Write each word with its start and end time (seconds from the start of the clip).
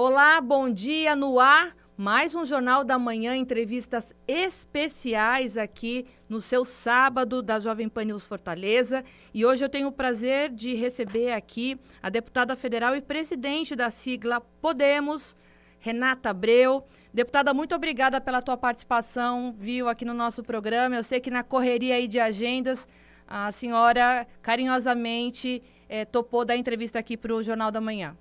Olá, 0.00 0.40
bom 0.40 0.70
dia 0.70 1.16
no 1.16 1.40
ar. 1.40 1.76
Mais 1.96 2.32
um 2.32 2.44
Jornal 2.44 2.84
da 2.84 2.96
Manhã, 3.00 3.34
entrevistas 3.34 4.14
especiais 4.28 5.58
aqui 5.58 6.06
no 6.28 6.40
seu 6.40 6.64
sábado 6.64 7.42
da 7.42 7.58
Jovem 7.58 7.88
Pan 7.88 8.04
News 8.04 8.24
Fortaleza. 8.24 9.04
E 9.34 9.44
hoje 9.44 9.64
eu 9.64 9.68
tenho 9.68 9.88
o 9.88 9.92
prazer 9.92 10.50
de 10.50 10.72
receber 10.72 11.32
aqui 11.32 11.76
a 12.00 12.08
deputada 12.08 12.54
federal 12.54 12.94
e 12.94 13.00
presidente 13.00 13.74
da 13.74 13.90
sigla 13.90 14.40
Podemos, 14.40 15.36
Renata 15.80 16.30
Abreu. 16.30 16.86
Deputada, 17.12 17.52
muito 17.52 17.74
obrigada 17.74 18.20
pela 18.20 18.40
tua 18.40 18.56
participação, 18.56 19.52
viu, 19.58 19.88
aqui 19.88 20.04
no 20.04 20.14
nosso 20.14 20.44
programa. 20.44 20.94
Eu 20.94 21.02
sei 21.02 21.18
que 21.18 21.28
na 21.28 21.42
correria 21.42 21.96
aí 21.96 22.06
de 22.06 22.20
agendas, 22.20 22.86
a 23.26 23.50
senhora 23.50 24.28
carinhosamente 24.42 25.60
eh, 25.88 26.04
topou 26.04 26.44
dar 26.44 26.56
entrevista 26.56 27.00
aqui 27.00 27.16
para 27.16 27.34
o 27.34 27.42
Jornal 27.42 27.72
da 27.72 27.80
Manhã. 27.80 28.16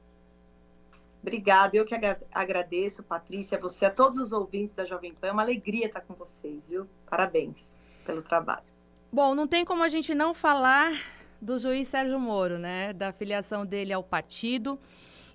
Obrigada, 1.27 1.75
eu 1.75 1.83
que 1.83 1.93
agradeço, 2.31 3.03
Patrícia, 3.03 3.59
você, 3.59 3.85
a 3.85 3.91
todos 3.91 4.17
os 4.17 4.31
ouvintes 4.31 4.73
da 4.73 4.85
Jovem 4.85 5.13
Pan. 5.13 5.27
É 5.27 5.31
uma 5.33 5.41
alegria 5.41 5.87
estar 5.87 5.99
com 5.99 6.13
vocês, 6.13 6.69
viu? 6.69 6.87
Parabéns 7.05 7.77
pelo 8.05 8.21
trabalho. 8.21 8.63
Bom, 9.11 9.35
não 9.35 9.45
tem 9.45 9.65
como 9.65 9.83
a 9.83 9.89
gente 9.89 10.15
não 10.15 10.33
falar 10.33 10.93
do 11.41 11.59
juiz 11.59 11.89
Sérgio 11.89 12.17
Moro, 12.17 12.57
né? 12.57 12.93
Da 12.93 13.11
filiação 13.11 13.65
dele 13.65 13.91
ao 13.91 14.01
partido. 14.01 14.79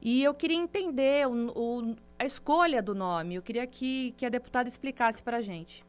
E 0.01 0.25
eu 0.25 0.33
queria 0.33 0.57
entender 0.57 1.29
o, 1.29 1.53
o, 1.55 1.97
a 2.19 2.25
escolha 2.25 2.83
do 2.83 2.95
nome. 2.95 3.35
Eu 3.35 3.43
queria 3.43 3.67
que, 3.67 4.15
que 4.17 4.25
a 4.25 4.31
deputada 4.31 4.71
explicasse 4.71 5.23
para 5.23 5.37
a 5.37 5.43
gente. 5.43 5.85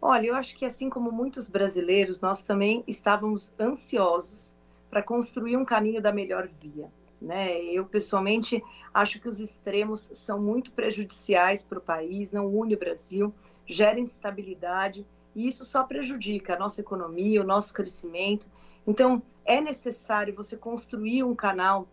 Olha, 0.00 0.28
eu 0.28 0.34
acho 0.34 0.56
que 0.56 0.64
assim 0.64 0.88
como 0.88 1.12
muitos 1.12 1.50
brasileiros, 1.50 2.22
nós 2.22 2.40
também 2.40 2.82
estávamos 2.86 3.52
ansiosos 3.60 4.56
para 4.88 5.02
construir 5.02 5.58
um 5.58 5.64
caminho 5.66 6.00
da 6.00 6.10
melhor 6.10 6.48
via. 6.58 6.90
Né? 7.20 7.62
Eu, 7.64 7.84
pessoalmente, 7.84 8.62
acho 8.94 9.20
que 9.20 9.28
os 9.28 9.40
extremos 9.40 10.10
são 10.14 10.40
muito 10.40 10.72
prejudiciais 10.72 11.62
para 11.62 11.78
o 11.78 11.82
país, 11.82 12.30
não 12.30 12.46
une 12.46 12.74
o 12.74 12.78
Brasil, 12.78 13.34
gera 13.66 13.98
instabilidade 13.98 15.06
e 15.34 15.46
isso 15.46 15.64
só 15.64 15.84
prejudica 15.84 16.54
a 16.54 16.58
nossa 16.58 16.80
economia, 16.80 17.40
o 17.40 17.46
nosso 17.46 17.72
crescimento. 17.72 18.50
Então, 18.86 19.22
é 19.44 19.60
necessário 19.60 20.34
você 20.34 20.56
construir 20.56 21.22
um 21.22 21.34
canal 21.34 21.86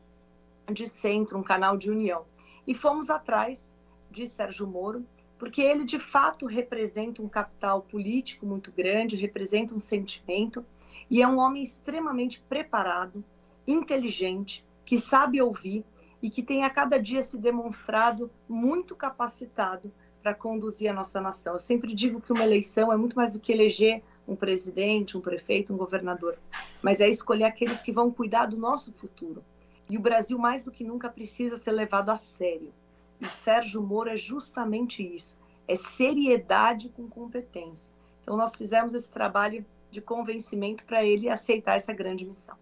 de 0.72 0.88
centro, 0.88 1.38
um 1.38 1.44
canal 1.44 1.78
de 1.78 1.92
união. 1.92 2.26
E 2.66 2.74
fomos 2.74 3.10
atrás 3.10 3.72
de 4.10 4.26
Sérgio 4.26 4.66
Moro, 4.66 5.06
porque 5.38 5.62
ele 5.62 5.84
de 5.84 6.00
fato 6.00 6.48
representa 6.48 7.22
um 7.22 7.30
capital 7.30 7.82
político 7.84 8.48
muito 8.48 8.72
grande, 8.72 9.16
representa 9.16 9.76
um 9.76 9.80
sentimento 9.80 10.66
e 11.08 11.22
é 11.22 11.28
um 11.28 11.38
homem 11.38 11.62
extremamente 11.62 12.42
preparado, 12.42 13.24
inteligente, 13.68 14.65
que 14.86 14.98
sabe 14.98 15.42
ouvir 15.42 15.84
e 16.22 16.30
que 16.30 16.44
tem 16.44 16.64
a 16.64 16.70
cada 16.70 16.98
dia 16.98 17.22
se 17.22 17.38
demonstrado 17.38 18.32
muito 18.48 18.96
capacitado 18.96 19.92
para 20.22 20.34
conduzir 20.34 20.90
a 20.90 20.94
nossa 20.94 21.22
nação. 21.22 21.54
Eu 21.54 21.60
sempre 21.60 21.94
digo 21.94 22.22
que 22.22 22.32
uma 22.32 22.44
eleição 22.44 22.92
é 22.92 22.98
muito 22.98 23.16
mais 23.16 23.34
do 23.34 23.40
que 23.40 23.52
eleger 23.52 24.02
um 24.28 24.36
presidente, 24.36 25.18
um 25.18 25.22
prefeito, 25.22 25.74
um 25.74 25.78
governador, 25.78 26.38
mas 26.82 27.00
é 27.00 27.10
escolher 27.10 27.44
aqueles 27.44 27.82
que 27.82 27.92
vão 27.92 28.10
cuidar 28.10 28.48
do 28.48 28.58
nosso 28.58 28.92
futuro. 28.94 29.44
E 29.88 29.98
o 29.98 30.02
Brasil, 30.02 30.38
mais 30.40 30.64
do 30.64 30.72
que 30.72 30.84
nunca, 30.84 31.10
precisa 31.10 31.56
ser 31.56 31.72
levado 31.72 32.10
a 32.10 32.18
sério. 32.18 32.74
E 33.22 33.28
Sérgio 33.28 33.82
Moro 33.82 34.10
é 34.10 34.18
justamente 34.18 35.04
isso: 35.04 35.40
é 35.68 35.76
seriedade 35.76 36.90
com 36.90 37.08
competência. 37.08 37.94
Então, 38.22 38.36
nós 38.36 38.56
fizemos 38.56 38.96
esse 38.96 39.12
trabalho 39.12 39.64
de 39.92 40.02
convencimento 40.02 40.84
para 40.86 41.06
ele 41.06 41.30
aceitar 41.30 41.76
essa 41.76 41.94
grande 41.94 42.26
missão. 42.26 42.58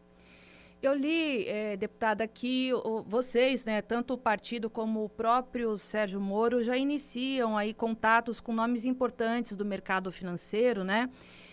Eu 0.83 0.93
li, 0.93 1.47
é, 1.47 1.77
deputada, 1.77 2.27
que 2.27 2.73
o, 2.73 3.01
vocês, 3.03 3.65
né, 3.65 3.81
tanto 3.81 4.15
o 4.15 4.17
partido 4.17 4.69
como 4.69 5.05
o 5.05 5.07
próprio 5.07 5.77
Sérgio 5.77 6.19
Moro, 6.19 6.61
já 6.61 6.75
iniciam 6.75 7.57
aí 7.57 7.73
contatos 7.73 8.41
com 8.41 8.53
nomes 8.53 8.83
importantes 8.83 9.55
do 9.55 9.63
mercado 9.63 10.11
financeiro, 10.11 10.83
né? 10.83 11.09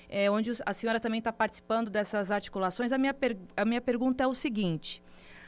É, 0.09 0.28
onde 0.28 0.50
a 0.66 0.75
senhora 0.75 0.99
também 0.99 1.19
está 1.19 1.32
participando 1.32 1.88
dessas 1.88 2.32
articulações. 2.32 2.91
A 2.91 2.99
minha, 2.99 3.15
a 3.56 3.65
minha 3.65 3.81
pergunta 3.81 4.25
é 4.25 4.27
o 4.27 4.34
seguinte: 4.34 5.00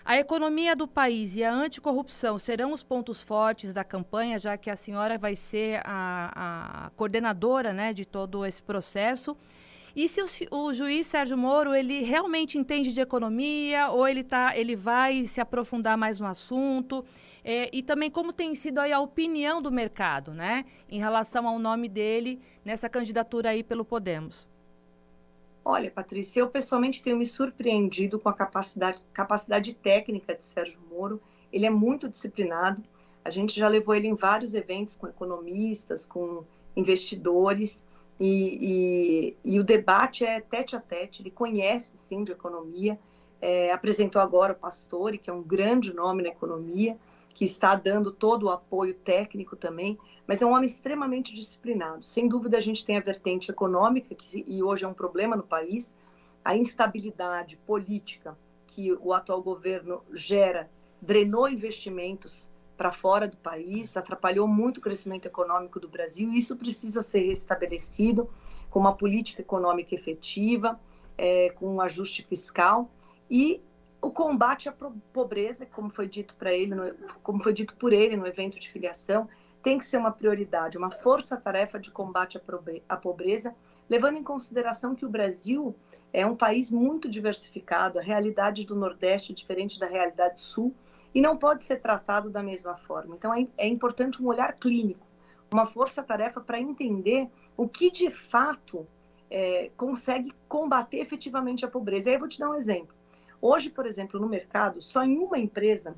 a 0.05 0.17
economia 0.17 0.77
do 0.77 0.87
país 0.87 1.35
e 1.35 1.43
a 1.43 1.53
anticorrupção 1.53 2.39
serão 2.39 2.73
os 2.73 2.85
pontos 2.85 3.21
fortes 3.21 3.73
da 3.73 3.83
campanha, 3.83 4.39
já 4.39 4.57
que 4.57 4.71
a 4.71 4.77
senhora 4.77 5.19
vai 5.19 5.35
ser 5.35 5.81
a, 5.85 6.87
a 6.87 6.91
coordenadora 6.91 7.73
né, 7.73 7.93
de 7.93 8.05
todo 8.05 8.47
esse 8.47 8.63
processo. 8.63 9.37
E 9.95 10.09
se 10.09 10.23
o, 10.23 10.27
o, 10.51 10.73
juiz 10.73 11.07
Sérgio 11.07 11.37
Moro 11.37 11.75
ele 11.75 12.03
realmente 12.03 12.57
entende 12.57 12.93
de 12.93 13.01
economia 13.01 13.91
ou 13.91 14.09
ele 14.09 14.25
tá, 14.25 14.57
ele 14.57 14.75
vai 14.75 15.27
se 15.27 15.41
aprofundar 15.41 15.99
mais 15.99 16.19
no 16.19 16.27
assunto? 16.27 17.05
É, 17.45 17.69
e 17.73 17.83
também 17.83 18.11
como 18.11 18.33
tem 18.33 18.55
sido 18.55 18.79
aí 18.79 18.93
a 18.93 19.01
opinião 19.01 19.61
do 19.61 19.71
mercado, 19.71 20.33
né, 20.33 20.65
em 20.89 20.99
relação 20.99 21.47
ao 21.47 21.59
nome 21.59 21.89
dele 21.89 22.41
nessa 22.65 22.89
candidatura 22.89 23.51
aí 23.51 23.63
pelo 23.63 23.85
Podemos? 23.85 24.47
Olha, 25.65 25.91
Patrícia, 25.91 26.41
eu 26.41 26.49
pessoalmente 26.49 27.03
tenho 27.03 27.17
me 27.17 27.27
surpreendido 27.27 28.19
com 28.19 28.29
a 28.29 28.33
capacidade, 28.33 29.01
capacidade 29.13 29.73
técnica 29.75 30.35
de 30.35 30.45
Sérgio 30.45 30.81
Moro. 30.91 31.21
Ele 31.53 31.67
é 31.67 31.71
muito 31.71 32.09
disciplinado. 32.09 32.83
A 33.25 33.31
gente 33.31 33.59
já 33.59 33.69
levou 33.69 33.95
ele 33.95 34.09
em 34.09 34.15
vários 34.15 34.55
eventos 34.55 34.97
com 34.97 35.07
economistas, 35.07 36.05
com 36.05 36.45
investidores. 36.75 37.85
E, 38.25 39.35
e, 39.45 39.55
e, 39.57 39.59
o 39.59 39.65
debate 39.65 40.25
é 40.25 40.41
tete 40.41 40.77
a 40.77 40.81
tete, 40.81 41.23
ele 41.23 41.31
conhece 41.33 41.99
sim 41.99 42.23
de 42.23 42.31
economia, 42.31 42.97
é, 43.41 43.73
apresentou 43.73 44.23
agora 44.23 44.53
o 44.53 44.57
Pastore, 44.57 45.19
que 45.19 45.29
é 45.29 45.33
um 45.33 45.43
grande 45.43 45.93
nome 45.93 46.23
na 46.23 46.29
economia, 46.29 46.97
que 47.35 47.45
está 47.45 47.75
dando 47.75 48.13
todo 48.13 48.45
o 48.45 48.51
apoio 48.51 48.95
técnico 48.95 49.57
também, 49.57 49.99
mas 50.25 50.41
é 50.41 50.47
um 50.47 50.53
homem 50.53 50.67
extremamente 50.67 51.35
disciplinado. 51.35 52.07
Sem 52.07 52.29
dúvida, 52.29 52.59
a 52.59 52.61
gente 52.61 52.85
tem 52.85 52.97
a 52.97 53.01
vertente 53.01 53.51
econômica, 53.51 54.15
que 54.15 54.45
e 54.47 54.63
hoje 54.63 54.85
é 54.85 54.89
um 54.89 54.95
problema 54.95 55.35
no 55.35 55.43
país, 55.43 55.93
a 56.45 56.57
instabilidade 56.57 57.57
política 57.67 58.39
que 58.69 58.93
o 58.93 59.13
atual 59.13 59.43
governo 59.43 60.01
gera, 60.13 60.71
drenou 61.01 61.49
investimentos 61.49 62.52
para 62.83 62.91
fora 62.91 63.29
do 63.29 63.37
país, 63.37 63.97
atrapalhou 63.97 64.49
muito 64.49 64.79
o 64.79 64.81
crescimento 64.81 65.27
econômico 65.27 65.79
do 65.79 65.89
Brasil, 65.89 66.33
isso 66.33 66.57
precisa 66.57 67.01
ser 67.01 67.21
restabelecido 67.21 68.29
com 68.69 68.81
uma 68.81 68.97
política 68.97 69.41
econômica 69.41 69.95
efetiva, 69.95 70.81
é, 71.17 71.51
com 71.51 71.77
um 71.77 71.81
ajuste 71.81 72.25
fiscal 72.25 72.91
e 73.31 73.63
o 74.01 74.11
combate 74.11 74.69
à 74.69 74.75
pobreza, 75.13 75.65
como 75.65 75.91
foi 75.91 76.09
dito 76.09 76.35
para 76.35 76.53
ele, 76.53 76.75
no, 76.75 76.93
como 77.23 77.41
foi 77.41 77.53
dito 77.53 77.77
por 77.77 77.93
ele 77.93 78.17
no 78.17 78.27
evento 78.27 78.59
de 78.59 78.69
filiação, 78.69 79.29
tem 79.63 79.79
que 79.79 79.87
ser 79.87 79.99
uma 79.99 80.11
prioridade, 80.11 80.77
uma 80.77 80.91
força-tarefa 80.91 81.79
de 81.79 81.93
combate 81.93 82.37
à 82.89 82.97
pobreza, 82.97 83.55
levando 83.89 84.17
em 84.17 84.25
consideração 84.25 84.97
que 84.97 85.07
o 85.07 85.09
Brasil 85.09 85.73
é 86.13 86.27
um 86.27 86.35
país 86.35 86.73
muito 86.73 87.09
diversificado, 87.09 88.01
a 88.01 88.03
realidade 88.03 88.67
do 88.67 88.75
Nordeste 88.75 89.31
é 89.31 89.35
diferente 89.37 89.79
da 89.79 89.87
realidade 89.87 90.41
Sul, 90.41 90.75
e 91.15 91.21
não 91.21 91.37
pode 91.37 91.65
ser 91.65 91.81
tratado 91.81 92.31
da 92.31 92.43
mesma 92.43 92.77
forma. 92.77 93.15
Então, 93.15 93.33
é, 93.35 93.47
é 93.59 93.67
importante 93.67 94.23
um 94.23 94.27
olhar 94.27 94.53
clínico, 94.55 95.07
uma 95.53 95.67
força-tarefa 95.67 96.41
para 96.41 96.61
entender 96.61 97.29
o 97.57 97.69
que 97.69 97.91
de 97.91 98.11
fato 98.11 98.87
é, 99.31 99.71
consegue 99.77 100.33
combater 100.49 100.99
efetivamente 100.99 101.65
a 101.65 101.69
pobreza. 101.69 102.09
E 102.09 102.11
aí 102.11 102.17
eu 102.17 102.21
vou 102.21 102.29
te 102.29 102.39
dar 102.39 102.51
um 102.51 102.55
exemplo. 102.55 102.95
Hoje, 103.41 103.71
por 103.71 103.87
exemplo, 103.87 104.21
no 104.21 104.29
mercado, 104.29 104.81
só 104.81 105.03
em 105.03 105.19
uma 105.19 105.39
empresa 105.39 105.97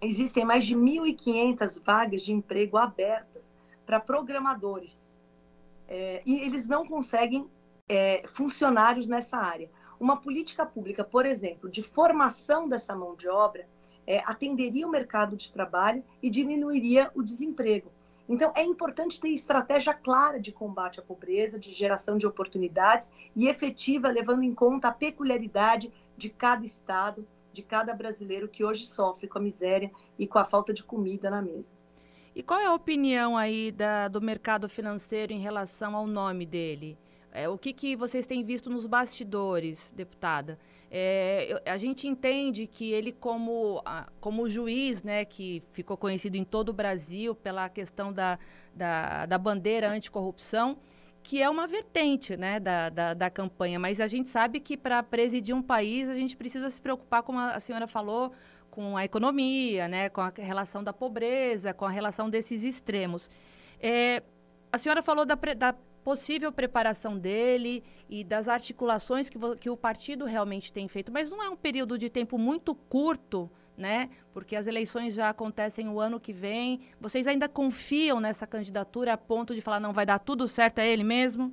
existem 0.00 0.44
mais 0.44 0.64
de 0.64 0.76
1.500 0.76 1.82
vagas 1.84 2.22
de 2.22 2.32
emprego 2.32 2.76
abertas 2.76 3.52
para 3.84 3.98
programadores. 3.98 5.14
É, 5.88 6.22
e 6.24 6.40
eles 6.40 6.68
não 6.68 6.86
conseguem 6.86 7.48
é, 7.88 8.22
funcionários 8.28 9.06
nessa 9.06 9.38
área. 9.38 9.70
Uma 9.98 10.18
política 10.18 10.64
pública, 10.64 11.02
por 11.02 11.26
exemplo, 11.26 11.68
de 11.68 11.82
formação 11.82 12.68
dessa 12.68 12.94
mão 12.94 13.16
de 13.16 13.28
obra, 13.28 13.66
é, 14.08 14.22
atenderia 14.24 14.88
o 14.88 14.90
mercado 14.90 15.36
de 15.36 15.52
trabalho 15.52 16.02
e 16.22 16.30
diminuiria 16.30 17.10
o 17.14 17.22
desemprego. 17.22 17.92
Então, 18.26 18.50
é 18.56 18.64
importante 18.64 19.20
ter 19.20 19.28
estratégia 19.28 19.92
clara 19.92 20.40
de 20.40 20.50
combate 20.50 20.98
à 20.98 21.02
pobreza, 21.02 21.58
de 21.58 21.70
geração 21.70 22.16
de 22.16 22.26
oportunidades 22.26 23.10
e 23.36 23.48
efetiva, 23.48 24.08
levando 24.08 24.42
em 24.42 24.54
conta 24.54 24.88
a 24.88 24.92
peculiaridade 24.92 25.92
de 26.16 26.30
cada 26.30 26.64
estado, 26.64 27.28
de 27.52 27.62
cada 27.62 27.92
brasileiro 27.92 28.48
que 28.48 28.64
hoje 28.64 28.86
sofre 28.86 29.28
com 29.28 29.38
a 29.38 29.42
miséria 29.42 29.90
e 30.18 30.26
com 30.26 30.38
a 30.38 30.44
falta 30.44 30.72
de 30.72 30.82
comida 30.82 31.28
na 31.28 31.42
mesa. 31.42 31.70
E 32.34 32.42
qual 32.42 32.60
é 32.60 32.64
a 32.64 32.72
opinião 32.72 33.36
aí 33.36 33.70
da, 33.70 34.08
do 34.08 34.22
mercado 34.22 34.70
financeiro 34.70 35.34
em 35.34 35.40
relação 35.40 35.94
ao 35.94 36.06
nome 36.06 36.46
dele? 36.46 36.96
É, 37.30 37.46
o 37.46 37.58
que, 37.58 37.74
que 37.74 37.94
vocês 37.94 38.26
têm 38.26 38.42
visto 38.42 38.70
nos 38.70 38.86
bastidores, 38.86 39.92
deputada? 39.94 40.58
É, 40.90 41.62
a 41.66 41.76
gente 41.76 42.08
entende 42.08 42.66
que 42.66 42.90
ele, 42.92 43.12
como, 43.12 43.82
como 44.20 44.48
juiz, 44.48 45.02
né, 45.02 45.24
que 45.24 45.62
ficou 45.72 45.96
conhecido 45.96 46.36
em 46.36 46.44
todo 46.44 46.70
o 46.70 46.72
Brasil 46.72 47.34
pela 47.34 47.68
questão 47.68 48.12
da, 48.12 48.38
da, 48.74 49.26
da 49.26 49.38
bandeira 49.38 49.90
anticorrupção, 49.90 50.78
que 51.22 51.42
é 51.42 51.50
uma 51.50 51.66
vertente 51.66 52.36
né, 52.36 52.58
da, 52.58 52.88
da, 52.88 53.12
da 53.12 53.28
campanha, 53.30 53.78
mas 53.78 54.00
a 54.00 54.06
gente 54.06 54.30
sabe 54.30 54.60
que 54.60 54.76
para 54.78 55.02
presidir 55.02 55.54
um 55.54 55.62
país 55.62 56.08
a 56.08 56.14
gente 56.14 56.34
precisa 56.36 56.70
se 56.70 56.80
preocupar, 56.80 57.22
como 57.22 57.38
a 57.38 57.60
senhora 57.60 57.86
falou, 57.86 58.32
com 58.70 58.96
a 58.96 59.04
economia, 59.04 59.88
né, 59.88 60.08
com 60.08 60.22
a 60.22 60.32
relação 60.34 60.82
da 60.82 60.92
pobreza, 60.92 61.74
com 61.74 61.84
a 61.84 61.90
relação 61.90 62.30
desses 62.30 62.64
extremos. 62.64 63.28
É, 63.78 64.22
a 64.72 64.78
senhora 64.78 65.02
falou 65.02 65.26
da, 65.26 65.34
da, 65.34 65.74
possível 66.04 66.52
preparação 66.52 67.18
dele 67.18 67.82
e 68.08 68.24
das 68.24 68.48
articulações 68.48 69.28
que, 69.28 69.38
que 69.56 69.70
o 69.70 69.76
partido 69.76 70.24
realmente 70.24 70.72
tem 70.72 70.88
feito, 70.88 71.12
mas 71.12 71.30
não 71.30 71.42
é 71.42 71.48
um 71.48 71.56
período 71.56 71.98
de 71.98 72.08
tempo 72.08 72.38
muito 72.38 72.74
curto, 72.74 73.50
né? 73.76 74.10
Porque 74.32 74.56
as 74.56 74.66
eleições 74.66 75.14
já 75.14 75.28
acontecem 75.28 75.88
o 75.88 76.00
ano 76.00 76.18
que 76.18 76.32
vem. 76.32 76.80
Vocês 77.00 77.26
ainda 77.26 77.48
confiam 77.48 78.20
nessa 78.20 78.46
candidatura 78.46 79.12
a 79.12 79.16
ponto 79.16 79.54
de 79.54 79.60
falar 79.60 79.80
não 79.80 79.92
vai 79.92 80.04
dar 80.04 80.18
tudo 80.18 80.48
certo 80.48 80.80
a 80.80 80.84
ele 80.84 81.04
mesmo? 81.04 81.52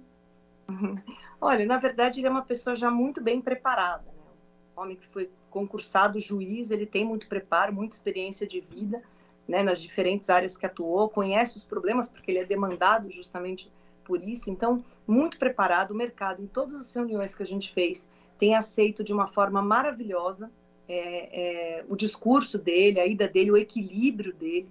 Olha, 1.40 1.66
na 1.66 1.78
verdade 1.78 2.20
ele 2.20 2.28
é 2.28 2.32
uma 2.32 2.44
pessoa 2.44 2.76
já 2.76 2.90
muito 2.90 3.22
bem 3.22 3.42
preparada, 3.42 4.06
né? 4.06 4.32
Um 4.76 4.82
homem 4.82 4.96
que 4.96 5.08
foi 5.08 5.30
concursado 5.50 6.20
juiz, 6.20 6.72
ele 6.72 6.86
tem 6.86 7.06
muito 7.06 7.28
preparo, 7.28 7.72
muita 7.72 7.96
experiência 7.96 8.46
de 8.46 8.60
vida, 8.60 9.02
né, 9.48 9.64
nas 9.64 9.82
diferentes 9.82 10.30
áreas 10.30 10.58
que 10.58 10.66
atuou, 10.66 11.08
conhece 11.08 11.56
os 11.56 11.64
problemas 11.64 12.10
porque 12.10 12.32
ele 12.32 12.40
é 12.40 12.46
demandado 12.46 13.10
justamente 13.10 13.72
por 14.06 14.24
isso. 14.24 14.50
Então, 14.50 14.84
muito 15.08 15.38
preparado, 15.38 15.92
o 15.92 15.96
mercado 15.96 16.42
em 16.42 16.48
todas 16.48 16.80
as 16.80 16.94
reuniões 16.94 17.36
que 17.36 17.44
a 17.44 17.46
gente 17.46 17.74
fez 17.74 18.08
tem 18.38 18.56
aceito 18.56 19.04
de 19.04 19.12
uma 19.12 19.28
forma 19.28 19.62
maravilhosa 19.62 20.52
é, 20.88 21.80
é, 21.80 21.86
o 21.90 21.96
discurso 21.96 22.58
dele, 22.58 23.00
a 23.00 23.06
ida 23.06 23.28
dele, 23.28 23.52
o 23.52 23.58
equilíbrio 23.58 24.34
dele, 24.34 24.70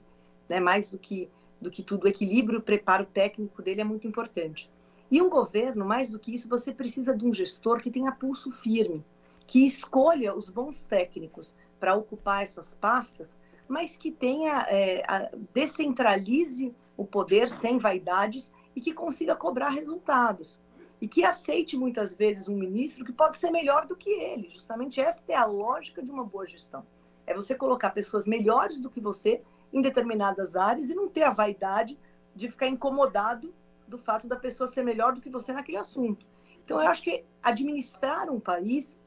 né, 0.49 0.61
mais 0.61 0.91
do 0.91 0.99
que 0.99 1.29
do 1.61 1.71
que 1.71 1.83
tudo, 1.83 2.05
o 2.05 2.09
equilíbrio, 2.09 2.59
o 2.59 2.63
preparo 2.63 3.07
técnico 3.07 3.63
dele 3.63 3.81
é 3.81 3.85
muito 3.85 4.07
importante. 4.07 4.71
E 5.11 5.23
um 5.23 5.31
governo, 5.31 5.85
mais 5.85 6.11
do 6.11 6.19
que 6.19 6.35
isso, 6.35 6.47
você 6.47 6.73
precisa 6.73 7.17
de 7.17 7.25
um 7.25 7.33
gestor 7.33 7.81
que 7.81 7.91
tenha 7.91 8.13
pulso 8.13 8.51
firme, 8.51 9.03
que 9.47 9.65
escolha 9.65 10.35
os 10.35 10.51
bons 10.51 10.85
técnicos 10.85 11.57
para 11.81 11.95
ocupar 11.95 12.43
essas 12.43 12.75
pastas, 12.75 13.39
mas 13.67 13.97
que 13.97 14.11
tenha 14.11 14.67
é, 14.69 15.03
a, 15.09 15.31
descentralize 15.55 16.75
o 16.97 17.05
poder 17.05 17.49
sem 17.49 17.79
vaidades 17.79 18.53
e 18.75 18.81
que 18.81 18.93
consiga 18.93 19.37
cobrar 19.37 19.71
resultados. 19.71 20.59
E 21.01 21.09
que 21.09 21.25
aceite 21.25 21.77
muitas 21.77 22.15
vezes 22.15 22.49
um 22.49 22.57
ministro 22.57 23.05
que 23.05 23.13
pode 23.13 23.37
ser 23.37 23.51
melhor 23.51 23.87
do 23.87 23.97
que 23.97 24.11
ele. 24.11 24.49
Justamente 24.49 25.01
esta 25.01 25.33
é 25.33 25.37
a 25.37 25.45
lógica 25.45 26.03
de 26.03 26.11
uma 26.11 26.25
boa 26.25 26.47
gestão. 26.47 26.87
É 27.27 27.35
você 27.35 27.55
colocar 27.55 27.91
pessoas 27.91 28.27
melhores 28.27 28.81
do 28.81 28.91
que 28.91 29.01
você 29.01 29.43
em 29.73 29.81
determinadas 29.81 30.57
áreas 30.57 30.91
e 30.91 30.95
não 30.95 31.09
ter 31.09 31.25
a 31.25 31.33
vaidade 31.33 31.99
de 32.35 32.49
ficar 32.49 32.69
incomodado 32.69 33.53
do 33.87 33.99
fato 33.99 34.27
da 34.27 34.37
pessoa 34.37 34.67
ser 34.67 34.83
melhor 34.83 35.13
do 35.13 35.21
que 35.21 35.31
você 35.31 35.53
naquele 35.53 35.79
assunto. 35.79 36.27
Então, 36.65 36.81
eu 36.81 36.89
acho 36.89 37.03
que 37.03 37.25
administrar 37.43 38.31
um 38.31 38.41
país 38.41 38.99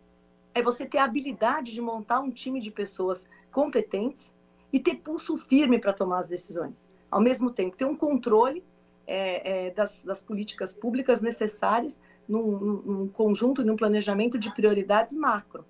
é 0.53 0.61
você 0.61 0.85
ter 0.85 0.99
a 0.99 1.05
habilidade 1.05 1.73
de 1.73 1.81
montar 1.81 2.19
um 2.19 2.29
time 2.29 2.59
de 2.59 2.71
pessoas 2.71 3.27
competentes 3.51 4.35
e 4.71 4.79
ter 4.79 4.95
pulso 4.95 5.37
firme 5.37 5.79
para 5.79 5.93
tomar 5.93 6.19
as 6.19 6.27
decisões. 6.27 6.87
Ao 7.09 7.21
mesmo 7.21 7.51
tempo, 7.51 7.77
ter 7.77 7.85
um 7.85 7.95
controle 7.95 8.63
é, 9.07 9.67
é, 9.67 9.71
das, 9.71 10.03
das, 10.03 10.21
políticas 10.21 10.73
públicas 10.73 11.21
necessárias 11.21 12.01
num, 12.27 12.59
num 12.85 13.07
conjunto, 13.07 13.63
num 13.63 13.77
planejamento 13.77 14.37
de 14.37 14.53
prioridades 14.53 15.15
macro. 15.15 15.65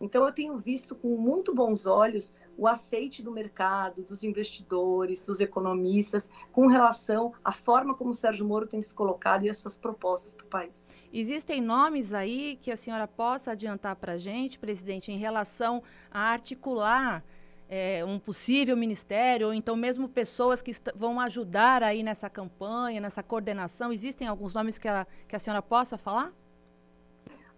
Então, 0.00 0.24
eu 0.24 0.32
tenho 0.32 0.56
visto 0.56 0.94
com 0.94 1.16
muito 1.16 1.54
bons 1.54 1.86
olhos 1.86 2.32
o 2.56 2.66
aceite 2.66 3.22
do 3.22 3.30
mercado, 3.30 4.02
dos 4.02 4.22
investidores, 4.22 5.22
dos 5.22 5.40
economistas, 5.40 6.30
com 6.52 6.66
relação 6.66 7.32
à 7.44 7.52
forma 7.52 7.94
como 7.94 8.10
o 8.10 8.14
Sérgio 8.14 8.46
Moro 8.46 8.66
tem 8.66 8.80
se 8.80 8.94
colocado 8.94 9.44
e 9.44 9.50
as 9.50 9.58
suas 9.58 9.76
propostas 9.76 10.34
para 10.34 10.46
o 10.46 10.48
país. 10.48 10.90
Existem 11.12 11.60
nomes 11.60 12.12
aí 12.12 12.58
que 12.60 12.70
a 12.70 12.76
senhora 12.76 13.06
possa 13.06 13.52
adiantar 13.52 13.96
para 13.96 14.14
a 14.14 14.18
gente, 14.18 14.58
presidente, 14.58 15.10
em 15.10 15.18
relação 15.18 15.82
a 16.10 16.20
articular 16.20 17.24
é, 17.68 18.04
um 18.04 18.18
possível 18.18 18.76
ministério, 18.76 19.48
ou 19.48 19.54
então 19.54 19.76
mesmo 19.76 20.08
pessoas 20.08 20.62
que 20.62 20.72
vão 20.94 21.20
ajudar 21.20 21.82
aí 21.82 22.02
nessa 22.02 22.30
campanha, 22.30 23.00
nessa 23.00 23.22
coordenação? 23.22 23.92
Existem 23.92 24.26
alguns 24.26 24.54
nomes 24.54 24.78
que 24.78 24.88
a, 24.88 25.06
que 25.26 25.36
a 25.36 25.38
senhora 25.38 25.60
possa 25.60 25.98
falar? 25.98 26.32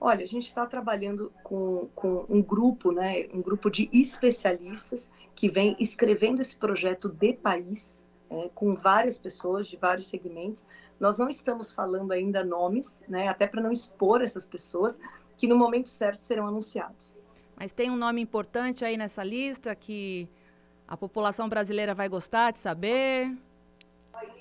Olha, 0.00 0.24
a 0.24 0.26
gente 0.26 0.46
está 0.46 0.64
trabalhando 0.66 1.30
com, 1.44 1.88
com 1.94 2.24
um 2.28 2.42
grupo, 2.42 2.90
né, 2.90 3.28
um 3.34 3.42
grupo 3.42 3.70
de 3.70 3.88
especialistas 3.92 5.10
que 5.34 5.46
vem 5.46 5.76
escrevendo 5.78 6.40
esse 6.40 6.56
projeto 6.56 7.08
de 7.08 7.34
país, 7.34 8.02
é, 8.30 8.48
com 8.54 8.74
várias 8.74 9.18
pessoas 9.18 9.68
de 9.68 9.76
vários 9.76 10.08
segmentos. 10.08 10.66
Nós 10.98 11.18
não 11.18 11.28
estamos 11.28 11.70
falando 11.70 12.12
ainda 12.12 12.42
nomes, 12.42 13.02
né, 13.06 13.28
até 13.28 13.46
para 13.46 13.60
não 13.60 13.70
expor 13.70 14.22
essas 14.22 14.46
pessoas, 14.46 14.98
que 15.36 15.46
no 15.46 15.56
momento 15.56 15.90
certo 15.90 16.22
serão 16.22 16.46
anunciados. 16.46 17.14
Mas 17.60 17.72
tem 17.72 17.90
um 17.90 17.96
nome 17.96 18.22
importante 18.22 18.86
aí 18.86 18.96
nessa 18.96 19.22
lista 19.22 19.74
que 19.74 20.26
a 20.88 20.96
população 20.96 21.46
brasileira 21.46 21.94
vai 21.94 22.08
gostar 22.08 22.52
de 22.52 22.58
saber? 22.58 23.36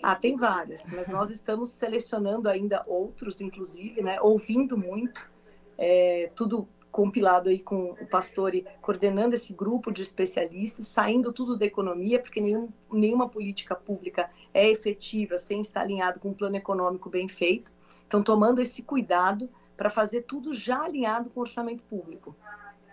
Ah, 0.02 0.16
tem 0.16 0.38
vários, 0.38 0.90
mas 0.90 1.10
nós 1.10 1.30
estamos 1.30 1.68
selecionando 1.70 2.48
ainda 2.48 2.82
outros, 2.88 3.42
inclusive, 3.42 4.02
né, 4.02 4.22
ouvindo 4.22 4.78
muito 4.78 5.30
é, 5.78 6.32
tudo 6.34 6.66
compilado 6.90 7.50
aí 7.50 7.60
com 7.60 7.92
o 7.92 8.08
Pastore 8.08 8.66
coordenando 8.82 9.36
esse 9.36 9.52
grupo 9.52 9.92
de 9.92 10.02
especialistas, 10.02 10.88
saindo 10.88 11.34
tudo 11.34 11.58
da 11.58 11.66
economia, 11.66 12.22
porque 12.22 12.40
nenhum, 12.40 12.70
nenhuma 12.90 13.28
política 13.28 13.76
pública 13.76 14.32
é 14.54 14.70
efetiva 14.70 15.38
sem 15.38 15.60
estar 15.60 15.82
alinhado 15.82 16.22
com 16.22 16.30
um 16.30 16.34
plano 16.34 16.56
econômico 16.56 17.10
bem 17.10 17.28
feito. 17.28 17.74
Então, 18.08 18.24
tomando 18.24 18.62
esse 18.62 18.82
cuidado 18.82 19.50
para 19.76 19.90
fazer 19.90 20.22
tudo 20.22 20.54
já 20.54 20.84
alinhado 20.84 21.30
com 21.30 21.42
o 21.42 21.44
orçamento 21.44 21.84
público. 21.84 22.34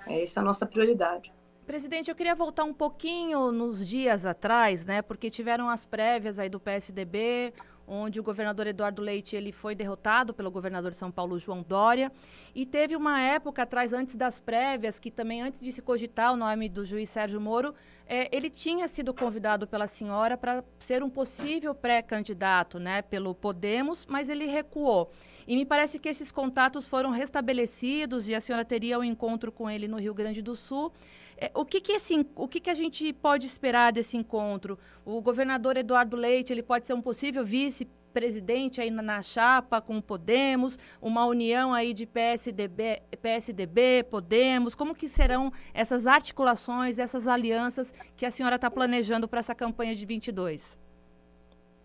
Essa 0.06 0.40
é 0.40 0.42
a 0.42 0.44
nossa 0.44 0.64
prioridade. 0.66 1.32
Presidente, 1.66 2.08
eu 2.08 2.14
queria 2.14 2.34
voltar 2.34 2.62
um 2.62 2.72
pouquinho 2.72 3.50
nos 3.50 3.86
dias 3.86 4.24
atrás, 4.24 4.86
né? 4.86 5.02
Porque 5.02 5.28
tiveram 5.28 5.68
as 5.68 5.84
prévias 5.84 6.38
aí 6.38 6.48
do 6.48 6.60
PSDB, 6.60 7.52
onde 7.88 8.20
o 8.20 8.22
governador 8.22 8.68
Eduardo 8.68 9.02
Leite 9.02 9.34
ele 9.34 9.50
foi 9.50 9.74
derrotado 9.74 10.32
pelo 10.32 10.48
governador 10.48 10.92
de 10.92 10.96
São 10.96 11.10
Paulo, 11.10 11.40
João 11.40 11.62
Dória. 11.62 12.12
E 12.54 12.64
teve 12.64 12.94
uma 12.94 13.20
época 13.20 13.62
atrás, 13.62 13.92
antes 13.92 14.14
das 14.14 14.38
prévias, 14.38 15.00
que 15.00 15.10
também 15.10 15.42
antes 15.42 15.60
de 15.60 15.72
se 15.72 15.82
cogitar 15.82 16.32
o 16.32 16.36
nome 16.36 16.68
do 16.68 16.84
juiz 16.84 17.10
Sérgio 17.10 17.40
Moro, 17.40 17.74
é, 18.06 18.28
ele 18.34 18.48
tinha 18.48 18.86
sido 18.86 19.12
convidado 19.12 19.66
pela 19.66 19.88
senhora 19.88 20.36
para 20.36 20.64
ser 20.78 21.02
um 21.02 21.10
possível 21.10 21.74
pré-candidato 21.74 22.78
né, 22.78 23.02
pelo 23.02 23.34
Podemos, 23.34 24.06
mas 24.06 24.28
ele 24.28 24.46
recuou. 24.46 25.10
E 25.46 25.54
me 25.54 25.64
parece 25.64 25.98
que 25.98 26.08
esses 26.08 26.32
contatos 26.32 26.88
foram 26.88 27.10
restabelecidos 27.10 28.28
e 28.28 28.34
a 28.34 28.40
senhora 28.40 28.64
teria 28.64 28.98
um 28.98 29.04
encontro 29.04 29.52
com 29.52 29.70
ele 29.70 29.86
no 29.86 29.98
Rio 29.98 30.12
Grande 30.12 30.42
do 30.42 30.56
Sul. 30.56 30.92
É, 31.38 31.50
o 31.54 31.64
que 31.64 31.80
que, 31.80 31.92
esse, 31.92 32.26
o 32.34 32.48
que 32.48 32.60
que 32.60 32.70
a 32.70 32.74
gente 32.74 33.12
pode 33.12 33.46
esperar 33.46 33.92
desse 33.92 34.16
encontro? 34.16 34.78
O 35.04 35.20
governador 35.20 35.76
Eduardo 35.76 36.16
Leite 36.16 36.52
ele 36.52 36.62
pode 36.62 36.86
ser 36.86 36.94
um 36.94 37.02
possível 37.02 37.44
vice-presidente 37.44 38.80
aí 38.80 38.90
na, 38.90 39.02
na, 39.02 39.20
chapa 39.20 39.80
com 39.80 39.98
o 39.98 40.02
Podemos, 40.02 40.78
uma 41.00 41.26
união 41.26 41.74
aí 41.74 41.92
de 41.92 42.06
PSDB, 42.06 43.02
PSDB, 43.20 44.04
Podemos. 44.10 44.74
Como 44.74 44.94
que 44.94 45.08
serão 45.08 45.52
essas 45.74 46.06
articulações, 46.06 46.98
essas 46.98 47.28
alianças 47.28 47.92
que 48.16 48.24
a 48.24 48.30
senhora 48.30 48.56
está 48.56 48.70
planejando 48.70 49.28
para 49.28 49.40
essa 49.40 49.54
campanha 49.54 49.94
de 49.94 50.06
22? 50.06 50.85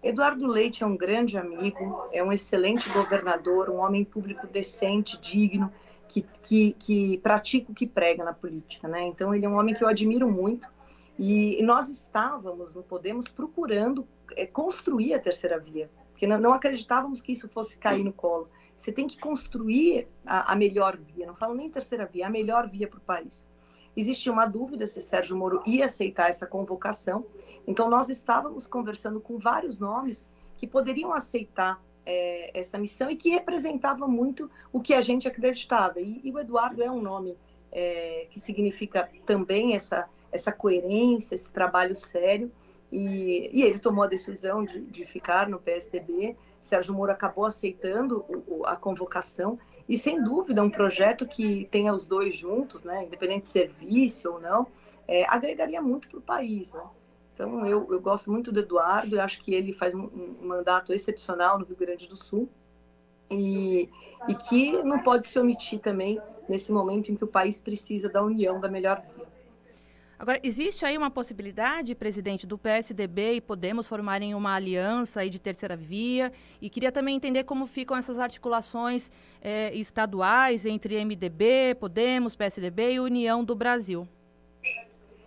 Eduardo 0.03 0.47
Leite 0.47 0.83
é 0.83 0.87
um 0.87 0.97
grande 0.97 1.37
amigo, 1.37 2.07
é 2.11 2.23
um 2.23 2.31
excelente 2.31 2.89
governador, 2.89 3.69
um 3.69 3.77
homem 3.77 4.03
público 4.03 4.47
decente, 4.47 5.19
digno 5.19 5.71
que, 6.07 6.25
que, 6.41 6.73
que 6.73 7.17
pratica 7.19 7.71
o 7.71 7.75
que 7.75 7.87
prega 7.87 8.23
na 8.23 8.33
política, 8.33 8.87
né? 8.87 9.03
Então 9.03 9.33
ele 9.33 9.45
é 9.45 9.49
um 9.49 9.57
homem 9.57 9.73
que 9.73 9.83
eu 9.83 9.87
admiro 9.87 10.29
muito 10.29 10.67
e 11.17 11.61
nós 11.63 11.87
estávamos 11.87 12.75
no 12.75 12.83
Podemos 12.83 13.27
procurando 13.27 14.07
é, 14.35 14.45
construir 14.45 15.13
a 15.13 15.19
terceira 15.19 15.59
via, 15.59 15.89
porque 16.09 16.25
não, 16.25 16.39
não, 16.39 16.53
acreditávamos 16.53 17.21
que 17.21 17.31
isso 17.31 17.47
fosse 17.47 17.77
cair 17.77 18.03
no 18.03 18.11
colo. 18.11 18.49
Você 18.75 18.91
tem 18.91 19.07
que 19.07 19.19
construir 19.19 20.07
a, 20.25 20.51
a 20.51 20.55
melhor 20.55 20.97
via, 20.97 21.27
não 21.27 21.35
falo 21.35 21.53
nem 21.53 21.69
terceira 21.69 22.05
via, 22.05 22.27
a 22.27 22.29
melhor 22.29 22.67
via 22.67 22.87
para 22.87 22.97
o 22.97 23.01
país. 23.01 23.47
Existia 23.95 24.31
uma 24.31 24.45
dúvida 24.45 24.87
se 24.87 25.01
Sérgio 25.01 25.35
Moro 25.35 25.61
ia 25.65 25.85
aceitar 25.85 26.29
essa 26.29 26.47
convocação, 26.47 27.25
então 27.67 27.89
nós 27.89 28.09
estávamos 28.09 28.67
conversando 28.67 29.19
com 29.19 29.37
vários 29.37 29.79
nomes 29.79 30.27
que 30.57 30.67
poderiam 30.67 31.13
aceitar 31.13 31.81
é, 32.05 32.57
essa 32.57 32.77
missão 32.77 33.09
e 33.09 33.15
que 33.15 33.29
representava 33.29 34.07
muito 34.07 34.49
o 34.71 34.81
que 34.81 34.93
a 34.93 35.01
gente 35.01 35.27
acreditava. 35.27 35.99
E, 35.99 36.21
e 36.23 36.31
o 36.31 36.39
Eduardo 36.39 36.81
é 36.83 36.89
um 36.89 37.01
nome 37.01 37.37
é, 37.71 38.27
que 38.29 38.39
significa 38.39 39.09
também 39.25 39.75
essa, 39.75 40.07
essa 40.31 40.51
coerência, 40.51 41.35
esse 41.35 41.51
trabalho 41.51 41.95
sério. 41.95 42.51
E, 42.91 43.49
e 43.53 43.63
ele 43.63 43.79
tomou 43.79 44.03
a 44.03 44.07
decisão 44.07 44.65
de, 44.65 44.81
de, 44.81 45.05
ficar 45.05 45.47
no 45.47 45.57
PSDB. 45.59 46.35
Sérgio 46.59 46.93
Moro 46.93 47.11
acabou 47.11 47.45
aceitando 47.45 48.25
o, 48.27 48.65
a 48.65 48.75
convocação 48.75 49.57
e, 49.87 49.97
sem 49.97 50.21
dúvida, 50.21 50.61
um 50.61 50.69
projeto 50.69 51.25
que 51.25 51.67
tenha 51.71 51.93
os 51.93 52.05
dois 52.05 52.35
juntos, 52.35 52.83
né, 52.83 53.05
independente 53.05 53.43
de 53.43 53.47
serviço 53.47 54.33
ou 54.33 54.41
não, 54.41 54.67
é, 55.07 55.25
agregaria 55.27 55.81
muito 55.81 56.09
para 56.09 56.19
o 56.19 56.21
país. 56.21 56.73
Né? 56.73 56.83
Então, 57.41 57.65
eu, 57.65 57.87
eu 57.91 57.99
gosto 57.99 58.31
muito 58.31 58.51
do 58.51 58.59
Eduardo, 58.59 59.15
eu 59.15 59.21
acho 59.21 59.41
que 59.41 59.51
ele 59.51 59.73
faz 59.73 59.95
um, 59.95 60.03
um 60.03 60.45
mandato 60.45 60.93
excepcional 60.93 61.57
no 61.57 61.65
Rio 61.65 61.75
Grande 61.75 62.07
do 62.07 62.15
Sul 62.15 62.47
e, 63.31 63.89
e 64.27 64.35
que 64.35 64.83
não 64.83 64.99
pode 64.99 65.25
se 65.25 65.39
omitir 65.39 65.79
também 65.79 66.21
nesse 66.47 66.71
momento 66.71 67.11
em 67.11 67.15
que 67.15 67.23
o 67.23 67.27
país 67.27 67.59
precisa 67.59 68.07
da 68.07 68.21
união 68.21 68.59
da 68.59 68.69
melhor 68.69 69.01
via. 69.01 69.25
Agora, 70.19 70.39
existe 70.43 70.85
aí 70.85 70.95
uma 70.95 71.09
possibilidade, 71.09 71.95
presidente, 71.95 72.45
do 72.45 72.59
PSDB 72.59 73.37
e 73.37 73.41
Podemos 73.41 73.87
formarem 73.87 74.35
uma 74.35 74.53
aliança 74.53 75.21
aí 75.21 75.29
de 75.31 75.39
terceira 75.39 75.75
via? 75.75 76.31
E 76.61 76.69
queria 76.69 76.91
também 76.91 77.15
entender 77.15 77.43
como 77.43 77.65
ficam 77.65 77.97
essas 77.97 78.19
articulações 78.19 79.11
eh, 79.41 79.73
estaduais 79.73 80.63
entre 80.67 81.03
MDB, 81.03 81.75
Podemos, 81.79 82.35
PSDB 82.35 82.93
e 82.93 82.99
União 82.99 83.43
do 83.43 83.55
Brasil. 83.55 84.07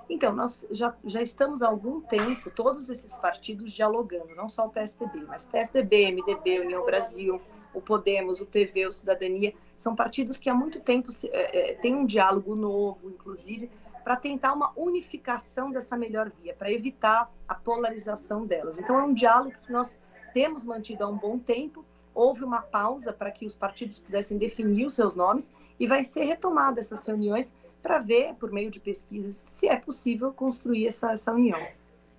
Então, 0.09 0.33
nós 0.35 0.67
já, 0.71 0.95
já 1.05 1.23
estamos 1.23 1.63
há 1.63 1.69
algum 1.69 2.01
tempo, 2.01 2.51
todos 2.51 2.91
esses 2.91 3.17
partidos 3.17 3.73
dialogando, 3.73 4.35
não 4.35 4.49
só 4.49 4.67
o 4.67 4.71
PSDB, 4.71 5.25
mas 5.27 5.45
PSDB, 5.45 6.13
MDB, 6.13 6.61
União 6.61 6.85
Brasil, 6.85 7.41
o 7.73 7.81
Podemos, 7.81 8.41
o 8.41 8.47
PV, 8.47 8.87
o 8.87 8.93
Cidadania, 8.93 9.55
são 9.77 9.97
partidos 9.97 10.39
que 10.39 10.49
há 10.51 10.55
muito 10.55 10.81
tempo 10.81 11.09
é, 11.33 11.71
é, 11.71 11.75
têm 11.75 11.95
um 11.95 12.07
diálogo 12.07 12.55
novo, 12.55 13.11
inclusive, 13.11 13.71
para 14.05 14.17
tentar 14.17 14.53
uma 14.53 14.71
unificação 14.77 15.71
dessa 15.71 15.97
melhor 15.97 16.31
via, 16.41 16.55
para 16.55 16.71
evitar 16.71 17.33
a 17.49 17.55
polarização 17.55 18.45
delas. 18.47 18.79
Então, 18.79 18.99
é 19.01 19.03
um 19.03 19.15
diálogo 19.15 19.57
que 19.65 19.73
nós 19.73 19.99
temos 20.35 20.67
mantido 20.67 21.05
há 21.05 21.09
um 21.09 21.17
bom 21.17 21.39
tempo. 21.39 21.85
Houve 22.15 22.45
uma 22.45 22.61
pausa 22.61 23.13
para 23.13 23.31
que 23.31 23.47
os 23.47 23.55
partidos 23.55 23.99
pudessem 23.99 24.37
definir 24.37 24.87
os 24.87 24.95
seus 24.95 25.17
nomes 25.17 25.51
e 25.81 25.87
vai 25.87 26.05
ser 26.05 26.25
retomada 26.25 26.79
essas 26.79 27.05
reuniões 27.07 27.55
para 27.85 27.99
ver, 27.99 28.35
por 28.37 28.51
meio 28.51 28.71
de 28.71 28.81
pesquisas, 28.81 29.37
se 29.37 29.69
é 29.69 29.77
possível 29.77 30.33
construir 30.33 30.87
essa, 30.87 31.13
essa 31.13 31.31
união. 31.31 31.63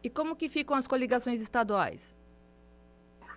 E 0.03 0.11
como 0.11 0.35
que 0.35 0.47
ficam 0.47 0.77
as 0.77 0.85
coligações 0.85 1.41
estaduais? 1.41 2.15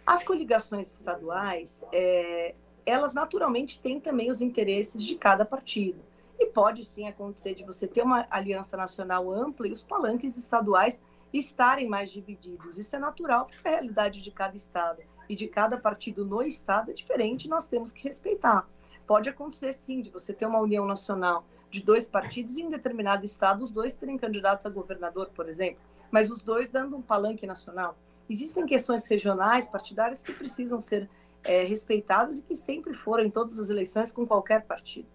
As 0.07 0.23
coligações 0.23 0.93
estaduais, 0.93 1.83
é, 1.91 2.55
elas 2.85 3.15
naturalmente 3.15 3.81
têm 3.81 3.99
também 3.99 4.31
os 4.31 4.43
interesses 4.43 5.03
de 5.03 5.15
cada 5.15 5.43
partido. 5.43 5.99
E 6.39 6.45
pode 6.45 6.85
sim 6.85 7.09
acontecer 7.09 7.55
de 7.55 7.65
você 7.65 7.87
ter 7.87 8.03
uma 8.03 8.27
aliança 8.29 8.77
nacional 8.77 9.33
ampla 9.33 9.67
e 9.67 9.73
os 9.73 9.83
palanques 9.83 10.37
estaduais 10.37 11.01
estarem 11.33 11.89
mais 11.89 12.11
divididos. 12.11 12.77
Isso 12.77 12.95
é 12.95 12.99
natural, 12.99 13.47
porque 13.47 13.67
a 13.67 13.71
realidade 13.71 14.21
de 14.21 14.31
cada 14.31 14.55
estado 14.55 15.03
e 15.31 15.35
de 15.35 15.49
cada 15.49 15.79
partido 15.79 16.27
no 16.27 16.43
estado 16.43 16.91
é 16.91 16.95
diferente, 16.95 17.49
nós 17.49 17.69
temos 17.69 17.91
que 17.91 18.07
respeitar. 18.07 18.69
Pode 19.07 19.31
acontecer 19.31 19.73
sim 19.73 20.03
de 20.03 20.11
você 20.11 20.35
ter 20.35 20.45
uma 20.45 20.61
união 20.61 20.85
nacional 20.85 21.47
de 21.71 21.83
dois 21.83 22.09
partidos 22.09 22.57
e 22.57 22.63
em 22.63 22.71
determinado 22.71 23.25
estado 23.25 23.63
os 23.63 23.71
dois 23.71 23.97
terem 23.97 24.17
candidatos 24.17 24.67
a 24.67 24.71
governador, 24.71 25.31
por 25.35 25.49
exemplo, 25.49 25.81
mas 26.11 26.31
os 26.31 26.43
dois 26.43 26.71
dando 26.71 26.97
um 26.97 27.03
palanque 27.03 27.47
nacional. 27.47 27.97
Existem 28.29 28.67
questões 28.67 29.07
regionais, 29.07 29.69
partidárias, 29.69 30.23
que 30.23 30.33
precisam 30.33 30.81
ser 30.81 31.09
é, 31.45 31.65
respeitadas 31.65 32.39
e 32.39 32.43
que 32.43 32.55
sempre 32.55 32.93
foram 32.93 33.25
em 33.25 33.31
todas 33.31 33.59
as 33.59 33.71
eleições 33.71 34.13
com 34.13 34.27
qualquer 34.27 34.65
partido. 34.65 35.09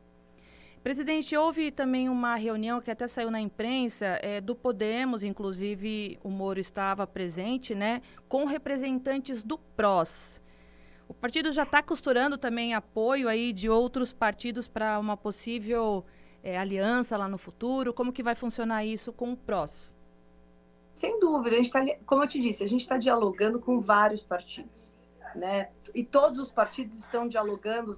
Presidente, 0.84 1.36
houve 1.38 1.72
também 1.72 2.10
uma 2.10 2.36
reunião 2.36 2.82
que 2.82 2.92
até 2.92 3.08
saiu 3.08 3.32
na 3.32 3.40
imprensa 3.40 4.20
é, 4.22 4.42
do 4.42 4.54
Podemos, 4.54 5.24
inclusive 5.24 6.20
o 6.22 6.30
Moro 6.30 6.60
estava 6.60 7.08
presente, 7.08 7.74
né, 7.74 8.02
com 8.28 8.44
representantes 8.44 9.42
do 9.42 9.58
PROS. 9.58 10.42
O 11.08 11.14
partido 11.14 11.52
já 11.54 11.64
está 11.64 11.82
costurando 11.82 12.38
também 12.38 12.74
apoio 12.74 13.30
aí 13.30 13.54
de 13.54 13.70
outros 13.70 14.12
partidos 14.12 14.68
para 14.68 15.00
uma 15.00 15.16
possível 15.16 16.04
é, 16.44 16.58
aliança 16.58 17.16
lá 17.16 17.28
no 17.28 17.38
futuro. 17.38 17.94
Como 17.94 18.12
que 18.12 18.22
vai 18.22 18.36
funcionar 18.36 18.84
isso 18.84 19.14
com 19.14 19.32
o 19.32 19.38
PROS? 19.38 19.94
Sem 20.94 21.20
dúvida, 21.20 21.56
a 21.56 21.58
gente 21.58 21.72
tá, 21.72 21.84
como 22.06 22.24
eu 22.24 22.28
te 22.28 22.40
disse, 22.40 22.64
a 22.64 22.68
gente 22.68 22.82
está 22.82 22.98
dialogando 22.98 23.60
com 23.60 23.80
vários 23.80 24.22
partidos, 24.22 24.94
né? 25.34 25.70
E 25.96 26.04
todos 26.04 26.40
os 26.40 26.52
partidos 26.52 26.94
estão 26.96 27.28
dialogando, 27.28 27.92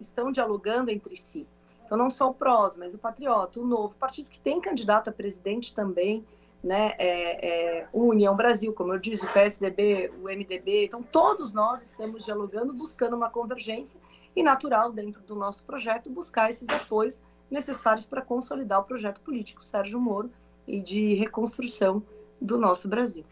estão 0.00 0.32
dialogando 0.32 0.90
entre 0.90 1.16
si. 1.18 1.46
Então, 1.84 1.98
não 1.98 2.08
só 2.08 2.30
o 2.30 2.34
PROS, 2.34 2.76
mas 2.76 2.94
o 2.94 2.98
Patriota, 2.98 3.60
o 3.60 3.66
Novo, 3.66 3.94
partidos 3.96 4.30
que 4.30 4.40
têm 4.40 4.58
candidato 4.58 5.10
a 5.10 5.12
presidente 5.12 5.74
também, 5.74 6.24
né? 6.62 6.94
É, 6.98 7.80
é, 7.80 7.88
o 7.92 8.04
União 8.04 8.34
Brasil, 8.34 8.72
como 8.72 8.94
eu 8.94 8.98
disse, 8.98 9.26
o 9.26 9.30
PSDB, 9.30 10.10
o 10.22 10.24
MDB. 10.24 10.86
Então, 10.86 11.02
todos 11.02 11.52
nós 11.52 11.82
estamos 11.82 12.24
dialogando, 12.24 12.72
buscando 12.72 13.14
uma 13.14 13.28
convergência 13.28 14.00
e 14.34 14.42
natural 14.42 14.90
dentro 14.90 15.20
do 15.22 15.34
nosso 15.34 15.62
projeto 15.64 16.08
buscar 16.08 16.48
esses 16.48 16.68
apoios 16.70 17.22
necessários 17.54 18.04
para 18.04 18.20
consolidar 18.20 18.80
o 18.80 18.84
projeto 18.84 19.20
político 19.20 19.64
Sérgio 19.64 20.00
Moro 20.00 20.30
e 20.66 20.82
de 20.82 21.14
reconstrução 21.14 22.02
do 22.40 22.58
nosso 22.58 22.88
Brasil. 22.88 23.24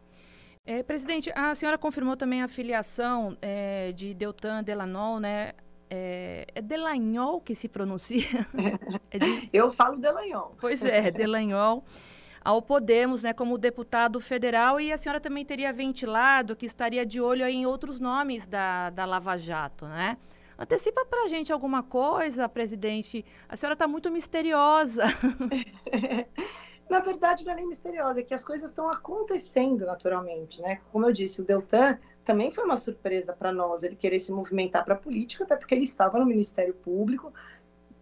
É, 0.65 0.83
presidente, 0.83 1.31
a 1.35 1.55
senhora 1.57 1.77
confirmou 1.77 2.17
também 2.17 2.41
a 2.41 2.49
filiação 2.49 3.37
é, 3.43 3.91
de 3.93 4.15
Deltan 4.15 4.63
Delanol, 4.63 5.19
né? 5.19 5.53
É, 5.91 6.47
é 6.55 6.63
Delanhol 6.63 7.41
que 7.41 7.55
se 7.55 7.69
pronuncia? 7.69 8.47
É 9.11 9.19
de... 9.19 9.51
Eu 9.53 9.71
falo 9.71 9.99
Delanhol. 9.99 10.55
Pois 10.59 10.83
é, 10.83 11.11
Delanhol. 11.13 11.85
Ao 12.43 12.63
Podemos, 12.63 13.23
né, 13.23 13.35
como 13.35 13.59
deputado 13.59 14.19
federal, 14.19 14.81
e 14.81 14.91
a 14.91 14.97
senhora 14.97 15.21
também 15.21 15.45
teria 15.45 15.71
ventilado 15.71 16.57
que 16.57 16.65
estaria 16.65 17.05
de 17.05 17.21
olho 17.21 17.47
em 17.47 17.67
outros 17.67 18.01
nomes 18.01 18.47
da, 18.47 18.89
da 18.91 19.05
Lava 19.05 19.37
Jato, 19.37 19.85
né? 19.87 20.17
Antecipa 20.63 21.05
para 21.05 21.25
a 21.25 21.29
gente 21.29 21.53
alguma 21.53 21.83
coisa, 21.83 22.49
presidente. 22.49 23.25
A 23.49 23.57
senhora 23.57 23.73
está 23.73 23.89
muito 23.89 24.13
misteriosa. 24.13 25.03
na 26.89 27.01
verdade 27.01 27.45
não 27.45 27.53
é 27.53 27.57
nem 27.57 27.67
misteriosa, 27.67 28.21
é 28.21 28.23
que 28.23 28.33
as 28.33 28.45
coisas 28.45 28.71
estão 28.71 28.89
acontecendo 28.89 29.85
naturalmente, 29.85 30.63
né? 30.63 30.81
Como 30.93 31.05
eu 31.05 31.13
disse, 31.13 31.41
o 31.41 31.45
Deltan 31.45 31.99
também 32.25 32.53
foi 32.53 32.65
uma 32.65 32.77
surpresa 32.77 33.33
para 33.33 33.51
nós, 33.51 33.83
ele 33.83 33.97
querer 33.97 34.21
se 34.21 34.31
movimentar 34.31 34.85
para 34.85 34.95
a 34.95 34.97
política, 34.97 35.43
até 35.43 35.57
porque 35.57 35.75
ele 35.75 35.83
estava 35.83 36.21
no 36.21 36.27
Ministério 36.27 36.75
Público 36.75 37.33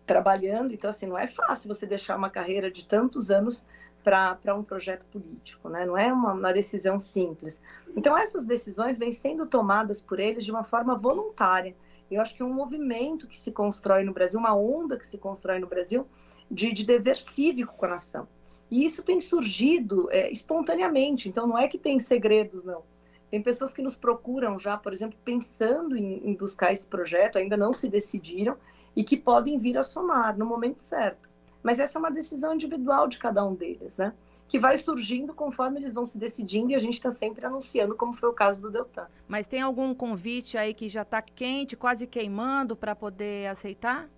trabalhando, 0.04 0.74
então 0.74 0.90
assim, 0.90 1.06
não 1.06 1.16
é 1.16 1.26
fácil 1.26 1.66
você 1.66 1.86
deixar 1.86 2.14
uma 2.14 2.28
carreira 2.28 2.70
de 2.70 2.84
tantos 2.84 3.30
anos 3.30 3.64
para 4.04 4.54
um 4.54 4.62
projeto 4.62 5.06
político, 5.06 5.70
né? 5.70 5.86
Não 5.86 5.96
é 5.96 6.12
uma, 6.12 6.34
uma 6.34 6.52
decisão 6.52 7.00
simples. 7.00 7.58
Então 7.96 8.18
essas 8.18 8.44
decisões 8.44 8.98
vêm 8.98 9.12
sendo 9.12 9.46
tomadas 9.46 10.02
por 10.02 10.20
eles 10.20 10.44
de 10.44 10.50
uma 10.50 10.64
forma 10.64 10.94
voluntária. 10.94 11.74
Eu 12.10 12.20
acho 12.20 12.34
que 12.34 12.42
é 12.42 12.44
um 12.44 12.52
movimento 12.52 13.26
que 13.26 13.38
se 13.38 13.52
constrói 13.52 14.02
no 14.02 14.12
Brasil, 14.12 14.38
uma 14.38 14.54
onda 14.54 14.98
que 14.98 15.06
se 15.06 15.16
constrói 15.16 15.58
no 15.58 15.66
Brasil 15.66 16.06
de, 16.50 16.72
de 16.72 16.84
dever 16.84 17.16
cívico 17.16 17.74
com 17.74 17.86
a 17.86 17.90
nação. 17.90 18.26
E 18.70 18.84
isso 18.84 19.02
tem 19.02 19.20
surgido 19.20 20.08
é, 20.10 20.30
espontaneamente, 20.30 21.28
então 21.28 21.46
não 21.46 21.58
é 21.58 21.68
que 21.68 21.78
tem 21.78 21.98
segredos, 22.00 22.62
não. 22.62 22.82
Tem 23.30 23.40
pessoas 23.40 23.72
que 23.72 23.82
nos 23.82 23.96
procuram 23.96 24.58
já, 24.58 24.76
por 24.76 24.92
exemplo, 24.92 25.18
pensando 25.24 25.96
em, 25.96 26.28
em 26.28 26.34
buscar 26.34 26.72
esse 26.72 26.86
projeto, 26.86 27.38
ainda 27.38 27.56
não 27.56 27.72
se 27.72 27.88
decidiram 27.88 28.56
e 28.94 29.04
que 29.04 29.16
podem 29.16 29.58
vir 29.58 29.78
a 29.78 29.84
somar 29.84 30.36
no 30.36 30.44
momento 30.44 30.80
certo. 30.80 31.30
Mas 31.62 31.78
essa 31.78 31.98
é 31.98 32.00
uma 32.00 32.10
decisão 32.10 32.54
individual 32.54 33.06
de 33.06 33.18
cada 33.18 33.44
um 33.44 33.54
deles, 33.54 33.98
né? 33.98 34.12
Que 34.50 34.58
vai 34.58 34.76
surgindo 34.76 35.32
conforme 35.32 35.78
eles 35.78 35.94
vão 35.94 36.04
se 36.04 36.18
decidindo 36.18 36.72
e 36.72 36.74
a 36.74 36.78
gente 36.78 36.94
está 36.94 37.10
sempre 37.10 37.46
anunciando, 37.46 37.94
como 37.94 38.12
foi 38.12 38.28
o 38.28 38.32
caso 38.34 38.60
do 38.60 38.70
Deltan. 38.70 39.06
Mas 39.26 39.46
tem 39.46 39.62
algum 39.62 39.94
convite 39.94 40.58
aí 40.58 40.74
que 40.74 40.88
já 40.88 41.02
está 41.02 41.22
quente, 41.22 41.76
quase 41.76 42.06
queimando, 42.06 42.76
para 42.76 42.94
poder 42.94 43.46
aceitar? 43.46 44.10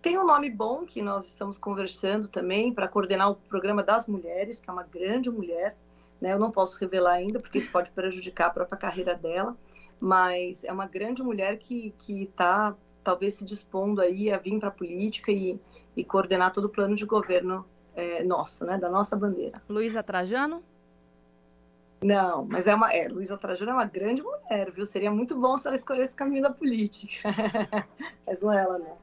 Tem 0.00 0.16
um 0.16 0.26
nome 0.26 0.48
bom 0.48 0.84
que 0.86 1.02
nós 1.02 1.26
estamos 1.26 1.58
conversando 1.58 2.28
também 2.28 2.72
para 2.72 2.86
coordenar 2.86 3.30
o 3.30 3.34
programa 3.34 3.82
das 3.82 4.06
mulheres, 4.06 4.60
que 4.60 4.70
é 4.70 4.72
uma 4.72 4.84
grande 4.84 5.28
mulher. 5.28 5.76
Né? 6.20 6.32
Eu 6.32 6.38
não 6.38 6.52
posso 6.52 6.78
revelar 6.78 7.14
ainda, 7.14 7.40
porque 7.40 7.58
isso 7.58 7.72
pode 7.72 7.90
prejudicar 7.90 8.46
a 8.46 8.50
própria 8.50 8.78
carreira 8.78 9.14
dela, 9.16 9.56
mas 9.98 10.62
é 10.62 10.72
uma 10.72 10.86
grande 10.86 11.22
mulher 11.22 11.58
que 11.58 11.94
está 12.06 12.76
talvez 13.02 13.34
se 13.34 13.44
dispondo 13.44 14.02
aí 14.02 14.30
a 14.30 14.36
vir 14.36 14.58
para 14.58 14.68
a 14.68 14.72
política 14.72 15.32
e, 15.32 15.58
e, 15.96 16.04
coordenar 16.04 16.52
todo 16.52 16.66
o 16.66 16.68
plano 16.68 16.94
de 16.94 17.06
governo 17.06 17.64
é, 17.98 18.22
nosso, 18.22 18.64
né? 18.64 18.78
da 18.78 18.88
nossa 18.88 19.16
bandeira. 19.16 19.60
Luísa 19.68 20.02
Trajano? 20.02 20.62
Não, 22.00 22.44
mas 22.44 22.68
é 22.68 22.74
uma. 22.74 22.92
É, 22.92 23.08
Luísa 23.08 23.36
Trajano 23.36 23.72
é 23.72 23.74
uma 23.74 23.84
grande 23.84 24.22
mulher, 24.22 24.70
viu? 24.70 24.86
Seria 24.86 25.10
muito 25.10 25.36
bom 25.36 25.58
se 25.58 25.66
ela 25.66 25.74
escolhesse 25.74 26.14
o 26.14 26.16
caminho 26.16 26.42
da 26.42 26.50
política. 26.50 27.28
mas 28.24 28.40
não 28.40 28.52
é 28.52 28.62
ela, 28.62 28.78
não. 28.78 28.96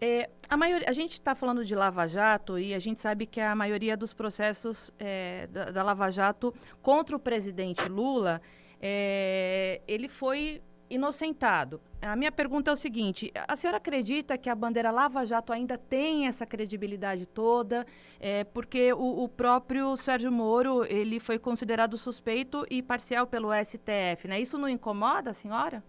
É, 0.00 0.30
a, 0.48 0.56
maioria, 0.56 0.88
a 0.88 0.92
gente 0.92 1.14
está 1.14 1.34
falando 1.34 1.64
de 1.64 1.74
Lava 1.74 2.06
Jato 2.06 2.58
e 2.58 2.74
a 2.74 2.78
gente 2.78 3.00
sabe 3.00 3.26
que 3.26 3.40
a 3.40 3.56
maioria 3.56 3.96
dos 3.96 4.14
processos 4.14 4.90
é, 5.00 5.48
da, 5.48 5.70
da, 5.70 5.82
Lava 5.82 6.08
Jato 6.10 6.54
contra 6.82 7.16
o 7.16 7.18
presidente 7.18 7.88
Lula, 7.88 8.40
é, 8.80 9.80
ele 9.88 10.08
foi 10.08 10.62
inocentado. 10.88 11.80
A 12.00 12.14
minha 12.14 12.30
pergunta 12.30 12.70
é 12.70 12.74
o 12.74 12.76
seguinte: 12.76 13.32
a 13.48 13.56
senhora 13.56 13.78
acredita 13.78 14.38
que 14.38 14.48
a 14.48 14.54
bandeira 14.54 14.90
Lava 14.90 15.24
Jato 15.24 15.52
ainda 15.52 15.76
tem 15.76 16.26
essa 16.26 16.46
credibilidade 16.46 17.26
toda? 17.26 17.86
É, 18.20 18.44
porque 18.44 18.92
o, 18.92 19.24
o, 19.24 19.28
próprio 19.28 19.96
Sérgio 19.96 20.30
Moro 20.30 20.84
ele 20.84 21.18
foi 21.18 21.38
considerado 21.38 21.96
suspeito 21.96 22.66
e 22.70 22.82
parcial 22.82 23.26
pelo 23.26 23.48
STF, 23.52 24.28
né? 24.28 24.40
Isso 24.40 24.58
não 24.58 24.68
incomoda 24.68 25.30
a 25.30 25.34
senhora? 25.34 25.82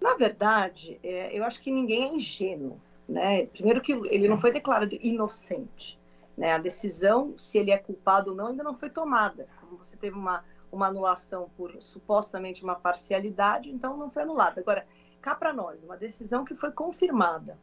Na 0.00 0.14
verdade, 0.14 0.98
é, 1.02 1.36
eu 1.36 1.44
acho 1.44 1.60
que 1.60 1.70
ninguém 1.70 2.04
é 2.04 2.14
ingênuo. 2.14 2.80
Né? 3.08 3.46
Primeiro 3.46 3.80
que 3.80 3.92
ele 3.92 4.28
não 4.28 4.38
foi 4.38 4.52
declarado 4.52 4.96
inocente. 5.02 5.98
Né? 6.36 6.52
A 6.52 6.58
decisão, 6.58 7.34
se 7.36 7.58
ele 7.58 7.70
é 7.70 7.76
culpado 7.76 8.30
ou 8.30 8.36
não, 8.36 8.46
ainda 8.46 8.62
não 8.62 8.74
foi 8.74 8.88
tomada. 8.88 9.48
Como 9.60 9.76
você 9.76 9.96
teve 9.96 10.16
uma, 10.16 10.44
uma 10.70 10.86
anulação 10.86 11.50
por 11.56 11.80
supostamente 11.80 12.62
uma 12.62 12.74
parcialidade, 12.74 13.70
então 13.70 13.96
não 13.96 14.10
foi 14.10 14.22
anulada. 14.22 14.60
Agora, 14.60 14.86
cá 15.20 15.34
para 15.34 15.52
nós, 15.52 15.82
uma 15.82 15.96
decisão 15.96 16.44
que 16.44 16.54
foi 16.54 16.70
confirmada 16.70 17.58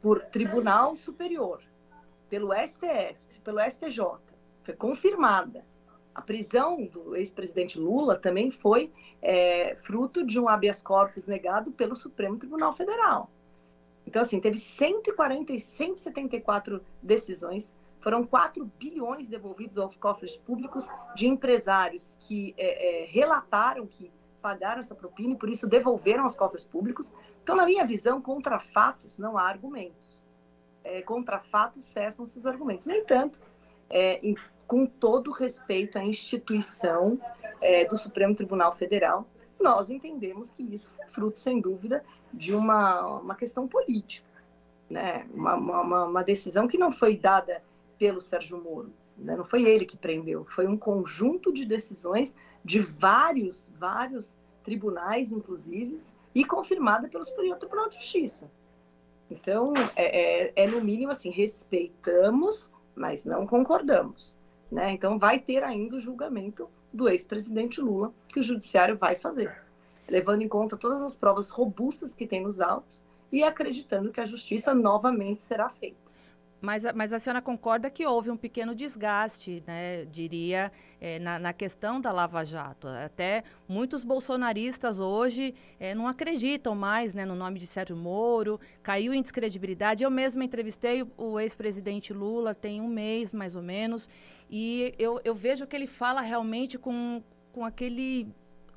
por 0.00 0.22
tribunal 0.22 0.94
superior, 0.94 1.62
pelo 2.28 2.52
STF, 2.54 3.40
pelo 3.42 3.60
STJ, 3.60 4.04
foi 4.62 4.74
confirmada. 4.74 5.64
A 6.14 6.22
prisão 6.22 6.86
do 6.86 7.14
ex-presidente 7.14 7.78
Lula 7.78 8.16
também 8.16 8.50
foi 8.50 8.90
é, 9.20 9.76
fruto 9.76 10.24
de 10.24 10.40
um 10.40 10.48
habeas 10.48 10.80
corpus 10.80 11.26
negado 11.26 11.70
pelo 11.72 11.94
Supremo 11.94 12.38
Tribunal 12.38 12.72
Federal. 12.72 13.30
Então, 14.06 14.22
assim, 14.22 14.40
teve 14.40 14.56
140 14.56 15.52
e 15.52 15.60
174 15.60 16.80
decisões, 17.02 17.74
foram 18.06 18.24
4 18.24 18.64
bilhões 18.78 19.26
devolvidos 19.26 19.78
aos 19.78 19.96
cofres 19.96 20.36
públicos 20.36 20.88
de 21.16 21.26
empresários 21.26 22.16
que 22.20 22.54
é, 22.56 23.02
é, 23.02 23.06
relataram 23.06 23.84
que 23.84 24.12
pagaram 24.40 24.78
essa 24.78 24.94
propina 24.94 25.34
e 25.34 25.36
por 25.36 25.48
isso 25.48 25.66
devolveram 25.66 26.22
aos 26.22 26.36
cofres 26.36 26.64
públicos. 26.64 27.12
Então, 27.42 27.56
na 27.56 27.66
minha 27.66 27.84
visão, 27.84 28.22
contra 28.22 28.60
fatos 28.60 29.18
não 29.18 29.36
há 29.36 29.42
argumentos. 29.42 30.24
É, 30.84 31.02
contra 31.02 31.40
fatos 31.40 31.82
cessam-se 31.82 32.38
os 32.38 32.46
argumentos. 32.46 32.86
No 32.86 32.94
entanto, 32.94 33.40
é, 33.90 34.24
em, 34.24 34.36
com 34.68 34.86
todo 34.86 35.32
respeito 35.32 35.98
à 35.98 36.04
instituição 36.04 37.20
é, 37.60 37.84
do 37.86 37.96
Supremo 37.96 38.36
Tribunal 38.36 38.70
Federal, 38.70 39.26
nós 39.60 39.90
entendemos 39.90 40.52
que 40.52 40.62
isso 40.62 40.92
foi 40.96 41.08
fruto, 41.08 41.40
sem 41.40 41.60
dúvida, 41.60 42.04
de 42.32 42.54
uma, 42.54 43.18
uma 43.18 43.34
questão 43.34 43.66
política. 43.66 44.28
Né? 44.88 45.26
Uma, 45.34 45.56
uma, 45.56 46.04
uma 46.04 46.22
decisão 46.22 46.68
que 46.68 46.78
não 46.78 46.92
foi 46.92 47.16
dada 47.16 47.60
pelo 47.98 48.20
Sérgio 48.20 48.62
Moro. 48.62 48.92
Né? 49.16 49.36
Não 49.36 49.44
foi 49.44 49.64
ele 49.64 49.84
que 49.84 49.96
prendeu, 49.96 50.44
foi 50.44 50.66
um 50.66 50.76
conjunto 50.76 51.52
de 51.52 51.64
decisões 51.64 52.36
de 52.64 52.80
vários, 52.80 53.70
vários 53.78 54.36
tribunais, 54.62 55.32
inclusive, 55.32 55.98
e 56.34 56.44
confirmada 56.44 57.08
pelo 57.08 57.24
Superior 57.24 57.56
Tribunal 57.56 57.88
de 57.88 57.96
Justiça. 57.96 58.50
Então, 59.30 59.72
é, 59.94 60.46
é, 60.46 60.52
é, 60.54 60.66
no 60.66 60.80
mínimo 60.80 61.12
assim, 61.12 61.30
respeitamos, 61.30 62.70
mas 62.94 63.24
não 63.24 63.46
concordamos. 63.46 64.36
Né? 64.70 64.92
Então, 64.92 65.18
vai 65.18 65.38
ter 65.38 65.62
ainda 65.62 65.96
o 65.96 66.00
julgamento 66.00 66.68
do 66.92 67.08
ex-presidente 67.08 67.80
Lula, 67.80 68.12
que 68.28 68.40
o 68.40 68.42
judiciário 68.42 68.96
vai 68.96 69.16
fazer, 69.16 69.54
levando 70.08 70.42
em 70.42 70.48
conta 70.48 70.76
todas 70.76 71.02
as 71.02 71.16
provas 71.16 71.50
robustas 71.50 72.14
que 72.14 72.26
tem 72.26 72.42
nos 72.42 72.60
autos 72.60 73.02
e 73.30 73.42
acreditando 73.42 74.12
que 74.12 74.20
a 74.20 74.24
justiça 74.24 74.74
novamente 74.74 75.42
será 75.42 75.68
feita. 75.68 76.05
Mas, 76.66 76.84
mas 76.96 77.12
a 77.12 77.20
senhora 77.20 77.40
concorda 77.40 77.88
que 77.88 78.04
houve 78.04 78.28
um 78.28 78.36
pequeno 78.36 78.74
desgaste, 78.74 79.62
né, 79.68 80.04
diria, 80.06 80.72
é, 81.00 81.16
na, 81.20 81.38
na, 81.38 81.52
questão 81.52 82.00
da 82.00 82.10
Lava 82.10 82.42
Jato. 82.42 82.88
Até 82.88 83.44
muitos 83.68 84.02
bolsonaristas 84.02 84.98
hoje 84.98 85.54
é, 85.78 85.94
não 85.94 86.08
acreditam 86.08 86.74
mais 86.74 87.14
né, 87.14 87.24
no 87.24 87.36
nome 87.36 87.60
de 87.60 87.68
Sérgio 87.68 87.96
Moro, 87.96 88.58
caiu 88.82 89.14
em 89.14 89.22
descredibilidade. 89.22 90.02
Eu 90.02 90.10
mesma 90.10 90.44
entrevistei 90.44 91.04
o, 91.04 91.08
o 91.16 91.38
ex-presidente 91.38 92.12
Lula 92.12 92.52
tem 92.52 92.80
um 92.80 92.88
mês, 92.88 93.32
mais 93.32 93.54
ou 93.54 93.62
menos, 93.62 94.08
e 94.50 94.92
eu, 94.98 95.20
eu 95.24 95.36
vejo 95.36 95.68
que 95.68 95.76
ele 95.76 95.86
fala 95.86 96.20
realmente 96.20 96.76
com, 96.76 97.22
com 97.52 97.64
aquele 97.64 98.26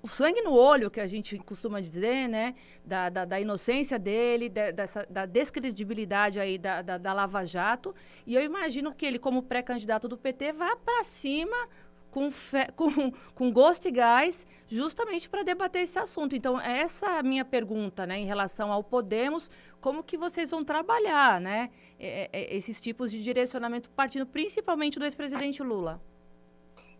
o 0.01 0.07
sangue 0.07 0.41
no 0.41 0.53
olho, 0.53 0.89
que 0.89 0.99
a 0.99 1.07
gente 1.07 1.37
costuma 1.39 1.81
dizer, 1.81 2.27
né? 2.27 2.55
Da, 2.85 3.09
da, 3.09 3.25
da 3.25 3.39
inocência 3.39 3.99
dele, 3.99 4.49
da, 4.49 4.71
dessa, 4.71 5.05
da 5.09 5.25
descredibilidade 5.25 6.39
aí 6.39 6.57
da, 6.57 6.81
da, 6.81 6.97
da, 6.97 7.13
Lava 7.13 7.45
Jato. 7.45 7.93
E 8.25 8.33
eu 8.33 8.41
imagino 8.41 8.93
que 8.93 9.05
ele, 9.05 9.19
como 9.19 9.43
pré-candidato 9.43 10.07
do 10.07 10.17
PT, 10.17 10.53
vá 10.53 10.75
para 10.77 11.03
cima 11.03 11.67
com, 12.09 12.31
fe, 12.31 12.71
com, 12.75 13.11
com 13.35 13.51
gosto 13.51 13.87
e 13.87 13.91
gás, 13.91 14.47
justamente 14.67 15.29
para 15.29 15.43
debater 15.43 15.83
esse 15.83 15.99
assunto. 15.99 16.35
Então, 16.35 16.59
essa 16.59 17.05
é 17.07 17.19
a 17.19 17.23
minha 17.23 17.43
pergunta, 17.43 18.05
né? 18.05 18.17
Em 18.19 18.25
relação 18.25 18.71
ao 18.71 18.83
Podemos, 18.83 19.51
como 19.81 20.03
que 20.03 20.17
vocês 20.17 20.49
vão 20.49 20.63
trabalhar, 20.63 21.39
né? 21.41 21.69
É, 21.99 22.29
é, 22.31 22.55
esses 22.55 22.79
tipos 22.79 23.11
de 23.11 23.21
direcionamento 23.21 23.89
partindo 23.91 24.25
principalmente 24.25 24.97
do 24.97 25.03
ex-presidente 25.03 25.61
Lula. 25.61 26.01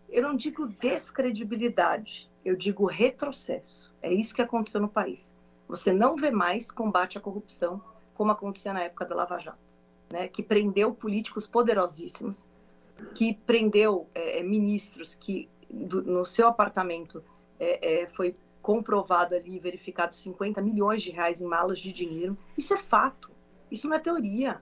Eu 0.08 0.22
não 0.22 0.36
digo 0.36 0.66
descredibilidade, 0.66 2.29
eu 2.44 2.56
digo 2.56 2.86
retrocesso. 2.86 3.94
É 4.02 4.12
isso 4.12 4.34
que 4.34 4.42
aconteceu 4.42 4.80
no 4.80 4.88
país. 4.88 5.32
Você 5.68 5.92
não 5.92 6.16
vê 6.16 6.30
mais 6.30 6.70
combate 6.70 7.18
à 7.18 7.20
corrupção 7.20 7.80
como 8.14 8.32
acontecia 8.32 8.72
na 8.72 8.82
época 8.82 9.04
da 9.04 9.14
Lava 9.14 9.38
Jato, 9.38 9.58
né? 10.10 10.28
que 10.28 10.42
prendeu 10.42 10.92
políticos 10.92 11.46
poderosíssimos, 11.46 12.44
que 13.14 13.34
prendeu 13.34 14.08
é, 14.14 14.40
é 14.40 14.42
ministros 14.42 15.14
que 15.14 15.48
do, 15.70 16.02
no 16.02 16.24
seu 16.24 16.48
apartamento 16.48 17.22
é, 17.58 18.02
é, 18.02 18.06
foi 18.06 18.36
comprovado 18.60 19.34
ali, 19.34 19.58
verificado 19.58 20.14
50 20.14 20.60
milhões 20.60 21.02
de 21.02 21.10
reais 21.10 21.40
em 21.40 21.46
malas 21.46 21.78
de 21.78 21.92
dinheiro. 21.92 22.36
Isso 22.58 22.74
é 22.74 22.78
fato, 22.78 23.30
isso 23.70 23.88
não 23.88 23.96
é 23.96 23.98
teoria. 23.98 24.60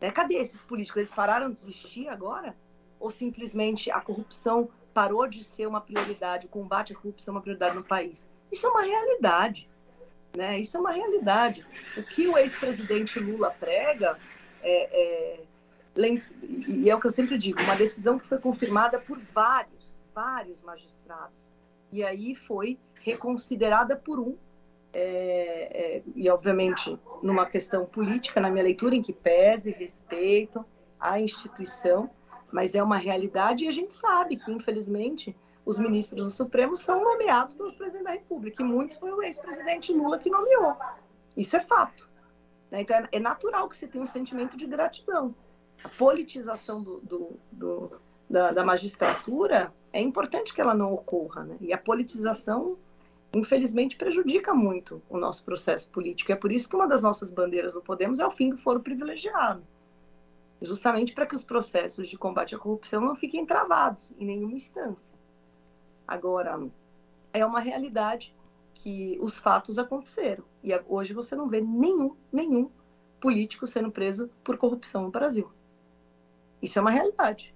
Né? 0.00 0.10
Cadê 0.10 0.36
esses 0.36 0.62
políticos? 0.62 0.98
Eles 0.98 1.10
pararam 1.10 1.50
de 1.50 1.58
existir 1.58 2.08
agora? 2.08 2.56
Ou 2.98 3.10
simplesmente 3.10 3.90
a 3.90 4.00
corrupção 4.00 4.70
parou 4.92 5.26
de 5.26 5.44
ser 5.44 5.66
uma 5.66 5.80
prioridade, 5.80 6.46
o 6.46 6.48
combate 6.48 6.92
à 6.92 6.96
corrupção 6.96 7.32
é 7.32 7.36
uma 7.36 7.42
prioridade 7.42 7.76
no 7.76 7.84
país. 7.84 8.28
Isso 8.50 8.66
é 8.66 8.70
uma 8.70 8.82
realidade. 8.82 9.68
Né? 10.36 10.58
Isso 10.60 10.76
é 10.76 10.80
uma 10.80 10.92
realidade. 10.92 11.66
O 11.96 12.02
que 12.02 12.26
o 12.26 12.36
ex-presidente 12.36 13.18
Lula 13.18 13.50
prega 13.50 14.18
é, 14.62 15.40
é, 15.40 15.40
e 16.68 16.88
é 16.88 16.94
o 16.94 17.00
que 17.00 17.06
eu 17.06 17.10
sempre 17.10 17.36
digo, 17.36 17.60
uma 17.62 17.74
decisão 17.74 18.18
que 18.18 18.26
foi 18.26 18.38
confirmada 18.38 18.98
por 19.00 19.18
vários, 19.34 19.96
vários 20.14 20.62
magistrados. 20.62 21.50
E 21.90 22.04
aí 22.04 22.34
foi 22.34 22.78
reconsiderada 23.02 23.96
por 23.96 24.20
um, 24.20 24.36
é, 24.92 25.96
é, 25.96 26.02
e 26.14 26.28
obviamente 26.30 26.98
numa 27.22 27.46
questão 27.46 27.84
política, 27.84 28.40
na 28.40 28.50
minha 28.50 28.62
leitura, 28.62 28.94
em 28.94 29.02
que 29.02 29.12
pese 29.12 29.72
respeito 29.72 30.64
à 31.00 31.20
instituição, 31.20 32.10
mas 32.50 32.74
é 32.74 32.82
uma 32.82 32.96
realidade 32.96 33.64
e 33.64 33.68
a 33.68 33.72
gente 33.72 33.92
sabe 33.92 34.36
que, 34.36 34.50
infelizmente, 34.50 35.36
os 35.64 35.78
ministros 35.78 36.24
do 36.24 36.30
Supremo 36.30 36.76
são 36.76 37.02
nomeados 37.04 37.54
pelos 37.54 37.74
presidentes 37.74 38.06
da 38.06 38.12
República, 38.12 38.62
e 38.62 38.66
muitos 38.66 38.96
foi 38.96 39.12
o 39.12 39.22
ex-presidente 39.22 39.92
Lula 39.92 40.18
que 40.18 40.30
nomeou. 40.30 40.74
Isso 41.36 41.56
é 41.56 41.60
fato. 41.60 42.08
Né? 42.70 42.80
Então, 42.80 42.96
é, 42.96 43.08
é 43.12 43.20
natural 43.20 43.68
que 43.68 43.76
você 43.76 43.86
tenha 43.86 44.02
um 44.02 44.06
sentimento 44.06 44.56
de 44.56 44.66
gratidão. 44.66 45.34
A 45.84 45.88
politização 45.90 46.82
do, 46.82 47.00
do, 47.00 47.40
do, 47.52 48.00
da, 48.28 48.50
da, 48.50 48.64
magistratura 48.64 49.72
é 49.92 50.00
importante 50.00 50.54
que 50.54 50.60
ela 50.60 50.74
não 50.74 50.92
ocorra. 50.92 51.44
Né? 51.44 51.56
E 51.60 51.72
a 51.72 51.78
politização, 51.78 52.78
infelizmente, 53.34 53.96
prejudica 53.96 54.54
muito 54.54 55.02
o 55.08 55.18
nosso 55.18 55.44
processo 55.44 55.90
político. 55.90 56.32
É 56.32 56.36
por 56.36 56.50
isso 56.50 56.68
que 56.68 56.76
uma 56.76 56.88
das 56.88 57.02
nossas 57.02 57.30
bandeiras 57.30 57.74
do 57.74 57.82
Podemos 57.82 58.20
é 58.20 58.26
o 58.26 58.30
fim 58.30 58.48
do 58.48 58.56
foro 58.56 58.80
privilegiado 58.80 59.62
justamente 60.60 61.12
para 61.12 61.26
que 61.26 61.34
os 61.34 61.44
processos 61.44 62.08
de 62.08 62.18
combate 62.18 62.54
à 62.54 62.58
corrupção 62.58 63.00
não 63.00 63.14
fiquem 63.14 63.46
travados 63.46 64.12
em 64.18 64.26
nenhuma 64.26 64.54
instância. 64.54 65.14
Agora, 66.06 66.60
é 67.32 67.44
uma 67.44 67.60
realidade 67.60 68.34
que 68.74 69.18
os 69.20 69.38
fatos 69.38 69.78
aconteceram 69.78 70.44
e 70.62 70.70
hoje 70.88 71.12
você 71.12 71.34
não 71.34 71.48
vê 71.48 71.60
nenhum, 71.60 72.16
nenhum 72.32 72.70
político 73.20 73.66
sendo 73.66 73.90
preso 73.90 74.30
por 74.42 74.56
corrupção 74.56 75.02
no 75.02 75.10
Brasil. 75.10 75.50
Isso 76.62 76.78
é 76.78 76.82
uma 76.82 76.90
realidade. 76.90 77.54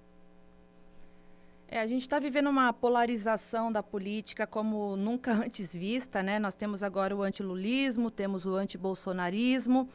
É, 1.67 1.79
a 1.79 1.87
gente 1.87 2.03
está 2.03 2.19
vivendo 2.19 2.49
uma 2.49 2.71
polarização 2.71 3.71
da 3.71 3.81
política 3.81 4.45
como 4.45 4.95
nunca 4.95 5.31
antes 5.43 5.73
vista, 5.73 6.21
né? 6.21 6.37
Nós 6.39 6.53
temos 6.53 6.83
agora 6.83 7.15
o 7.15 7.23
antilulismo, 7.23 8.11
temos 8.11 8.45
o 8.45 8.55
antibolsonarismo. 8.55 9.89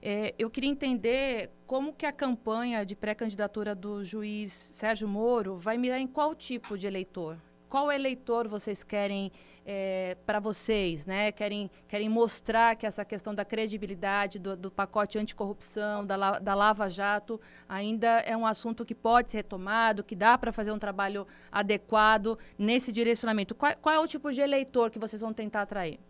É, 0.00 0.34
eu 0.38 0.48
queria 0.48 0.70
entender 0.70 1.50
como 1.66 1.92
que 1.92 2.06
a 2.06 2.12
campanha 2.12 2.84
de 2.84 2.94
pré-candidatura 2.94 3.74
do 3.74 4.04
juiz 4.04 4.52
Sérgio 4.72 5.08
Moro 5.08 5.56
vai 5.56 5.76
mirar 5.76 5.98
em 5.98 6.06
qual 6.06 6.34
tipo 6.34 6.78
de 6.78 6.86
eleitor? 6.86 7.36
Qual 7.68 7.92
eleitor 7.92 8.48
vocês 8.48 8.82
querem 8.82 9.30
é, 9.70 10.16
para 10.24 10.40
vocês, 10.40 11.04
né? 11.04 11.30
Querem, 11.30 11.70
querem 11.86 12.08
mostrar 12.08 12.74
que 12.76 12.86
essa 12.86 13.04
questão 13.04 13.34
da 13.34 13.44
credibilidade 13.44 14.38
do, 14.38 14.56
do 14.56 14.70
pacote 14.70 15.18
anticorrupção, 15.18 16.06
da, 16.06 16.38
da 16.38 16.54
Lava 16.54 16.88
Jato, 16.88 17.38
ainda 17.68 18.20
é 18.20 18.34
um 18.34 18.46
assunto 18.46 18.86
que 18.86 18.94
pode 18.94 19.30
ser 19.30 19.38
retomado, 19.38 20.02
que 20.02 20.16
dá 20.16 20.38
para 20.38 20.52
fazer 20.52 20.72
um 20.72 20.78
trabalho 20.78 21.26
adequado 21.52 22.38
nesse 22.56 22.90
direcionamento. 22.90 23.54
Qual, 23.54 23.76
qual 23.76 23.94
é 23.94 23.98
o 23.98 24.08
tipo 24.08 24.32
de 24.32 24.40
eleitor 24.40 24.90
que 24.90 24.98
vocês 24.98 25.20
vão 25.20 25.34
tentar 25.34 25.62
atrair? 25.62 26.00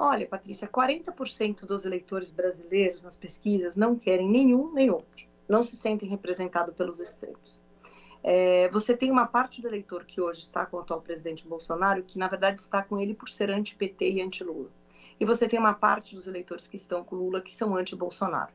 Olha, 0.00 0.28
Patrícia, 0.28 0.68
40% 0.68 1.66
dos 1.66 1.84
eleitores 1.84 2.30
brasileiros 2.30 3.02
nas 3.02 3.16
pesquisas 3.16 3.76
não 3.76 3.96
querem 3.96 4.30
nenhum 4.30 4.72
nem 4.72 4.88
outro, 4.88 5.26
não 5.48 5.60
se 5.60 5.74
sentem 5.74 6.08
representados 6.08 6.72
pelos 6.76 7.00
extremos. 7.00 7.60
É, 8.22 8.68
você 8.68 8.96
tem 8.96 9.10
uma 9.10 9.26
parte 9.26 9.60
do 9.60 9.66
eleitor 9.66 10.04
que 10.04 10.20
hoje 10.20 10.40
está 10.40 10.64
com 10.64 10.76
o 10.76 10.80
atual 10.80 11.00
presidente 11.00 11.48
Bolsonaro, 11.48 12.04
que 12.04 12.16
na 12.16 12.28
verdade 12.28 12.60
está 12.60 12.80
com 12.80 13.00
ele 13.00 13.12
por 13.12 13.28
ser 13.28 13.50
anti-PT 13.50 14.08
e 14.08 14.22
anti-Lula. 14.22 14.70
E 15.18 15.24
você 15.24 15.48
tem 15.48 15.58
uma 15.58 15.74
parte 15.74 16.14
dos 16.14 16.28
eleitores 16.28 16.68
que 16.68 16.76
estão 16.76 17.02
com 17.02 17.16
Lula 17.16 17.40
que 17.40 17.52
são 17.52 17.76
anti-Bolsonaro. 17.76 18.52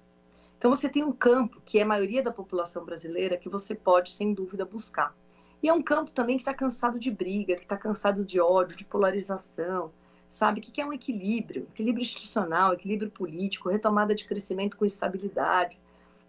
Então 0.57 0.73
você 0.73 0.87
tem 0.87 1.03
um 1.03 1.11
campo 1.11 1.61
que 1.65 1.77
é 1.77 1.81
a 1.81 1.85
maioria 1.85 2.23
da 2.23 2.31
população 2.31 2.85
brasileira 2.85 3.35
que 3.35 3.49
você 3.49 3.75
pode, 3.75 4.13
sem 4.13 4.33
dúvida, 4.33 4.63
buscar. 4.63 5.13
E 5.61 5.67
é 5.67 5.73
um 5.73 5.81
campo 5.81 6.09
também 6.11 6.37
que 6.37 6.41
está 6.43 6.53
cansado 6.53 6.97
de 6.97 7.11
briga, 7.11 7.55
que 7.55 7.63
está 7.63 7.75
cansado 7.75 8.23
de 8.23 8.39
ódio, 8.39 8.77
de 8.77 8.85
polarização, 8.85 9.91
sabe? 10.27 10.59
O 10.59 10.63
que 10.63 10.81
é 10.81 10.85
um 10.85 10.93
equilíbrio? 10.93 11.67
Equilíbrio 11.73 12.01
institucional, 12.01 12.73
equilíbrio 12.73 13.11
político, 13.11 13.69
retomada 13.69 14.15
de 14.15 14.25
crescimento 14.25 14.77
com 14.77 14.85
estabilidade. 14.85 15.79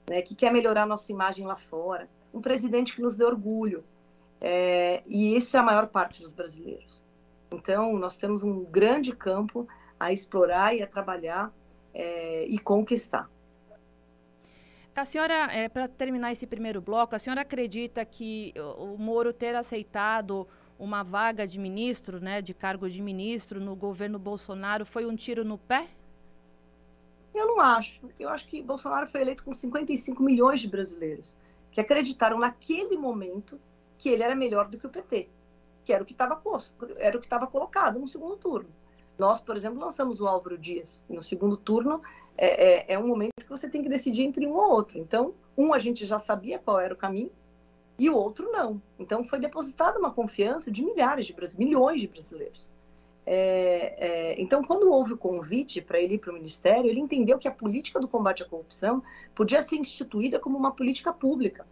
né, 0.09 0.21
que 0.21 0.35
quer 0.35 0.53
melhorar 0.53 0.85
nossa 0.85 1.11
imagem 1.11 1.47
lá 1.47 1.57
fora, 1.57 2.09
um 2.33 2.41
presidente 2.41 2.95
que 2.95 3.01
nos 3.01 3.17
dê 3.17 3.25
orgulho. 3.25 3.83
É, 4.41 5.03
e 5.07 5.35
isso 5.35 5.57
é 5.57 5.61
a 5.61 5.63
maior 5.63 5.87
parte 5.87 6.21
dos 6.21 6.31
brasileiros. 6.31 7.03
Então, 7.51 7.97
nós 7.97 8.17
temos 8.17 8.43
um 8.43 8.65
grande 8.65 9.15
campo 9.17 9.67
a 9.99 10.13
explorar 10.13 10.77
e 10.77 10.83
a 10.83 10.87
trabalhar 10.87 11.51
é, 11.95 12.45
e 12.45 12.59
conquistar. 12.59 13.31
A 14.95 15.05
senhora, 15.05 15.51
é, 15.53 15.69
para 15.69 15.89
terminar 15.89 16.33
esse 16.33 16.47
primeiro 16.47 16.81
bloco, 16.81 17.17
a 17.17 17.19
senhora 17.19 17.41
acredita 17.41 18.05
que 18.05 18.53
o 18.79 18.97
Moro 18.99 19.33
ter 19.33 19.55
aceitado 19.57 20.47
uma 20.79 21.03
vaga 21.03 21.47
de 21.47 21.59
ministro, 21.59 22.21
né, 22.21 22.43
de 22.43 22.53
cargo 22.53 22.89
de 22.89 23.01
ministro 23.01 23.61
no 23.61 23.75
governo 23.77 24.19
Bolsonaro 24.19 24.85
foi 24.85 25.07
um 25.07 25.15
tiro 25.15 25.45
no 25.45 25.57
pé? 25.57 25.89
Eu 27.35 27.47
não 27.49 27.61
acho. 27.61 28.01
Eu 28.19 28.29
acho 28.29 28.47
que 28.47 28.63
Bolsonaro 28.63 29.07
foi 29.07 29.21
eleito 29.21 29.45
com 29.45 29.53
55 29.53 30.23
milhões 30.23 30.61
de 30.61 30.69
brasileiros 30.69 31.37
que 31.71 31.81
acreditaram 31.81 32.39
naquele 32.39 32.97
momento 32.97 33.61
que 33.99 34.09
ele 34.09 34.23
era 34.23 34.35
melhor 34.35 34.69
do 34.69 34.79
que 34.79 34.87
o 34.87 34.91
PT, 34.91 35.29
que 35.85 35.93
era 35.93 36.03
o 36.03 36.07
que 36.07 36.13
estava 36.13 36.41
era 36.99 37.17
o 37.17 37.21
que 37.21 37.27
estava 37.27 37.49
colocado 37.49 37.99
no 37.99 38.07
segundo 38.07 38.37
turno. 38.37 38.69
Nós, 39.19 39.41
por 39.41 39.57
exemplo, 39.57 39.81
lançamos 39.81 40.21
o 40.21 40.27
Álvaro 40.27 40.57
Dias. 40.57 41.03
E 41.09 41.15
no 41.15 41.23
segundo 41.23 41.57
turno 41.57 42.01
é, 42.37 42.93
é, 42.93 42.95
é 42.95 42.99
um 42.99 43.07
momento 43.09 43.33
que 43.39 43.49
você 43.49 43.69
tem 43.69 43.83
que 43.83 43.89
decidir 43.89 44.23
entre 44.23 44.47
um 44.47 44.55
ou 44.55 44.71
outro. 44.71 44.99
Então, 44.99 45.35
um 45.57 45.73
a 45.73 45.79
gente 45.79 46.07
já 46.07 46.19
sabia 46.19 46.59
qual 46.59 46.79
era 46.79 46.95
o 46.95 46.97
caminho 46.97 47.31
e 47.99 48.11
o 48.11 48.17
outro 48.17 48.51
não. 48.51 48.81
Então, 48.99 49.25
foi 49.25 49.39
depositada 49.39 49.99
uma 49.99 50.11
confiança 50.11 50.71
de 50.71 50.85
milhares 50.85 51.27
de 51.27 51.33
brasileiros, 51.33 51.67
milhões 51.67 52.01
de 52.01 52.09
brasileiros. 52.09 52.73
É, 53.27 53.95
é, 53.97 54.41
então, 54.41 54.63
quando 54.63 54.91
houve 54.91 55.15
o 55.15 55.17
convite 55.17 55.81
para 55.81 55.99
ele 55.99 56.15
ir 56.15 56.19
para 56.19 56.31
o 56.31 56.35
Ministério, 56.35 56.91
ele 56.91 57.01
entendeu 57.01 57.39
que 57.39 57.49
a 57.49 57.53
política 57.53 57.99
do 57.99 58.09
combate 58.09 58.43
à 58.43 58.47
corrupção 58.47 59.03
podia 59.35 59.63
ser 59.63 59.77
instituída 59.77 60.39
como 60.39 60.59
uma 60.59 60.73
política 60.73 61.13
pública, 61.13 61.67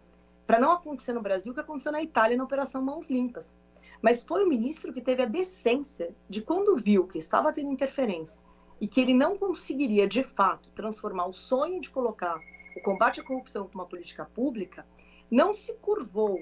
para 0.47 0.59
não 0.59 0.71
acontecer 0.71 1.13
no 1.13 1.21
Brasil 1.21 1.51
o 1.51 1.55
que 1.55 1.61
aconteceu 1.61 1.91
na 1.91 2.01
Itália 2.01 2.37
na 2.37 2.43
Operação 2.43 2.81
Mãos 2.81 3.09
Limpas. 3.09 3.55
Mas 4.01 4.21
foi 4.21 4.43
o 4.43 4.49
ministro 4.49 4.91
que 4.91 5.01
teve 5.01 5.23
a 5.23 5.27
decência 5.27 6.13
de, 6.27 6.41
quando 6.41 6.75
viu 6.75 7.07
que 7.07 7.17
estava 7.17 7.53
tendo 7.53 7.71
interferência 7.71 8.41
e 8.81 8.87
que 8.87 8.99
ele 8.99 9.13
não 9.13 9.37
conseguiria, 9.37 10.05
de 10.07 10.23
fato, 10.23 10.69
transformar 10.71 11.27
o 11.27 11.33
sonho 11.33 11.79
de 11.79 11.89
colocar 11.89 12.37
o 12.75 12.81
combate 12.81 13.21
à 13.21 13.23
corrupção 13.23 13.67
como 13.67 13.83
uma 13.83 13.89
política 13.89 14.25
pública, 14.25 14.85
não 15.33 15.51
se 15.51 15.73
curvou 15.73 16.39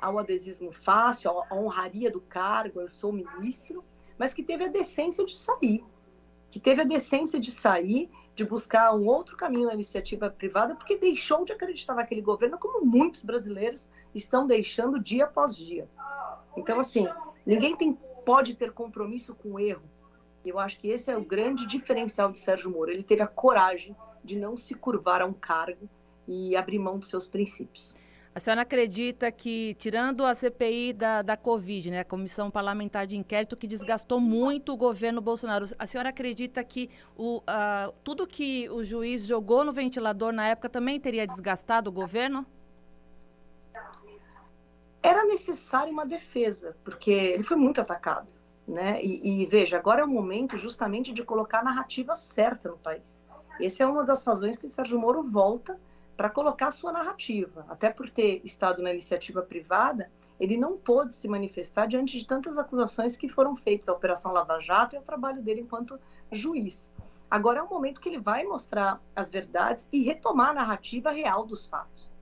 ao 0.00 0.18
adesismo 0.18 0.72
fácil, 0.72 1.30
à 1.30 1.54
honraria 1.54 2.10
do 2.10 2.20
cargo, 2.20 2.80
eu 2.80 2.88
sou 2.88 3.12
ministro, 3.12 3.84
mas 4.18 4.34
que 4.34 4.42
teve 4.42 4.64
a 4.64 4.68
decência 4.68 5.24
de 5.24 5.36
sair, 5.38 5.84
que 6.50 6.58
teve 6.58 6.82
a 6.82 6.84
decência 6.84 7.38
de 7.38 7.52
sair, 7.52 8.10
de 8.34 8.44
buscar 8.44 8.92
um 8.94 9.06
outro 9.06 9.36
caminho 9.36 9.68
na 9.68 9.74
iniciativa 9.74 10.28
privada, 10.28 10.74
porque 10.74 10.98
deixou 10.98 11.44
de 11.44 11.52
acreditar 11.52 11.94
naquele 11.94 12.20
governo, 12.20 12.58
como 12.58 12.84
muitos 12.84 13.22
brasileiros 13.22 13.88
estão 14.12 14.44
deixando 14.44 14.98
dia 14.98 15.24
após 15.24 15.56
dia. 15.56 15.88
Então, 16.56 16.80
assim, 16.80 17.06
ninguém 17.46 17.76
tem, 17.76 17.96
pode 18.24 18.56
ter 18.56 18.72
compromisso 18.72 19.36
com 19.36 19.52
o 19.52 19.60
erro. 19.60 19.88
Eu 20.44 20.58
acho 20.58 20.80
que 20.80 20.88
esse 20.88 21.12
é 21.12 21.16
o 21.16 21.24
grande 21.24 21.64
diferencial 21.64 22.32
de 22.32 22.40
Sérgio 22.40 22.72
Moro. 22.72 22.90
Ele 22.90 23.04
teve 23.04 23.22
a 23.22 23.28
coragem 23.28 23.94
de 24.24 24.36
não 24.36 24.56
se 24.56 24.74
curvar 24.74 25.22
a 25.22 25.26
um 25.26 25.32
cargo 25.32 25.88
e 26.26 26.56
abrir 26.56 26.80
mão 26.80 26.98
dos 26.98 27.08
seus 27.08 27.28
princípios. 27.28 27.94
A 28.34 28.40
senhora 28.40 28.62
acredita 28.62 29.30
que, 29.30 29.74
tirando 29.74 30.24
a 30.24 30.34
CPI 30.34 30.94
da, 30.94 31.20
da 31.20 31.36
Covid, 31.36 31.90
né, 31.90 32.00
a 32.00 32.04
Comissão 32.04 32.50
Parlamentar 32.50 33.06
de 33.06 33.14
Inquérito, 33.14 33.58
que 33.58 33.66
desgastou 33.66 34.18
muito 34.18 34.72
o 34.72 34.76
governo 34.76 35.20
Bolsonaro, 35.20 35.66
a 35.78 35.86
senhora 35.86 36.08
acredita 36.08 36.64
que 36.64 36.88
o, 37.14 37.38
uh, 37.40 37.92
tudo 38.02 38.26
que 38.26 38.70
o 38.70 38.82
juiz 38.82 39.26
jogou 39.26 39.62
no 39.64 39.72
ventilador 39.72 40.32
na 40.32 40.48
época 40.48 40.70
também 40.70 40.98
teria 40.98 41.26
desgastado 41.26 41.90
o 41.90 41.92
governo? 41.92 42.46
Era 45.02 45.24
necessário 45.24 45.92
uma 45.92 46.06
defesa, 46.06 46.74
porque 46.82 47.10
ele 47.10 47.42
foi 47.42 47.56
muito 47.58 47.82
atacado. 47.82 48.28
Né? 48.66 49.02
E, 49.04 49.42
e 49.42 49.46
veja, 49.46 49.76
agora 49.76 50.00
é 50.00 50.04
o 50.04 50.08
momento 50.08 50.56
justamente 50.56 51.12
de 51.12 51.22
colocar 51.22 51.58
a 51.58 51.64
narrativa 51.64 52.16
certa 52.16 52.70
no 52.70 52.78
país. 52.78 53.22
Essa 53.60 53.82
é 53.82 53.86
uma 53.86 54.04
das 54.04 54.24
razões 54.24 54.56
que 54.56 54.68
Sérgio 54.68 54.98
Moro 54.98 55.22
volta 55.22 55.78
para 56.16 56.30
colocar 56.30 56.66
a 56.66 56.72
sua 56.72 56.92
narrativa. 56.92 57.64
Até 57.68 57.90
por 57.90 58.08
ter 58.08 58.40
estado 58.44 58.82
na 58.82 58.92
iniciativa 58.92 59.42
privada, 59.42 60.10
ele 60.38 60.56
não 60.56 60.76
pôde 60.76 61.14
se 61.14 61.28
manifestar 61.28 61.86
diante 61.86 62.18
de 62.18 62.26
tantas 62.26 62.58
acusações 62.58 63.16
que 63.16 63.28
foram 63.28 63.56
feitas 63.56 63.88
à 63.88 63.92
Operação 63.92 64.32
Lava 64.32 64.60
Jato 64.60 64.94
e 64.94 64.98
ao 64.98 65.02
trabalho 65.02 65.42
dele 65.42 65.60
enquanto 65.60 65.98
juiz. 66.30 66.90
Agora 67.30 67.60
é 67.60 67.62
o 67.62 67.68
momento 67.68 68.00
que 68.00 68.08
ele 68.08 68.18
vai 68.18 68.44
mostrar 68.44 69.00
as 69.16 69.30
verdades 69.30 69.88
e 69.92 70.02
retomar 70.02 70.50
a 70.50 70.54
narrativa 70.54 71.10
real 71.10 71.46
dos 71.46 71.64
fatos, 71.66 72.12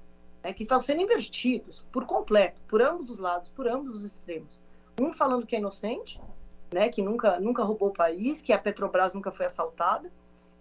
né, 0.42 0.52
que 0.52 0.62
estão 0.62 0.80
sendo 0.80 1.00
invertidos 1.00 1.84
por 1.90 2.04
completo, 2.04 2.60
por 2.68 2.80
ambos 2.80 3.10
os 3.10 3.18
lados, 3.18 3.48
por 3.48 3.66
ambos 3.66 3.96
os 3.96 4.04
extremos. 4.04 4.62
Um 5.00 5.12
falando 5.12 5.46
que 5.46 5.56
é 5.56 5.58
inocente, 5.58 6.20
né, 6.72 6.88
que 6.88 7.02
nunca, 7.02 7.40
nunca 7.40 7.64
roubou 7.64 7.88
o 7.88 7.92
país, 7.92 8.40
que 8.40 8.52
a 8.52 8.58
Petrobras 8.58 9.14
nunca 9.14 9.32
foi 9.32 9.46
assaltada, 9.46 10.12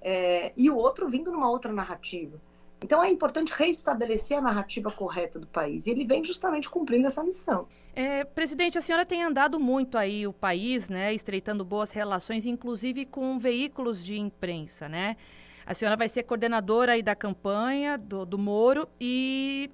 é, 0.02 0.52
e 0.56 0.70
o 0.70 0.78
outro 0.78 1.08
vindo 1.10 1.32
numa 1.32 1.50
outra 1.50 1.72
narrativa. 1.72 2.40
Então 2.82 3.04
é 3.04 3.10
importante 3.10 3.54
reestabelecer 3.56 4.38
a 4.38 4.42
narrativa 4.42 4.90
correta 4.92 5.38
do 5.38 5.48
país. 5.48 5.86
E 5.86 5.92
ele 5.92 6.06
vem 6.06 6.24
justamente 6.24 6.70
cumprindo 6.70 7.08
essa 7.08 7.24
missão. 7.24 7.68
É, 7.96 8.24
presidente, 8.24 8.78
a 8.78 8.82
senhora 8.82 9.06
tem 9.06 9.24
andado 9.24 9.60
muito 9.60 9.98
aí 9.98 10.26
o 10.26 10.32
país, 10.32 10.88
né, 10.88 11.14
estreitando 11.14 11.66
boas 11.66 11.92
relações, 11.92 12.46
inclusive 12.46 13.06
com 13.06 13.38
veículos 13.38 14.04
de 14.04 14.18
imprensa, 14.18 14.88
né? 14.88 15.18
A 15.66 15.74
senhora 15.74 15.98
vai 15.98 16.08
ser 16.08 16.24
coordenadora 16.24 16.94
aí 16.94 17.04
da 17.04 17.16
campanha 17.16 17.98
do, 17.98 18.26
do 18.26 18.38
Moro 18.38 18.88
e 19.00 19.70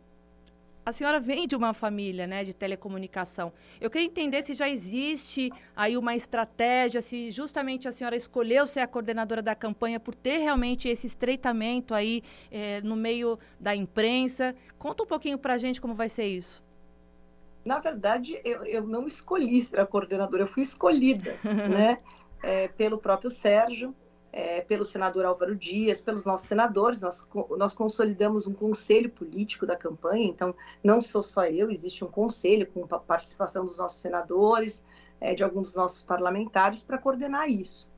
a 0.86 0.92
senhora 0.92 1.20
vem 1.20 1.48
de 1.48 1.56
uma 1.56 1.74
família 1.74 2.28
né, 2.28 2.44
de 2.44 2.54
telecomunicação. 2.54 3.52
Eu 3.82 3.90
queria 3.90 4.06
entender 4.06 4.44
se 4.44 4.54
já 4.54 4.70
existe 4.70 5.52
aí 5.76 5.98
uma 5.98 6.16
estratégia, 6.16 7.02
se 7.02 7.32
justamente 7.32 7.88
a 7.88 7.92
senhora 7.92 8.16
escolheu 8.16 8.68
ser 8.68 8.82
a 8.82 8.88
coordenadora 8.88 9.42
da 9.42 9.56
campanha 9.56 10.00
por 10.00 10.14
ter 10.14 10.38
realmente 10.38 10.88
esse 10.88 11.08
estreitamento 11.08 11.96
aí 11.96 12.22
é, 12.52 12.82
no 12.82 12.96
meio 12.96 13.40
da 13.60 13.76
imprensa. 13.76 14.56
Conta 14.78 15.04
um 15.04 15.08
pouquinho 15.08 15.40
para 15.40 15.56
a 15.56 15.58
gente 15.58 15.82
como 15.82 15.96
vai 15.96 16.08
ser 16.08 16.28
isso. 16.28 16.64
Na 17.66 17.80
verdade, 17.80 18.40
eu, 18.46 18.64
eu 18.64 18.86
não 18.86 19.08
escolhi 19.08 19.60
ser 19.60 19.80
a 19.80 19.88
coordenadora, 19.88 20.44
eu 20.44 20.48
fui 20.48 20.62
escolhida 20.62 21.36
né, 21.44 21.98
é, 22.44 22.68
pelo 22.68 23.00
próprio 23.00 23.32
Sérgio 23.32 23.96
é, 24.36 24.60
pelo 24.60 24.84
senador 24.84 25.24
Álvaro 25.24 25.56
Dias, 25.56 26.02
pelos 26.02 26.26
nossos 26.26 26.46
senadores. 26.46 27.02
Nós, 27.02 27.26
nós 27.58 27.74
consolidamos 27.74 28.46
um 28.46 28.54
conselho 28.54 29.10
político 29.10 29.66
da 29.66 29.78
campanha, 29.78 30.26
então 30.26 30.54
não 30.84 31.00
sou 31.00 31.24
só 31.24 31.46
eu, 31.46 31.72
existe 31.72 32.04
um 32.04 32.10
conselho 32.10 32.68
com 32.68 32.86
a 32.94 33.00
participação 33.00 33.66
dos 33.66 33.78
nossos 33.78 34.02
senadores, 34.02 34.86
é, 35.22 35.34
de 35.34 35.42
alguns 35.42 35.70
dos 35.70 35.76
nossos 35.76 36.04
parlamentares, 36.04 36.84
para 36.84 36.98
coordenar 36.98 37.50
isso. 37.50 37.90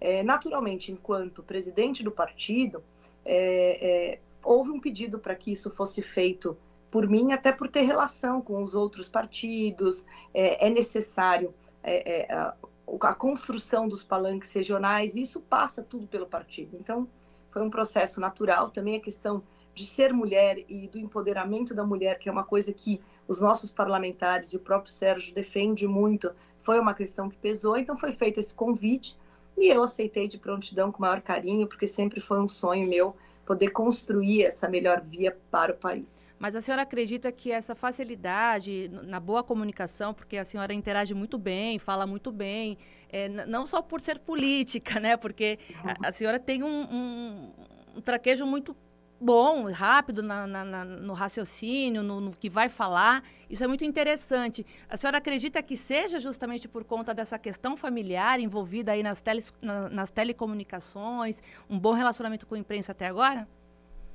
É, 0.00 0.22
naturalmente, 0.22 0.92
enquanto 0.92 1.42
presidente 1.42 2.04
do 2.04 2.12
partido, 2.12 2.84
é, 3.24 4.12
é, 4.14 4.20
houve 4.44 4.70
um 4.70 4.78
pedido 4.78 5.18
para 5.18 5.34
que 5.34 5.50
isso 5.50 5.70
fosse 5.70 6.02
feito 6.02 6.56
por 6.88 7.08
mim, 7.08 7.32
até 7.32 7.50
por 7.50 7.68
ter 7.68 7.82
relação 7.82 8.40
com 8.40 8.62
os 8.62 8.76
outros 8.76 9.08
partidos, 9.08 10.06
é, 10.32 10.68
é 10.68 10.70
necessário 10.70 11.52
é, 11.82 12.22
é, 12.32 12.52
a 13.00 13.14
construção 13.14 13.88
dos 13.88 14.02
palanques 14.02 14.52
regionais, 14.52 15.14
isso 15.14 15.40
passa 15.40 15.82
tudo 15.82 16.06
pelo 16.06 16.26
partido. 16.26 16.76
Então, 16.78 17.08
foi 17.50 17.62
um 17.62 17.70
processo 17.70 18.20
natural. 18.20 18.70
Também 18.70 18.96
a 18.96 19.00
questão 19.00 19.42
de 19.74 19.86
ser 19.86 20.12
mulher 20.12 20.64
e 20.68 20.88
do 20.88 20.98
empoderamento 20.98 21.74
da 21.74 21.84
mulher, 21.84 22.18
que 22.18 22.28
é 22.28 22.32
uma 22.32 22.44
coisa 22.44 22.72
que 22.72 23.00
os 23.28 23.40
nossos 23.40 23.70
parlamentares 23.70 24.52
e 24.52 24.56
o 24.56 24.60
próprio 24.60 24.92
Sérgio 24.92 25.34
defende 25.34 25.86
muito, 25.86 26.32
foi 26.58 26.78
uma 26.78 26.94
questão 26.94 27.28
que 27.28 27.36
pesou. 27.36 27.76
Então, 27.76 27.96
foi 27.96 28.12
feito 28.12 28.40
esse 28.40 28.54
convite 28.54 29.16
e 29.56 29.68
eu 29.68 29.82
aceitei 29.82 30.26
de 30.26 30.38
prontidão 30.38 30.90
com 30.90 30.98
o 30.98 31.02
maior 31.02 31.20
carinho, 31.20 31.66
porque 31.66 31.86
sempre 31.86 32.20
foi 32.20 32.40
um 32.40 32.48
sonho 32.48 32.88
meu 32.88 33.14
poder 33.50 33.70
construir 33.70 34.44
essa 34.44 34.68
melhor 34.68 35.00
via 35.00 35.36
para 35.50 35.72
o 35.72 35.76
país. 35.76 36.30
Mas 36.38 36.54
a 36.54 36.62
senhora 36.62 36.82
acredita 36.82 37.32
que 37.32 37.50
essa 37.50 37.74
facilidade 37.74 38.88
na 38.88 39.18
boa 39.18 39.42
comunicação, 39.42 40.14
porque 40.14 40.36
a 40.36 40.44
senhora 40.44 40.72
interage 40.72 41.14
muito 41.14 41.36
bem, 41.36 41.76
fala 41.76 42.06
muito 42.06 42.30
bem, 42.30 42.78
é, 43.08 43.28
não 43.28 43.66
só 43.66 43.82
por 43.82 44.00
ser 44.00 44.20
política, 44.20 45.00
né? 45.00 45.16
Porque 45.16 45.58
a, 45.82 46.10
a 46.10 46.12
senhora 46.12 46.38
tem 46.38 46.62
um, 46.62 46.68
um, 46.68 47.52
um 47.96 48.00
traquejo 48.00 48.46
muito 48.46 48.72
bom, 49.20 49.70
rápido 49.70 50.22
na, 50.22 50.46
na, 50.46 50.64
na, 50.64 50.84
no 50.84 51.12
raciocínio, 51.12 52.02
no, 52.02 52.20
no, 52.20 52.32
que 52.32 52.48
vai 52.48 52.68
falar. 52.68 53.22
Isso 53.48 53.62
é 53.62 53.66
muito 53.66 53.84
interessante. 53.84 54.64
A 54.88 54.96
senhora 54.96 55.18
acredita 55.18 55.62
que 55.62 55.76
seja 55.76 56.18
justamente 56.18 56.66
por 56.66 56.84
conta 56.84 57.12
dessa 57.12 57.38
questão 57.38 57.76
familiar 57.76 58.40
envolvida 58.40 58.92
aí 58.92 59.02
nas, 59.02 59.20
teles, 59.20 59.52
na, 59.60 59.90
nas 59.90 60.10
telecomunicações, 60.10 61.42
um 61.68 61.78
bom 61.78 61.92
relacionamento 61.92 62.46
com 62.46 62.54
a 62.54 62.58
imprensa 62.58 62.92
até 62.92 63.06
agora? 63.06 63.46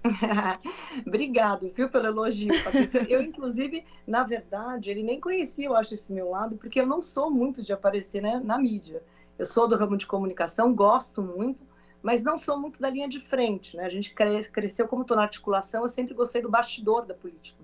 Obrigado, 1.06 1.70
viu, 1.70 1.90
pelo 1.90 2.08
elogio, 2.08 2.64
Patrícia. 2.64 3.06
Eu, 3.10 3.22
inclusive, 3.24 3.84
na 4.06 4.24
verdade, 4.24 4.90
ele 4.90 5.04
nem 5.04 5.20
conhecia, 5.20 5.66
eu 5.66 5.76
acho, 5.76 5.94
esse 5.94 6.12
meu 6.12 6.30
lado, 6.30 6.58
porque 6.58 6.80
eu 6.80 6.86
não 6.86 7.02
sou 7.02 7.30
muito 7.30 7.62
de 7.62 7.74
aparecer 7.74 8.22
né, 8.22 8.42
na 8.44 8.58
mídia. 8.58 9.04
Eu 9.38 9.46
sou 9.46 9.68
do 9.68 9.76
ramo 9.76 9.98
de 9.98 10.08
comunicação, 10.08 10.74
gosto 10.74 11.22
muito, 11.22 11.64
mas 12.06 12.22
não 12.22 12.38
sou 12.38 12.56
muito 12.60 12.80
da 12.80 12.88
linha 12.88 13.10
de 13.10 13.20
frente. 13.20 13.76
Né? 13.76 13.84
A 13.84 13.90
gente 13.90 14.14
cresceu, 14.14 14.88
como 14.88 15.02
estou 15.02 15.18
na 15.18 15.24
articulação, 15.24 15.82
eu 15.82 15.90
sempre 15.90 16.14
gostei 16.14 16.40
do 16.40 16.48
bastidor 16.48 17.04
da 17.04 17.16
política. 17.16 17.58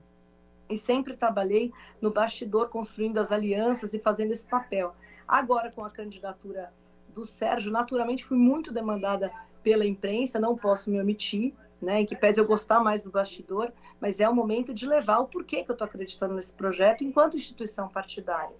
E 0.68 0.76
sempre 0.80 1.16
trabalhei 1.16 1.72
no 2.02 2.10
bastidor, 2.10 2.70
construindo 2.70 3.20
as 3.20 3.32
alianças 3.32 3.94
e 3.94 4.00
fazendo 4.00 4.32
esse 4.32 4.48
papel. 4.48 4.96
Agora, 5.28 5.72
com 5.72 5.86
a 5.86 5.92
candidatura 5.92 6.74
do 7.14 7.24
Sérgio, 7.24 7.72
naturalmente 7.72 8.26
fui 8.26 8.36
muito 8.36 8.74
demandada 8.74 9.32
pela 9.62 9.86
imprensa, 9.86 10.40
não 10.40 10.58
posso 10.58 10.90
me 10.90 11.00
omitir, 11.00 11.54
né, 11.80 12.02
em 12.02 12.06
que 12.08 12.16
pese 12.16 12.40
eu 12.40 12.46
gostar 12.46 12.80
mais 12.80 13.04
do 13.04 13.12
bastidor, 13.12 13.72
mas 14.00 14.20
é 14.20 14.28
o 14.28 14.34
momento 14.34 14.74
de 14.74 14.88
levar 14.88 15.20
o 15.20 15.28
porquê 15.28 15.64
que 15.64 15.70
eu 15.70 15.74
estou 15.74 15.86
acreditando 15.86 16.34
nesse 16.34 16.54
projeto 16.56 17.04
enquanto 17.04 17.38
instituição 17.38 17.88
partidária. 17.88 18.56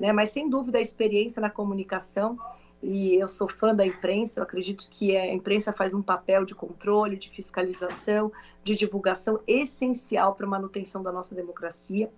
Né? 0.00 0.12
Mas, 0.12 0.30
sem 0.30 0.48
dúvida, 0.48 0.78
a 0.78 0.80
experiência 0.80 1.42
na 1.42 1.50
comunicação, 1.50 2.38
e 2.82 3.16
eu 3.16 3.26
sou 3.26 3.48
fã 3.48 3.74
da 3.74 3.84
imprensa, 3.84 4.38
eu 4.38 4.44
acredito 4.44 4.86
que 4.90 5.16
a 5.16 5.32
imprensa 5.32 5.72
faz 5.72 5.94
um 5.94 6.02
papel 6.02 6.44
de 6.44 6.54
controle, 6.54 7.16
de 7.16 7.30
fiscalização, 7.30 8.30
de 8.62 8.76
divulgação 8.76 9.40
essencial 9.46 10.34
para 10.34 10.46
a 10.46 10.48
manutenção 10.48 11.02
da 11.02 11.10
nossa 11.10 11.34
democracia. 11.34 12.10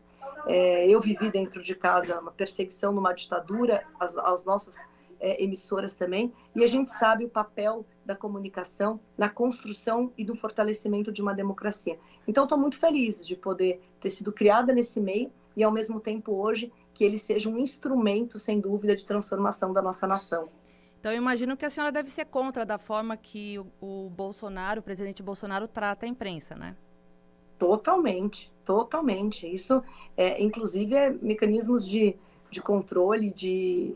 É, 0.47 0.87
eu 0.89 1.01
vivi 1.01 1.31
dentro 1.31 1.63
de 1.63 1.75
casa 1.75 2.21
uma 2.21 2.33
perseguição 2.33 2.93
numa 2.93 3.13
ditadura, 3.13 3.85
as, 3.99 4.17
as 4.17 4.45
nossas 4.45 4.85
é, 5.21 5.43
emissoras 5.43 5.95
também, 5.95 6.33
e 6.55 6.63
a 6.63 6.67
gente 6.67 6.91
sabe 6.91 7.25
o 7.25 7.29
papel 7.29 7.85
da 8.05 8.15
comunicação 8.15 9.01
na 9.17 9.29
construção 9.29 10.13
e 10.17 10.25
do 10.25 10.35
fortalecimento 10.35 11.13
de 11.13 11.23
uma 11.23 11.35
democracia. 11.35 11.99
Então, 12.27 12.45
estou 12.45 12.59
muito 12.59 12.79
feliz 12.79 13.27
de 13.27 13.37
poder 13.37 13.81
ter 14.01 14.11
sido 14.11 14.33
criada 14.33 14.73
nesse 14.73 15.01
meio 15.01 15.31
e, 15.57 15.65
ao 15.65 15.73
mesmo 15.73 15.99
tempo, 16.01 16.33
hoje, 16.33 16.73
que 16.99 17.05
ele 17.05 17.17
seja 17.17 17.49
um 17.49 17.57
instrumento, 17.57 18.41
sem 18.41 18.59
dúvida, 18.59 18.97
de 18.97 19.07
transformação 19.07 19.73
da 19.73 19.81
nossa 19.81 20.05
nação. 20.05 20.49
Então, 20.99 21.13
eu 21.13 21.19
imagino 21.19 21.57
que 21.57 21.65
a 21.65 21.71
senhora 21.71 21.93
deve 21.93 22.11
ser 22.11 22.25
contra 22.25 22.67
da 22.67 22.77
forma 22.77 23.17
que 23.17 23.57
o, 23.57 23.67
o 23.81 24.11
Bolsonaro, 24.11 24.81
o 24.81 24.83
presidente 24.83 25.23
Bolsonaro, 25.23 25.69
trata 25.69 26.07
a 26.07 26.09
imprensa, 26.09 26.57
né? 26.57 26.75
Totalmente, 27.57 28.51
totalmente. 28.65 29.47
Isso, 29.47 29.81
é, 30.17 30.43
inclusive, 30.43 30.97
é 30.97 31.11
mecanismos 31.11 31.87
de, 31.87 32.17
de 32.51 32.61
controle, 32.61 33.33
de 33.33 33.95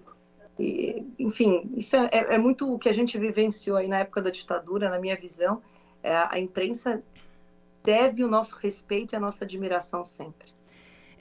enfim, 1.19 1.73
isso 1.75 1.97
é, 1.97 2.09
é, 2.12 2.38
muito 2.38 2.73
o 2.73 2.79
que 2.79 2.88
a 2.88 2.93
gente 2.93 3.19
vivenciou 3.19 3.79
aí 3.79 3.88
na 3.88 3.99
época 3.99 4.23
da 4.23 4.31
ditadura, 4.31 4.88
na 4.88 5.01
minha 5.01 5.17
visão. 5.17 5.61
É, 6.05 6.15
a 6.15 6.38
imprensa 6.38 7.03
deve 7.83 8.23
o 8.23 8.29
nosso 8.29 8.55
respeito 8.59 9.12
e 9.12 9.17
a 9.17 9.21
nossa 9.21 9.45
admiração 9.45 10.05
sempre. 10.05 10.52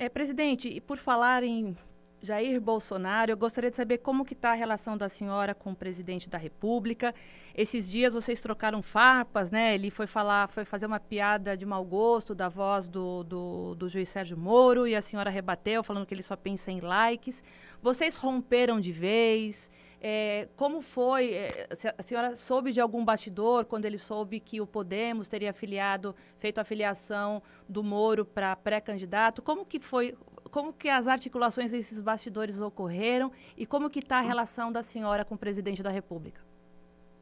É, 0.01 0.09
presidente, 0.09 0.67
e 0.67 0.81
por 0.81 0.97
falar 0.97 1.43
em 1.43 1.77
Jair 2.23 2.59
Bolsonaro, 2.59 3.31
eu 3.31 3.37
gostaria 3.37 3.69
de 3.69 3.75
saber 3.75 3.99
como 3.99 4.25
que 4.25 4.33
está 4.33 4.49
a 4.49 4.55
relação 4.55 4.97
da 4.97 5.07
senhora 5.07 5.53
com 5.53 5.73
o 5.73 5.75
presidente 5.75 6.27
da 6.27 6.39
República. 6.39 7.13
Esses 7.53 7.87
dias 7.87 8.15
vocês 8.15 8.41
trocaram 8.41 8.81
farpas, 8.81 9.51
né? 9.51 9.75
Ele 9.75 9.91
foi 9.91 10.07
falar, 10.07 10.47
foi 10.47 10.65
fazer 10.65 10.87
uma 10.87 10.99
piada 10.99 11.55
de 11.55 11.67
mau 11.67 11.85
gosto 11.85 12.33
da 12.33 12.49
voz 12.49 12.87
do, 12.87 13.23
do, 13.23 13.75
do 13.75 13.87
juiz 13.87 14.09
Sérgio 14.09 14.35
Moro 14.35 14.87
e 14.87 14.95
a 14.95 15.03
senhora 15.03 15.29
rebateu, 15.29 15.83
falando 15.83 16.07
que 16.07 16.15
ele 16.15 16.23
só 16.23 16.35
pensa 16.35 16.71
em 16.71 16.79
likes. 16.79 17.43
Vocês 17.79 18.15
romperam 18.15 18.79
de 18.79 18.91
vez? 18.91 19.69
É, 20.03 20.47
como 20.55 20.81
foi? 20.81 21.31
É, 21.31 21.67
a 21.95 22.01
senhora 22.01 22.35
soube 22.35 22.71
de 22.71 22.81
algum 22.81 23.05
bastidor 23.05 23.65
quando 23.65 23.85
ele 23.85 23.99
soube 23.99 24.39
que 24.39 24.59
o 24.59 24.65
Podemos 24.65 25.27
teria 25.27 25.51
afiliado, 25.51 26.15
feito 26.39 26.57
a 26.57 26.63
filiação 26.63 27.43
do 27.69 27.83
Moro 27.83 28.25
para 28.25 28.55
pré-candidato? 28.55 29.43
Como 29.43 29.63
que 29.63 29.79
foi 29.79 30.17
como 30.49 30.73
que 30.73 30.89
as 30.89 31.07
articulações 31.07 31.71
desses 31.71 32.01
bastidores 32.01 32.59
ocorreram 32.59 33.31
e 33.55 33.65
como 33.65 33.89
que 33.89 33.99
está 33.99 34.17
a 34.17 34.21
relação 34.21 34.71
da 34.71 34.81
senhora 34.81 35.23
com 35.23 35.35
o 35.35 35.37
presidente 35.37 35.83
da 35.83 35.91
República? 35.91 36.41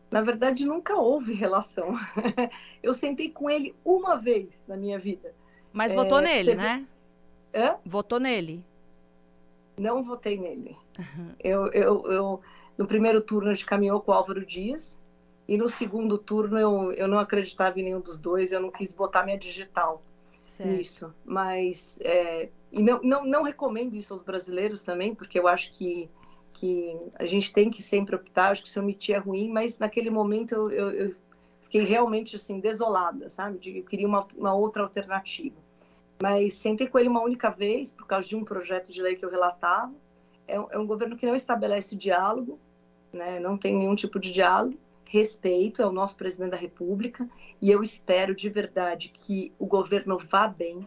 Na 0.09 0.21
verdade, 0.21 0.65
nunca 0.65 0.95
houve 0.95 1.33
relação. 1.33 1.93
Eu 2.81 2.93
sentei 2.93 3.29
com 3.29 3.49
ele 3.49 3.75
uma 3.85 4.15
vez 4.15 4.65
na 4.67 4.75
minha 4.75 4.97
vida. 4.97 5.35
Mas 5.71 5.91
é, 5.91 5.95
votou 5.95 6.21
nele, 6.21 6.51
teve... 6.51 6.61
né? 6.61 6.87
Hã? 7.53 7.75
Votou 7.85 8.19
nele? 8.19 8.63
Não 9.77 10.01
votei 10.01 10.37
nele. 10.37 10.75
Uhum. 10.97 11.31
Eu, 11.39 11.67
eu, 11.67 12.11
eu, 12.11 12.41
no 12.79 12.87
primeiro 12.87 13.19
turno 13.19 13.49
a 13.49 13.53
gente 13.53 13.65
caminhou 13.65 13.99
com 13.99 14.13
o 14.13 14.15
Álvaro 14.15 14.45
Dias 14.45 15.01
e 15.45 15.57
no 15.57 15.67
segundo 15.67 16.17
turno 16.17 16.57
eu, 16.57 16.93
eu 16.93 17.09
não 17.09 17.19
acreditava 17.19 17.77
em 17.77 17.83
nenhum 17.83 17.99
dos 17.99 18.17
dois, 18.17 18.53
eu 18.53 18.61
não 18.61 18.69
quis 18.69 18.93
botar 18.93 19.23
minha 19.23 19.37
digital 19.37 20.01
certo. 20.45 20.69
nisso. 20.69 21.13
Mas 21.25 21.99
é, 22.01 22.47
e 22.71 22.81
não, 22.81 23.01
não, 23.03 23.25
não 23.25 23.43
recomendo 23.43 23.95
isso 23.95 24.13
aos 24.13 24.21
brasileiros 24.21 24.81
também, 24.81 25.13
porque 25.13 25.37
eu 25.37 25.45
acho 25.45 25.71
que, 25.71 26.09
que 26.53 26.97
a 27.15 27.25
gente 27.25 27.51
tem 27.51 27.69
que 27.69 27.83
sempre 27.83 28.15
optar. 28.15 28.51
Acho 28.51 28.63
que 28.63 28.69
se 28.69 28.79
omitir 28.79 29.15
é 29.15 29.17
ruim, 29.17 29.51
mas 29.51 29.77
naquele 29.77 30.09
momento 30.09 30.53
eu, 30.53 30.71
eu, 30.71 30.91
eu 30.91 31.15
fiquei 31.61 31.83
realmente 31.83 32.37
assim 32.37 32.61
desolada, 32.61 33.29
sabe? 33.29 33.59
Eu 33.77 33.83
queria 33.83 34.07
uma, 34.07 34.25
uma 34.37 34.53
outra 34.53 34.83
alternativa. 34.83 35.57
Mas 36.23 36.53
sentei 36.53 36.87
com 36.87 36.97
ele 36.97 37.09
uma 37.09 37.21
única 37.21 37.49
vez 37.49 37.91
por 37.91 38.07
causa 38.07 38.25
de 38.25 38.37
um 38.37 38.43
projeto 38.45 38.89
de 38.89 39.01
lei 39.01 39.17
que 39.17 39.25
eu 39.25 39.29
relatava. 39.29 39.93
É, 40.47 40.55
é 40.55 40.79
um 40.79 40.87
governo 40.87 41.17
que 41.17 41.25
não 41.25 41.35
estabelece 41.35 41.93
diálogo, 41.95 42.57
né? 43.11 43.39
Não 43.39 43.57
tem 43.57 43.75
nenhum 43.75 43.95
tipo 43.95 44.19
de 44.19 44.31
diálogo 44.31 44.77
respeito, 45.09 45.81
é 45.81 45.85
o 45.87 45.91
nosso 45.91 46.15
presidente 46.15 46.51
da 46.51 46.57
República, 46.57 47.27
e 47.59 47.71
eu 47.71 47.81
espero 47.81 48.35
de 48.35 48.47
verdade 48.47 49.09
que 49.09 49.51
o 49.57 49.65
governo 49.65 50.19
vá 50.19 50.47
bem, 50.47 50.81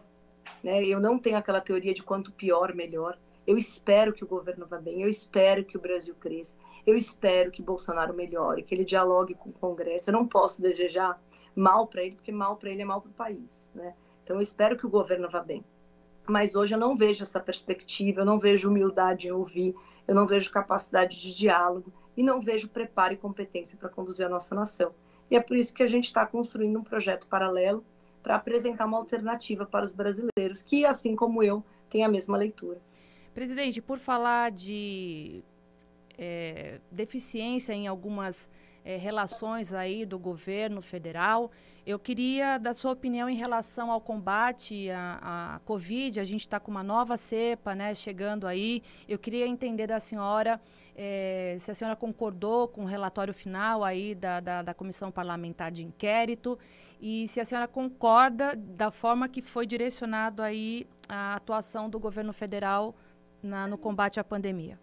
né? 0.63 0.83
Eu 0.85 0.99
não 0.99 1.19
tenho 1.19 1.37
aquela 1.37 1.59
teoria 1.59 1.93
de 1.93 2.01
quanto 2.01 2.31
pior, 2.31 2.73
melhor. 2.73 3.17
Eu 3.45 3.57
espero 3.57 4.13
que 4.13 4.23
o 4.23 4.27
governo 4.27 4.65
vá 4.65 4.77
bem, 4.77 5.01
eu 5.01 5.09
espero 5.09 5.65
que 5.65 5.75
o 5.75 5.81
Brasil 5.81 6.15
cresça, 6.15 6.55
eu 6.87 6.95
espero 6.95 7.51
que 7.51 7.61
Bolsonaro 7.61 8.13
melhore, 8.13 8.63
que 8.63 8.73
ele 8.73 8.85
dialogue 8.85 9.35
com 9.35 9.49
o 9.49 9.53
Congresso. 9.53 10.09
Eu 10.09 10.13
não 10.13 10.25
posso 10.25 10.61
desejar 10.61 11.21
mal 11.53 11.87
para 11.87 12.03
ele, 12.03 12.15
porque 12.15 12.31
mal 12.31 12.55
para 12.55 12.69
ele 12.69 12.81
é 12.81 12.85
mal 12.85 13.01
para 13.01 13.11
o 13.11 13.13
país. 13.13 13.69
Né? 13.75 13.93
Então, 14.23 14.37
eu 14.37 14.41
espero 14.41 14.77
que 14.77 14.85
o 14.85 14.89
governo 14.89 15.29
vá 15.29 15.41
bem. 15.41 15.63
Mas 16.25 16.55
hoje 16.55 16.73
eu 16.73 16.79
não 16.79 16.95
vejo 16.95 17.23
essa 17.23 17.39
perspectiva, 17.39 18.21
eu 18.21 18.25
não 18.25 18.39
vejo 18.39 18.69
humildade 18.69 19.27
em 19.27 19.31
ouvir, 19.31 19.75
eu 20.07 20.15
não 20.15 20.25
vejo 20.25 20.49
capacidade 20.49 21.21
de 21.21 21.35
diálogo 21.35 21.91
e 22.15 22.23
não 22.23 22.39
vejo 22.39 22.69
preparo 22.69 23.13
e 23.13 23.17
competência 23.17 23.77
para 23.77 23.89
conduzir 23.89 24.25
a 24.25 24.29
nossa 24.29 24.53
nação. 24.53 24.93
E 25.29 25.35
é 25.35 25.39
por 25.39 25.57
isso 25.57 25.73
que 25.73 25.83
a 25.83 25.87
gente 25.87 26.05
está 26.05 26.25
construindo 26.25 26.77
um 26.79 26.83
projeto 26.83 27.27
paralelo 27.27 27.83
para 28.21 28.35
apresentar 28.35 28.85
uma 28.85 28.97
alternativa 28.97 29.65
para 29.65 29.83
os 29.83 29.91
brasileiros, 29.91 30.61
que, 30.61 30.85
assim 30.85 31.15
como 31.15 31.43
eu, 31.43 31.63
têm 31.89 32.03
a 32.03 32.07
mesma 32.07 32.37
leitura. 32.37 32.79
Presidente, 33.33 33.81
por 33.81 33.99
falar 33.99 34.51
de 34.51 35.43
é, 36.17 36.79
deficiência 36.91 37.73
em 37.73 37.87
algumas 37.87 38.49
é, 38.85 38.95
relações 38.97 39.73
aí 39.73 40.05
do 40.05 40.19
governo 40.19 40.81
federal, 40.81 41.51
eu 41.85 41.99
queria 41.99 42.57
da 42.57 42.73
sua 42.73 42.91
opinião 42.91 43.29
em 43.29 43.35
relação 43.35 43.91
ao 43.91 43.99
combate 43.99 44.89
à, 44.89 45.55
à 45.55 45.59
Covid. 45.65 46.19
A 46.19 46.23
gente 46.23 46.41
está 46.41 46.59
com 46.59 46.71
uma 46.71 46.83
nova 46.83 47.17
cepa, 47.17 47.75
né, 47.75 47.93
chegando 47.93 48.47
aí. 48.47 48.81
Eu 49.07 49.19
queria 49.19 49.45
entender 49.45 49.87
da 49.87 49.99
senhora 49.99 50.61
é, 50.95 51.57
se 51.59 51.71
a 51.71 51.75
senhora 51.75 51.95
concordou 51.95 52.67
com 52.67 52.83
o 52.83 52.85
relatório 52.85 53.33
final 53.33 53.83
aí 53.83 54.13
da, 54.13 54.39
da, 54.39 54.61
da 54.61 54.73
comissão 54.73 55.11
parlamentar 55.11 55.71
de 55.71 55.83
inquérito 55.83 56.57
e 57.01 57.27
se 57.27 57.39
a 57.39 57.45
senhora 57.45 57.67
concorda 57.67 58.55
da 58.55 58.91
forma 58.91 59.27
que 59.27 59.41
foi 59.41 59.65
direcionado 59.65 60.41
aí 60.41 60.87
a 61.09 61.35
atuação 61.35 61.89
do 61.89 61.99
governo 61.99 62.31
federal 62.31 62.95
na, 63.41 63.67
no 63.67 63.77
combate 63.77 64.19
à 64.19 64.23
pandemia. 64.23 64.79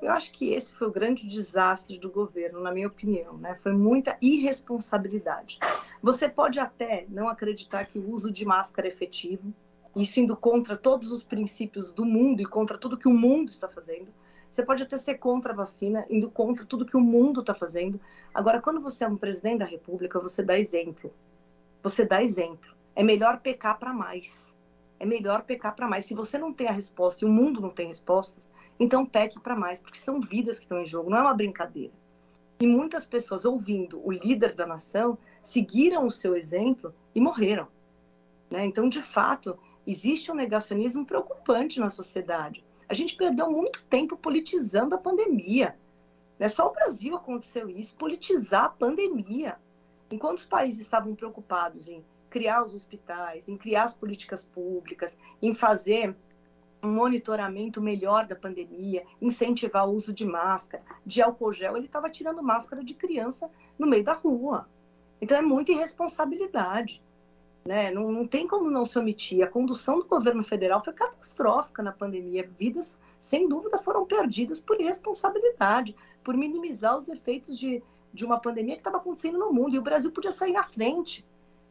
Eu 0.00 0.12
acho 0.12 0.32
que 0.32 0.52
esse 0.52 0.72
foi 0.72 0.88
o 0.88 0.90
grande 0.90 1.26
desastre 1.26 1.98
do 1.98 2.10
governo, 2.10 2.60
na 2.60 2.72
minha 2.72 2.86
opinião, 2.86 3.36
né? 3.36 3.58
Foi 3.62 3.72
muita 3.72 4.16
irresponsabilidade. 4.22 5.58
Você 6.02 6.26
pode 6.26 6.58
até 6.58 7.04
não 7.10 7.28
acreditar 7.28 7.84
que 7.84 7.98
o 7.98 8.10
uso 8.10 8.30
de 8.30 8.46
máscara 8.46 8.88
é 8.88 8.90
efetivo, 8.90 9.52
isso 9.94 10.20
indo 10.20 10.36
contra 10.36 10.76
todos 10.76 11.12
os 11.12 11.22
princípios 11.22 11.92
do 11.92 12.04
mundo 12.04 12.40
e 12.40 12.46
contra 12.46 12.78
tudo 12.78 12.96
que 12.96 13.08
o 13.08 13.12
mundo 13.12 13.48
está 13.48 13.68
fazendo. 13.68 14.08
Você 14.50 14.64
pode 14.64 14.82
até 14.82 14.98
ser 14.98 15.14
contra 15.14 15.52
a 15.52 15.56
vacina, 15.56 16.04
indo 16.10 16.28
contra 16.28 16.66
tudo 16.66 16.84
que 16.84 16.96
o 16.96 17.00
mundo 17.00 17.40
está 17.40 17.54
fazendo. 17.54 18.00
Agora, 18.34 18.60
quando 18.60 18.80
você 18.80 19.04
é 19.04 19.08
um 19.08 19.16
presidente 19.16 19.60
da 19.60 19.64
República, 19.64 20.18
você 20.18 20.42
dá 20.42 20.58
exemplo. 20.58 21.12
Você 21.82 22.04
dá 22.04 22.22
exemplo. 22.22 22.74
É 22.96 23.02
melhor 23.02 23.38
pecar 23.40 23.78
para 23.78 23.92
mais. 23.92 24.54
É 24.98 25.06
melhor 25.06 25.42
pecar 25.42 25.74
para 25.76 25.86
mais. 25.86 26.04
Se 26.04 26.14
você 26.14 26.36
não 26.36 26.52
tem 26.52 26.66
a 26.66 26.72
resposta 26.72 27.24
e 27.24 27.28
o 27.28 27.30
mundo 27.30 27.60
não 27.60 27.70
tem 27.70 27.86
respostas, 27.86 28.48
então 28.78 29.06
peque 29.06 29.38
para 29.38 29.54
mais, 29.54 29.80
porque 29.80 29.98
são 29.98 30.20
vidas 30.20 30.58
que 30.58 30.64
estão 30.64 30.80
em 30.80 30.86
jogo, 30.86 31.10
não 31.10 31.18
é 31.18 31.22
uma 31.22 31.34
brincadeira. 31.34 31.92
E 32.60 32.66
muitas 32.66 33.06
pessoas, 33.06 33.44
ouvindo 33.44 34.04
o 34.04 34.10
líder 34.10 34.54
da 34.54 34.66
nação, 34.66 35.16
seguiram 35.42 36.06
o 36.06 36.10
seu 36.10 36.36
exemplo 36.36 36.92
e 37.14 37.20
morreram. 37.20 37.68
Né? 38.50 38.64
Então, 38.64 38.88
de 38.88 39.00
fato, 39.00 39.56
existe 39.86 40.30
um 40.30 40.34
negacionismo 40.34 41.06
preocupante 41.06 41.78
na 41.78 41.88
sociedade. 41.88 42.64
A 42.90 42.94
gente 42.94 43.14
perdeu 43.14 43.48
muito 43.48 43.84
tempo 43.84 44.16
politizando 44.16 44.96
a 44.96 44.98
pandemia. 44.98 45.76
Né? 46.36 46.48
Só 46.48 46.66
o 46.66 46.72
Brasil 46.72 47.14
aconteceu 47.14 47.70
isso, 47.70 47.94
politizar 47.94 48.64
a 48.64 48.68
pandemia. 48.68 49.56
Enquanto 50.10 50.38
os 50.38 50.44
países 50.44 50.80
estavam 50.80 51.14
preocupados 51.14 51.88
em 51.88 52.04
criar 52.28 52.64
os 52.64 52.74
hospitais, 52.74 53.48
em 53.48 53.56
criar 53.56 53.84
as 53.84 53.92
políticas 53.92 54.42
públicas, 54.42 55.16
em 55.40 55.54
fazer 55.54 56.16
um 56.82 56.92
monitoramento 56.92 57.80
melhor 57.80 58.26
da 58.26 58.34
pandemia, 58.34 59.06
incentivar 59.22 59.88
o 59.88 59.92
uso 59.92 60.12
de 60.12 60.24
máscara, 60.24 60.82
de 61.06 61.22
álcool 61.22 61.52
gel. 61.52 61.76
Ele 61.76 61.86
estava 61.86 62.10
tirando 62.10 62.42
máscara 62.42 62.82
de 62.82 62.94
criança 62.94 63.48
no 63.78 63.86
meio 63.86 64.02
da 64.02 64.14
rua. 64.14 64.68
Então 65.20 65.38
é 65.38 65.42
muita 65.42 65.70
irresponsabilidade. 65.70 67.00
Né? 67.70 67.88
Não, 67.92 68.10
não 68.10 68.26
tem 68.26 68.48
como 68.48 68.68
não 68.68 68.84
se 68.84 68.98
omitir. 68.98 69.44
A 69.44 69.46
condução 69.46 70.00
do 70.00 70.04
governo 70.04 70.42
federal 70.42 70.82
foi 70.82 70.92
catastrófica 70.92 71.84
na 71.84 71.92
pandemia. 71.92 72.50
Vidas, 72.58 72.98
sem 73.20 73.48
dúvida, 73.48 73.78
foram 73.78 74.04
perdidas 74.04 74.58
por 74.58 74.80
irresponsabilidade, 74.80 75.94
por 76.24 76.36
minimizar 76.36 76.96
os 76.96 77.08
efeitos 77.08 77.56
de, 77.56 77.80
de 78.12 78.24
uma 78.24 78.40
pandemia 78.40 78.74
que 78.74 78.80
estava 78.80 78.96
acontecendo 78.96 79.38
no 79.38 79.52
mundo. 79.52 79.76
E 79.76 79.78
o 79.78 79.82
Brasil 79.82 80.10
podia 80.10 80.32
sair 80.32 80.52
na 80.52 80.64
frente, 80.64 81.24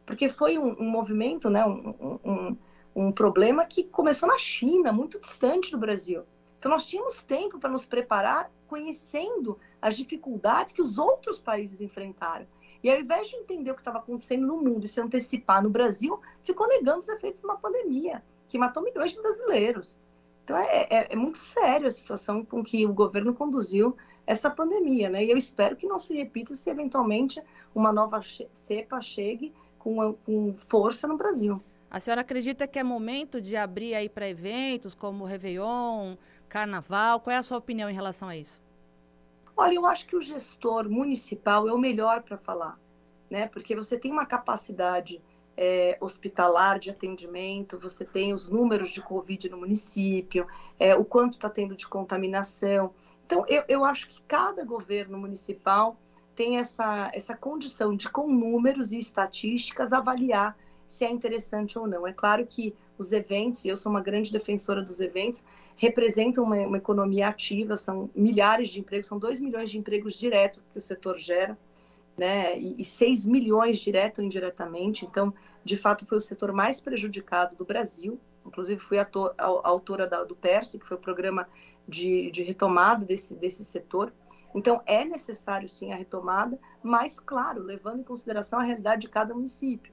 porque 0.06 0.30
foi 0.30 0.56
um, 0.56 0.74
um 0.80 0.88
movimento, 0.88 1.50
né? 1.50 1.66
um, 1.66 2.18
um, 2.24 2.56
um 2.96 3.12
problema 3.12 3.66
que 3.66 3.84
começou 3.84 4.26
na 4.26 4.38
China, 4.38 4.94
muito 4.94 5.20
distante 5.20 5.70
do 5.70 5.76
Brasil. 5.76 6.22
Então, 6.58 6.72
nós 6.72 6.86
tínhamos 6.86 7.20
tempo 7.20 7.58
para 7.58 7.68
nos 7.68 7.84
preparar, 7.84 8.50
conhecendo 8.66 9.58
as 9.82 9.98
dificuldades 9.98 10.72
que 10.72 10.80
os 10.80 10.96
outros 10.96 11.38
países 11.38 11.82
enfrentaram. 11.82 12.46
E 12.82 12.90
ao 12.90 12.98
invés 12.98 13.28
de 13.28 13.36
entender 13.36 13.70
o 13.70 13.74
que 13.74 13.80
estava 13.80 13.98
acontecendo 13.98 14.46
no 14.46 14.56
mundo 14.56 14.84
e 14.84 14.88
se 14.88 15.00
antecipar 15.00 15.62
no 15.62 15.70
Brasil, 15.70 16.18
ficou 16.42 16.66
negando 16.66 16.98
os 16.98 17.08
efeitos 17.08 17.40
de 17.40 17.46
uma 17.46 17.56
pandemia 17.56 18.22
que 18.48 18.58
matou 18.58 18.82
milhões 18.82 19.12
de 19.12 19.20
brasileiros. 19.20 19.98
Então 20.44 20.56
é, 20.56 20.86
é, 20.90 21.06
é, 21.10 21.16
muito 21.16 21.38
sério 21.38 21.86
a 21.86 21.90
situação 21.90 22.44
com 22.44 22.64
que 22.64 22.84
o 22.86 22.92
governo 22.92 23.34
conduziu 23.34 23.96
essa 24.26 24.50
pandemia, 24.50 25.08
né? 25.08 25.24
E 25.24 25.30
eu 25.30 25.36
espero 25.36 25.76
que 25.76 25.86
não 25.86 25.98
se 25.98 26.16
repita 26.16 26.54
se 26.54 26.70
eventualmente 26.70 27.42
uma 27.74 27.92
nova 27.92 28.20
cepa 28.52 29.00
chegue 29.00 29.52
com, 29.78 30.14
com 30.24 30.54
força 30.54 31.06
no 31.06 31.16
Brasil. 31.16 31.62
A 31.90 31.98
senhora 32.00 32.20
acredita 32.20 32.66
que 32.66 32.78
é 32.78 32.82
momento 32.84 33.40
de 33.40 33.56
abrir 33.56 33.94
aí 33.94 34.08
para 34.08 34.28
eventos 34.28 34.94
como 34.94 35.24
Réveillon, 35.24 36.16
Carnaval? 36.48 37.20
Qual 37.20 37.34
é 37.34 37.38
a 37.38 37.42
sua 37.42 37.58
opinião 37.58 37.90
em 37.90 37.94
relação 37.94 38.28
a 38.28 38.36
isso? 38.36 38.62
Olha, 39.60 39.74
eu 39.74 39.84
acho 39.84 40.06
que 40.06 40.16
o 40.16 40.22
gestor 40.22 40.88
municipal 40.88 41.68
é 41.68 41.72
o 41.74 41.76
melhor 41.76 42.22
para 42.22 42.38
falar, 42.38 42.80
né? 43.28 43.46
Porque 43.46 43.76
você 43.76 43.98
tem 43.98 44.10
uma 44.10 44.24
capacidade 44.24 45.20
é, 45.54 45.98
hospitalar 46.00 46.78
de 46.78 46.88
atendimento, 46.88 47.78
você 47.78 48.02
tem 48.02 48.32
os 48.32 48.48
números 48.48 48.88
de 48.88 49.02
Covid 49.02 49.50
no 49.50 49.58
município, 49.58 50.46
é, 50.78 50.96
o 50.96 51.04
quanto 51.04 51.34
está 51.34 51.50
tendo 51.50 51.76
de 51.76 51.86
contaminação. 51.86 52.94
Então, 53.26 53.44
eu, 53.48 53.62
eu 53.68 53.84
acho 53.84 54.08
que 54.08 54.22
cada 54.22 54.64
governo 54.64 55.18
municipal 55.18 55.98
tem 56.34 56.56
essa, 56.56 57.10
essa 57.12 57.36
condição 57.36 57.94
de, 57.94 58.08
com 58.08 58.32
números 58.32 58.92
e 58.92 58.96
estatísticas, 58.96 59.92
avaliar 59.92 60.56
se 60.88 61.04
é 61.04 61.10
interessante 61.10 61.78
ou 61.78 61.86
não. 61.86 62.06
É 62.06 62.14
claro 62.14 62.46
que 62.46 62.74
os 63.00 63.12
eventos, 63.12 63.64
e 63.64 63.68
eu 63.68 63.76
sou 63.76 63.90
uma 63.90 64.00
grande 64.00 64.30
defensora 64.30 64.82
dos 64.82 65.00
eventos, 65.00 65.44
representam 65.76 66.44
uma, 66.44 66.56
uma 66.56 66.76
economia 66.76 67.28
ativa, 67.28 67.76
são 67.76 68.10
milhares 68.14 68.68
de 68.68 68.80
empregos, 68.80 69.06
são 69.06 69.18
2 69.18 69.40
milhões 69.40 69.70
de 69.70 69.78
empregos 69.78 70.14
diretos 70.14 70.62
que 70.72 70.78
o 70.78 70.82
setor 70.82 71.18
gera, 71.18 71.58
né, 72.16 72.58
e, 72.58 72.80
e 72.80 72.84
6 72.84 73.26
milhões 73.26 73.78
direto 73.78 74.18
ou 74.18 74.24
indiretamente, 74.24 75.06
então, 75.06 75.32
de 75.64 75.76
fato, 75.76 76.06
foi 76.06 76.18
o 76.18 76.20
setor 76.20 76.52
mais 76.52 76.80
prejudicado 76.80 77.56
do 77.56 77.64
Brasil, 77.64 78.20
inclusive 78.44 78.80
fui 78.80 78.98
a, 78.98 79.02
a, 79.02 79.44
a 79.44 79.68
autora 79.68 80.06
da, 80.06 80.24
do 80.24 80.36
PERSE, 80.36 80.78
que 80.78 80.86
foi 80.86 80.96
o 80.96 81.00
programa 81.00 81.48
de, 81.88 82.30
de 82.30 82.42
retomada 82.42 83.04
desse, 83.04 83.34
desse 83.34 83.64
setor, 83.64 84.12
então, 84.54 84.82
é 84.84 85.04
necessário 85.04 85.68
sim 85.68 85.92
a 85.92 85.96
retomada, 85.96 86.58
mas, 86.82 87.20
claro, 87.20 87.62
levando 87.62 88.00
em 88.00 88.04
consideração 88.04 88.58
a 88.58 88.62
realidade 88.62 89.02
de 89.02 89.08
cada 89.08 89.32
município, 89.32 89.92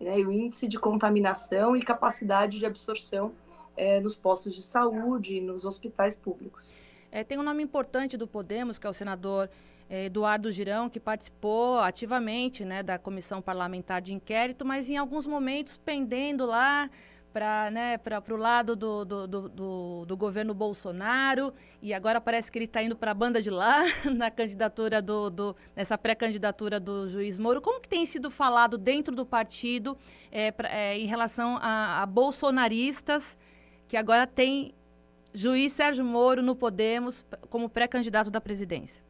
né, 0.00 0.20
e 0.20 0.26
o 0.26 0.32
índice 0.32 0.68
de 0.68 0.78
contaminação 0.78 1.76
e 1.76 1.82
capacidade 1.82 2.58
de 2.58 2.66
absorção 2.66 3.32
é, 3.76 4.00
nos 4.00 4.16
postos 4.16 4.54
de 4.54 4.62
saúde 4.62 5.36
e 5.36 5.40
nos 5.40 5.64
hospitais 5.64 6.16
públicos. 6.16 6.72
É, 7.10 7.24
tem 7.24 7.38
um 7.38 7.42
nome 7.42 7.62
importante 7.62 8.16
do 8.16 8.26
Podemos, 8.26 8.78
que 8.78 8.86
é 8.86 8.90
o 8.90 8.92
senador 8.92 9.48
é, 9.88 10.06
Eduardo 10.06 10.52
Girão, 10.52 10.88
que 10.90 11.00
participou 11.00 11.78
ativamente 11.78 12.64
né, 12.64 12.82
da 12.82 12.98
comissão 12.98 13.40
parlamentar 13.40 14.02
de 14.02 14.12
inquérito, 14.12 14.64
mas 14.64 14.90
em 14.90 14.96
alguns 14.96 15.26
momentos 15.26 15.78
pendendo 15.78 16.44
lá 16.44 16.90
para 17.32 17.70
né, 17.70 18.00
o 18.30 18.36
lado 18.36 18.74
do, 18.74 19.04
do, 19.04 19.26
do, 19.26 20.04
do, 20.06 20.16
governo 20.16 20.54
Bolsonaro, 20.54 21.52
e 21.82 21.92
agora 21.92 22.20
parece 22.20 22.50
que 22.50 22.58
ele 22.58 22.64
está 22.64 22.82
indo 22.82 22.96
para 22.96 23.10
a 23.10 23.14
banda 23.14 23.40
de 23.40 23.50
lá, 23.50 23.82
na 24.14 24.30
candidatura 24.30 25.00
do, 25.00 25.30
do 25.30 25.56
nessa 25.76 25.96
pré-candidatura 25.98 26.80
do 26.80 27.08
juiz 27.08 27.38
Moro. 27.38 27.60
Como 27.60 27.80
que 27.80 27.88
tem 27.88 28.04
sido 28.06 28.30
falado 28.30 28.78
dentro 28.78 29.14
do 29.14 29.26
partido 29.26 29.96
é, 30.30 30.50
pra, 30.50 30.68
é, 30.68 30.98
em 30.98 31.06
relação 31.06 31.58
a, 31.60 32.02
a 32.02 32.06
bolsonaristas 32.06 33.36
que 33.86 33.96
agora 33.96 34.26
tem 34.26 34.74
juiz 35.32 35.72
Sérgio 35.72 36.04
Moro 36.04 36.42
no 36.42 36.56
Podemos 36.56 37.24
como 37.50 37.68
pré-candidato 37.68 38.30
da 38.30 38.40
presidência? 38.40 39.02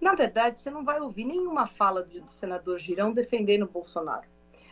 Na 0.00 0.14
verdade, 0.14 0.58
você 0.58 0.70
não 0.70 0.82
vai 0.82 0.98
ouvir 0.98 1.24
nenhuma 1.24 1.66
fala 1.66 2.02
do 2.02 2.28
senador 2.28 2.78
Girão 2.78 3.12
defendendo 3.12 3.66
Bolsonaro. 3.66 4.26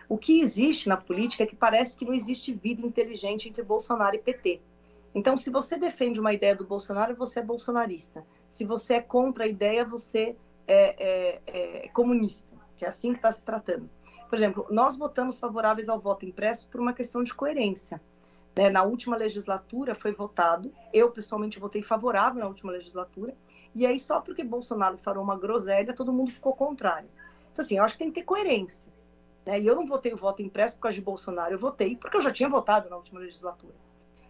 O 0.08 0.16
que 0.16 0.40
existe 0.40 0.88
na 0.88 0.96
política 0.96 1.42
é 1.44 1.46
que 1.46 1.54
parece 1.54 1.96
que 1.96 2.04
não 2.04 2.14
existe 2.14 2.52
vida 2.52 2.80
inteligente 2.80 3.48
entre 3.48 3.62
Bolsonaro 3.62 4.16
e 4.16 4.18
PT. 4.18 4.60
Então, 5.14 5.36
se 5.36 5.50
você 5.50 5.76
defende 5.76 6.18
uma 6.18 6.32
ideia 6.32 6.56
do 6.56 6.64
Bolsonaro, 6.64 7.14
você 7.14 7.40
é 7.40 7.42
bolsonarista. 7.42 8.24
Se 8.48 8.64
você 8.64 8.94
é 8.94 9.00
contra 9.00 9.44
a 9.44 9.46
ideia, 9.46 9.84
você 9.84 10.36
é, 10.66 11.40
é, 11.46 11.84
é 11.84 11.88
comunista, 11.88 12.56
que 12.76 12.84
é 12.84 12.88
assim 12.88 13.12
que 13.12 13.18
está 13.18 13.32
se 13.32 13.44
tratando. 13.44 13.90
Por 14.28 14.36
exemplo, 14.36 14.66
nós 14.70 14.96
votamos 14.96 15.38
favoráveis 15.38 15.88
ao 15.88 15.98
voto 15.98 16.24
impresso 16.24 16.68
por 16.68 16.80
uma 16.80 16.92
questão 16.92 17.22
de 17.22 17.34
coerência. 17.34 18.00
Né? 18.56 18.68
Na 18.68 18.82
última 18.82 19.16
legislatura 19.16 19.94
foi 19.94 20.12
votado, 20.12 20.72
eu 20.92 21.10
pessoalmente 21.10 21.58
votei 21.58 21.82
favorável 21.82 22.40
na 22.40 22.48
última 22.48 22.72
legislatura, 22.72 23.34
e 23.74 23.86
aí 23.86 23.98
só 23.98 24.20
porque 24.20 24.44
Bolsonaro 24.44 24.98
falou 24.98 25.22
uma 25.22 25.38
groselha, 25.38 25.94
todo 25.94 26.12
mundo 26.12 26.30
ficou 26.30 26.54
contrário. 26.54 27.08
Então, 27.52 27.64
assim, 27.64 27.78
eu 27.78 27.84
acho 27.84 27.94
que 27.94 27.98
tem 27.98 28.10
que 28.10 28.20
ter 28.20 28.26
coerência. 28.26 28.88
Né? 29.48 29.58
E 29.60 29.66
eu 29.66 29.74
não 29.74 29.86
votei 29.86 30.12
o 30.12 30.16
voto 30.16 30.42
impresso 30.42 30.74
por 30.74 30.82
causa 30.82 30.96
de 30.96 31.00
Bolsonaro, 31.00 31.54
eu 31.54 31.58
votei 31.58 31.96
porque 31.96 32.18
eu 32.18 32.20
já 32.20 32.30
tinha 32.30 32.50
votado 32.50 32.90
na 32.90 32.96
última 32.96 33.18
legislatura. 33.18 33.74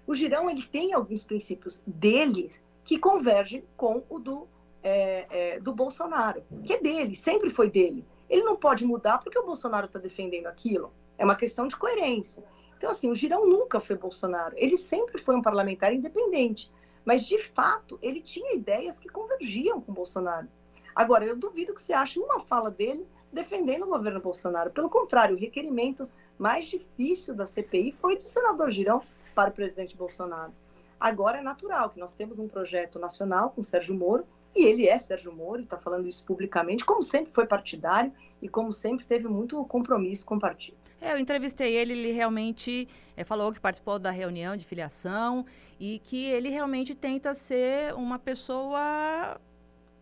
O 0.07 0.15
Girão, 0.15 0.49
ele 0.49 0.63
tem 0.63 0.93
alguns 0.93 1.25
princípios 1.25 1.83
dele 1.85 2.53
que 2.85 3.01
convergem 3.01 3.65
com 3.77 4.05
o 4.09 4.21
do, 4.21 4.47
é, 4.81 5.27
é, 5.29 5.61
do 5.61 5.73
Bolsonaro, 5.73 6.45
que 6.63 6.73
é 6.73 6.81
dele, 6.81 7.17
sempre 7.17 7.51
foi 7.51 7.69
dele. 7.69 8.07
Ele 8.31 8.45
não 8.45 8.57
pode 8.57 8.85
mudar 8.87 9.19
porque 9.19 9.37
o 9.37 9.45
Bolsonaro 9.45 9.87
está 9.87 9.99
defendendo 9.99 10.47
aquilo. 10.47 10.93
É 11.19 11.25
uma 11.25 11.35
questão 11.35 11.67
de 11.67 11.77
coerência. 11.77 12.45
Então, 12.77 12.89
assim, 12.89 13.11
o 13.11 13.15
Girão 13.15 13.45
nunca 13.45 13.81
foi 13.81 13.97
Bolsonaro. 13.97 14.55
Ele 14.57 14.77
sempre 14.77 15.19
foi 15.19 15.35
um 15.35 15.43
parlamentar 15.43 15.93
independente. 15.93 16.71
Mas, 17.05 17.27
de 17.27 17.41
fato, 17.41 17.99
ele 18.01 18.21
tinha 18.21 18.55
ideias 18.55 19.01
que 19.01 19.09
convergiam 19.09 19.81
com 19.81 19.93
Bolsonaro. 19.93 20.47
Agora, 20.95 21.25
eu 21.25 21.37
duvido 21.37 21.75
que 21.75 21.83
você 21.83 21.93
ache 21.93 22.21
uma 22.21 22.39
fala 22.39 22.71
dele 22.71 23.05
defendendo 23.33 23.85
o 23.85 23.89
governo 23.89 24.21
Bolsonaro. 24.21 24.71
Pelo 24.71 24.89
contrário, 24.89 25.37
o 25.37 25.39
requerimento 25.39 26.09
mais 26.39 26.67
difícil 26.67 27.35
da 27.35 27.47
CPI 27.47 27.93
foi 27.93 28.17
do 28.17 28.23
senador 28.23 28.71
Girão 28.71 29.03
para 29.35 29.51
o 29.51 29.53
presidente 29.53 29.97
Bolsonaro. 29.97 30.53
Agora 30.99 31.39
é 31.39 31.43
natural 31.43 31.91
que 31.91 32.01
nós 32.01 32.15
temos 32.15 32.39
um 32.39 32.49
projeto 32.49 32.99
nacional 32.99 33.51
com 33.51 33.63
Sérgio 33.63 33.95
Moro, 33.95 34.27
e 34.57 34.65
ele 34.65 34.89
é 34.89 34.99
Sérgio 34.99 35.33
Moro, 35.33 35.61
está 35.61 35.79
falando 35.79 36.09
isso 36.09 36.25
publicamente, 36.25 36.85
como 36.85 37.03
sempre 37.03 37.33
foi 37.33 37.47
partidário 37.47 38.13
e 38.43 38.49
como 38.49 38.73
sempre 38.73 39.07
teve 39.07 39.29
muito 39.29 39.63
compromisso 39.67 40.25
com 40.25 40.37
o 40.37 40.41
partido. 40.41 40.77
É, 41.01 41.13
eu 41.13 41.19
entrevistei 41.19 41.77
ele, 41.77 41.93
ele 41.93 42.11
realmente 42.11 42.89
é, 43.17 43.23
falou 43.23 43.53
que 43.53 43.61
participou 43.61 43.99
da 44.01 44.11
reunião 44.11 44.57
de 44.57 44.67
filiação 44.67 45.47
e 45.79 46.01
que 46.01 46.25
ele 46.27 46.49
realmente 46.49 46.95
tenta 46.95 47.35
ser 47.35 47.95
uma 47.95 48.19
pessoa 48.19 49.41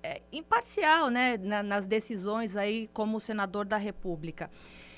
é, 0.07 0.23
imparcial 0.31 1.11
né, 1.11 1.37
na, 1.37 1.63
nas 1.65 1.85
decisões 1.85 2.57
aí 2.57 2.89
como 2.93 3.19
senador 3.19 3.65
da 3.65 3.77
República. 3.77 4.49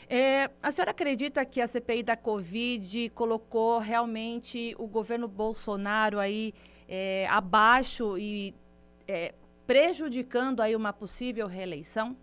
É, 0.07 0.51
a 0.63 0.71
senhora 0.71 0.91
acredita 0.91 1.45
que 1.45 1.61
a 1.61 1.67
CPI 1.67 2.03
da 2.03 2.17
Covid 2.17 3.11
colocou 3.11 3.79
realmente 3.79 4.75
o 4.79 4.87
governo 4.87 5.27
Bolsonaro 5.27 6.19
aí 6.19 6.55
é, 6.87 7.27
abaixo 7.29 8.19
e 8.19 8.55
é, 9.07 9.35
prejudicando 9.67 10.61
aí 10.61 10.77
uma 10.77 10.93
possível 10.93 11.47
reeleição? 11.47 12.15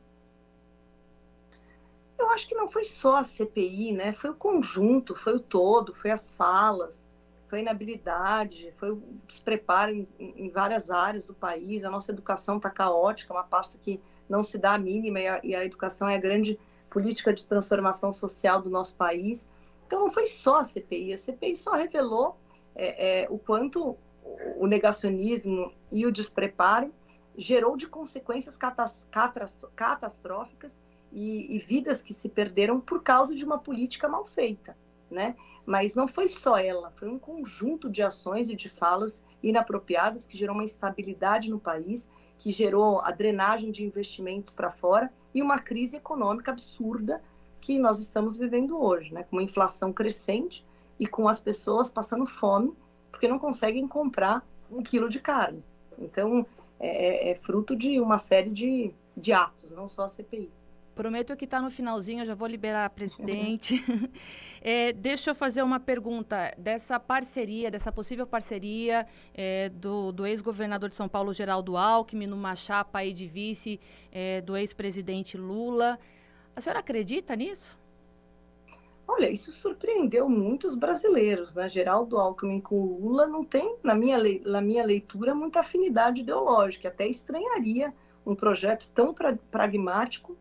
Eu 2.18 2.30
acho 2.30 2.48
que 2.48 2.56
não 2.56 2.68
foi 2.68 2.86
só 2.86 3.18
a 3.18 3.24
CPI, 3.24 3.92
né? 3.94 4.14
Foi 4.14 4.30
o 4.30 4.36
conjunto, 4.36 5.16
foi 5.16 5.36
o 5.36 5.40
todo, 5.40 5.94
foi 5.94 6.12
as 6.12 6.32
falas, 6.32 7.10
foi 7.48 7.60
inabilidade, 7.60 8.74
foi 8.78 8.92
o 8.92 9.04
despreparo 9.28 9.92
em, 9.92 10.08
em 10.20 10.50
várias 10.50 10.90
áreas 10.90 11.26
do 11.26 11.34
país. 11.34 11.84
A 11.84 11.90
nossa 11.90 12.12
educação 12.12 12.58
está 12.58 12.70
caótica, 12.70 13.34
uma 13.34 13.44
pasta 13.44 13.78
que 13.78 14.02
não 14.28 14.44
se 14.44 14.58
dá 14.58 14.74
a 14.74 14.78
mínima 14.78 15.20
e 15.20 15.28
a, 15.28 15.40
e 15.44 15.56
a 15.56 15.64
educação 15.64 16.08
é 16.08 16.16
a 16.16 16.20
grande 16.20 16.60
política 16.90 17.34
de 17.34 17.46
transformação 17.46 18.12
social 18.12 18.62
do 18.62 18.70
nosso 18.70 18.96
país. 18.96 19.50
Então 19.86 20.00
não 20.00 20.10
foi 20.10 20.28
só 20.28 20.58
a 20.58 20.64
CPI, 20.64 21.14
a 21.14 21.18
CPI 21.18 21.56
só 21.56 21.74
revelou 21.74 22.38
é, 22.74 23.24
é, 23.24 23.28
o 23.30 23.38
quanto 23.38 23.98
o 24.58 24.66
negacionismo 24.66 25.72
e 25.92 26.06
o 26.06 26.12
despreparo 26.12 26.92
gerou 27.38 27.78
de 27.78 27.88
consequências 27.88 28.58
catastróficas 29.76 30.82
e, 31.12 31.56
e, 31.56 31.60
vidas 31.60 32.02
que 32.02 32.14
se 32.14 32.28
perderam 32.28 32.80
por 32.80 33.04
causa 33.04 33.36
de 33.36 33.46
uma 33.46 33.60
política 33.60 34.08
mal 34.08 34.26
feita. 34.26 34.76
Né? 35.10 35.36
Mas 35.66 35.96
não 35.96 36.08
foi 36.08 36.30
só 36.30 36.58
ela, 36.58 36.92
foi 36.92 37.10
um 37.10 37.18
conjunto 37.18 37.90
de 37.90 38.04
ações 38.04 38.50
e 38.50 38.56
de 38.56 38.70
falas 38.70 39.24
inapropriadas 39.42 40.26
que 40.26 40.38
gerou 40.38 40.56
uma 40.56 40.64
instabilidade 40.64 41.50
no 41.50 41.60
país, 41.60 42.10
que 42.38 42.52
gerou 42.52 43.00
a 43.02 43.12
drenagem 43.12 43.72
de 43.72 43.84
investimentos 43.84 44.54
para 44.54 44.72
fora 44.72 45.12
e 45.34 45.42
uma 45.42 45.60
crise 45.60 45.98
econômica 45.98 46.52
absurda 46.52 47.22
que 47.62 47.80
nós 47.80 48.00
estamos 48.00 48.38
vivendo 48.38 48.80
hoje, 48.80 49.14
né? 49.14 49.24
Com 49.24 49.38
uma 49.38 49.44
inflação 49.44 49.92
crescente 49.92 50.66
e 51.00 51.08
com 51.08 51.28
as 51.28 51.40
pessoas 51.40 51.90
passando 51.90 52.26
fome 52.26 52.74
porque 53.16 53.28
não 53.28 53.40
conseguem 53.40 53.88
comprar 53.88 54.46
um 54.70 54.84
quilo 54.84 55.10
de 55.10 55.20
carne. 55.20 55.64
Então, 55.98 56.46
é, 56.80 57.30
é, 57.30 57.32
é 57.32 57.36
fruto 57.36 57.76
de 57.76 58.00
uma 58.00 58.18
série 58.18 58.50
de, 58.50 58.94
de 59.16 59.32
atos, 59.32 59.72
não 59.72 59.88
só 59.88 60.04
a 60.04 60.08
CPI. 60.10 60.52
Prometo 60.96 61.36
que 61.36 61.44
está 61.44 61.62
no 61.62 61.70
finalzinho, 61.70 62.22
eu 62.22 62.26
já 62.26 62.34
vou 62.34 62.48
liberar 62.48 62.86
a 62.86 62.90
presidente. 62.90 63.84
é, 64.62 64.94
deixa 64.94 65.32
eu 65.32 65.36
fazer 65.36 65.62
uma 65.62 65.78
pergunta 65.78 66.54
dessa 66.58 66.98
parceria, 66.98 67.70
dessa 67.70 67.92
possível 67.92 68.26
parceria 68.26 69.06
é, 69.34 69.68
do, 69.68 70.14
do 70.14 70.26
ex-governador 70.26 70.90
de 70.90 70.96
São 70.96 71.10
Paulo, 71.10 71.34
Geraldo 71.34 71.76
Alckmin, 71.76 72.28
numa 72.28 72.56
chapa 72.56 73.00
aí 73.00 73.12
de 73.12 73.28
vice 73.28 73.78
é, 74.10 74.40
do 74.40 74.56
ex-presidente 74.56 75.38
Lula. 75.38 76.00
A 76.56 76.62
senhora 76.62 76.80
acredita 76.80 77.36
nisso? 77.36 77.78
Olha, 79.06 79.30
isso 79.30 79.54
surpreendeu 79.54 80.30
muitos 80.30 80.76
brasileiros, 80.76 81.54
né? 81.54 81.68
Geraldo 81.68 82.18
Alckmin 82.18 82.62
com 82.62 82.78
Lula 82.78 83.28
não 83.28 83.44
tem, 83.44 83.76
na 83.84 83.94
minha, 83.94 84.18
na 84.46 84.62
minha 84.62 84.86
leitura, 84.86 85.36
muita 85.36 85.60
afinidade 85.60 86.22
ideológica. 86.22 86.88
Até 86.88 87.06
estranharia 87.06 87.94
um 88.26 88.34
projeto 88.34 88.90
tão 88.96 89.14
pra, 89.14 89.38
pragmático 89.52 90.38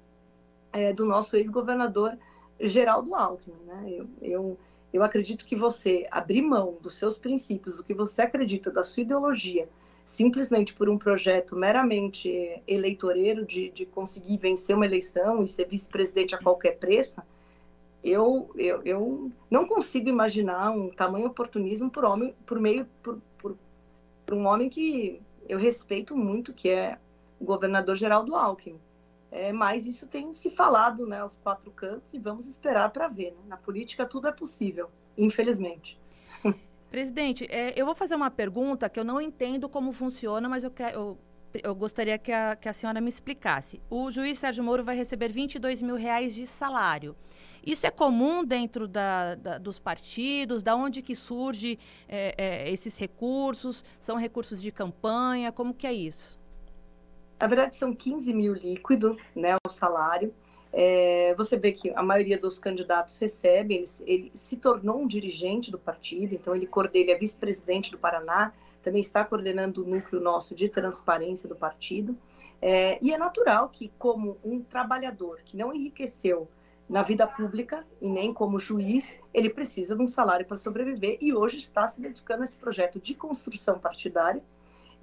é, 0.74 0.92
do 0.92 1.06
nosso 1.06 1.36
ex-governador 1.36 2.18
Geraldo 2.60 3.14
Alckmin. 3.14 3.56
Né? 3.64 3.84
Eu, 3.96 4.08
eu, 4.20 4.58
eu 4.92 5.02
acredito 5.02 5.46
que 5.46 5.56
você 5.56 6.06
abrir 6.10 6.42
mão 6.42 6.76
dos 6.82 6.96
seus 6.96 7.16
princípios, 7.16 7.78
do 7.78 7.84
que 7.84 7.94
você 7.94 8.22
acredita, 8.22 8.70
da 8.70 8.82
sua 8.82 9.02
ideologia, 9.02 9.68
simplesmente 10.04 10.74
por 10.74 10.88
um 10.88 10.98
projeto 10.98 11.56
meramente 11.56 12.60
eleitoreiro 12.66 13.46
de, 13.46 13.70
de 13.70 13.86
conseguir 13.86 14.36
vencer 14.36 14.76
uma 14.76 14.84
eleição 14.84 15.42
e 15.42 15.48
ser 15.48 15.66
vice-presidente 15.66 16.34
a 16.34 16.38
qualquer 16.38 16.76
preço, 16.76 17.22
eu, 18.02 18.50
eu, 18.54 18.82
eu 18.84 19.32
não 19.50 19.66
consigo 19.66 20.10
imaginar 20.10 20.70
um 20.70 20.90
tamanho 20.90 21.28
oportunismo 21.28 21.90
por, 21.90 22.04
homem, 22.04 22.34
por 22.44 22.60
meio 22.60 22.86
por, 23.02 23.18
por, 23.38 23.56
por 24.26 24.34
um 24.34 24.46
homem 24.46 24.68
que 24.68 25.22
eu 25.48 25.58
respeito 25.58 26.14
muito, 26.14 26.52
que 26.52 26.68
é 26.68 26.98
o 27.40 27.44
governador 27.44 27.96
Geraldo 27.96 28.34
Alckmin. 28.34 28.78
É, 29.34 29.52
mas 29.52 29.84
isso 29.84 30.06
tem 30.06 30.32
se 30.32 30.48
falado 30.48 31.08
né, 31.08 31.18
aos 31.18 31.36
quatro 31.36 31.68
cantos 31.72 32.14
e 32.14 32.20
vamos 32.20 32.46
esperar 32.46 32.88
para 32.90 33.08
ver. 33.08 33.32
Né? 33.32 33.42
Na 33.48 33.56
política 33.56 34.06
tudo 34.06 34.28
é 34.28 34.32
possível, 34.32 34.88
infelizmente. 35.18 35.98
Presidente, 36.88 37.44
é, 37.50 37.72
eu 37.74 37.84
vou 37.84 37.96
fazer 37.96 38.14
uma 38.14 38.30
pergunta 38.30 38.88
que 38.88 38.98
eu 38.98 39.02
não 39.02 39.20
entendo 39.20 39.68
como 39.68 39.92
funciona, 39.92 40.48
mas 40.48 40.62
eu, 40.62 40.72
eu, 40.92 41.18
eu 41.64 41.74
gostaria 41.74 42.16
que 42.16 42.30
a, 42.30 42.54
que 42.54 42.68
a 42.68 42.72
senhora 42.72 43.00
me 43.00 43.08
explicasse. 43.08 43.82
O 43.90 44.08
juiz 44.08 44.38
Sérgio 44.38 44.62
Moro 44.62 44.84
vai 44.84 44.94
receber 44.94 45.32
22 45.32 45.82
mil 45.82 45.96
reais 45.96 46.32
de 46.32 46.46
salário. 46.46 47.16
Isso 47.66 47.88
é 47.88 47.90
comum 47.90 48.44
dentro 48.44 48.86
da, 48.86 49.34
da, 49.34 49.58
dos 49.58 49.80
partidos? 49.80 50.62
Da 50.62 50.76
onde 50.76 51.02
que 51.02 51.16
surge 51.16 51.76
é, 52.08 52.36
é, 52.38 52.70
esses 52.70 52.96
recursos? 52.96 53.82
São 53.98 54.16
recursos 54.16 54.62
de 54.62 54.70
campanha? 54.70 55.50
Como 55.50 55.74
que 55.74 55.88
é 55.88 55.92
isso? 55.92 56.38
Na 57.40 57.46
verdade, 57.46 57.76
são 57.76 57.94
15 57.94 58.32
mil 58.32 58.54
líquido, 58.54 59.16
né, 59.34 59.56
o 59.66 59.70
salário. 59.70 60.32
É, 60.72 61.34
você 61.36 61.56
vê 61.56 61.70
que 61.72 61.90
a 61.90 62.02
maioria 62.02 62.38
dos 62.38 62.58
candidatos 62.58 63.16
recebe, 63.18 63.74
ele, 63.74 63.84
ele, 64.06 64.32
se 64.34 64.56
tornou 64.56 65.00
um 65.00 65.06
dirigente 65.06 65.70
do 65.70 65.78
partido, 65.78 66.34
então 66.34 66.54
ele 66.54 66.66
coordena, 66.66 67.12
é 67.12 67.14
vice-presidente 67.14 67.92
do 67.92 67.98
Paraná, 67.98 68.52
também 68.82 69.00
está 69.00 69.24
coordenando 69.24 69.82
o 69.82 69.86
núcleo 69.86 70.20
nosso 70.20 70.54
de 70.54 70.68
transparência 70.68 71.48
do 71.48 71.54
partido. 71.54 72.16
É, 72.60 72.98
e 73.00 73.12
é 73.12 73.18
natural 73.18 73.68
que, 73.68 73.92
como 73.98 74.36
um 74.44 74.62
trabalhador 74.62 75.40
que 75.44 75.56
não 75.56 75.72
enriqueceu 75.72 76.48
na 76.88 77.02
vida 77.02 77.26
pública 77.26 77.86
e 78.00 78.08
nem 78.08 78.32
como 78.32 78.58
juiz, 78.58 79.16
ele 79.32 79.48
precisa 79.48 79.96
de 79.96 80.02
um 80.02 80.08
salário 80.08 80.44
para 80.44 80.56
sobreviver 80.56 81.16
e 81.20 81.32
hoje 81.32 81.58
está 81.58 81.86
se 81.86 82.00
dedicando 82.00 82.42
a 82.42 82.44
esse 82.44 82.58
projeto 82.58 83.00
de 83.00 83.14
construção 83.14 83.78
partidária. 83.78 84.42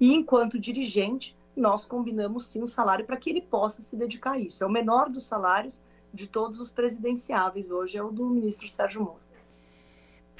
E 0.00 0.12
enquanto 0.14 0.58
dirigente, 0.58 1.36
nós 1.56 1.84
combinamos 1.84 2.46
sim 2.46 2.62
um 2.62 2.66
salário 2.66 3.04
para 3.04 3.16
que 3.16 3.30
ele 3.30 3.40
possa 3.40 3.82
se 3.82 3.96
dedicar 3.96 4.32
a 4.32 4.38
isso. 4.38 4.64
É 4.64 4.66
o 4.66 4.70
menor 4.70 5.08
dos 5.08 5.24
salários 5.24 5.80
de 6.12 6.26
todos 6.26 6.60
os 6.60 6.70
presidenciáveis 6.70 7.70
hoje, 7.70 7.96
é 7.96 8.02
o 8.02 8.10
do 8.10 8.26
ministro 8.26 8.68
Sérgio 8.68 9.02
Moro. 9.02 9.20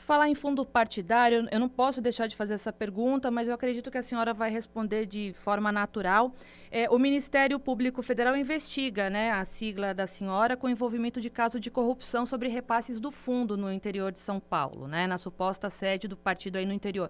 Por 0.02 0.06
falar 0.06 0.28
em 0.28 0.34
fundo 0.34 0.66
partidário, 0.66 1.48
eu 1.48 1.60
não 1.60 1.68
posso 1.68 2.00
deixar 2.00 2.26
de 2.26 2.34
fazer 2.34 2.54
essa 2.54 2.72
pergunta, 2.72 3.30
mas 3.30 3.46
eu 3.46 3.54
acredito 3.54 3.88
que 3.88 3.96
a 3.96 4.02
senhora 4.02 4.34
vai 4.34 4.50
responder 4.50 5.06
de 5.06 5.32
forma 5.32 5.70
natural. 5.70 6.34
É, 6.72 6.90
o 6.90 6.98
Ministério 6.98 7.56
Público 7.60 8.02
Federal 8.02 8.36
investiga 8.36 9.08
né, 9.08 9.30
a 9.30 9.44
sigla 9.44 9.94
da 9.94 10.08
senhora 10.08 10.56
com 10.56 10.68
envolvimento 10.68 11.20
de 11.20 11.30
caso 11.30 11.60
de 11.60 11.70
corrupção 11.70 12.26
sobre 12.26 12.48
repasses 12.48 12.98
do 12.98 13.12
fundo 13.12 13.56
no 13.56 13.72
interior 13.72 14.10
de 14.10 14.18
São 14.18 14.40
Paulo, 14.40 14.88
né, 14.88 15.06
na 15.06 15.18
suposta 15.18 15.70
sede 15.70 16.08
do 16.08 16.16
partido 16.16 16.56
aí 16.56 16.66
no 16.66 16.72
interior. 16.72 17.08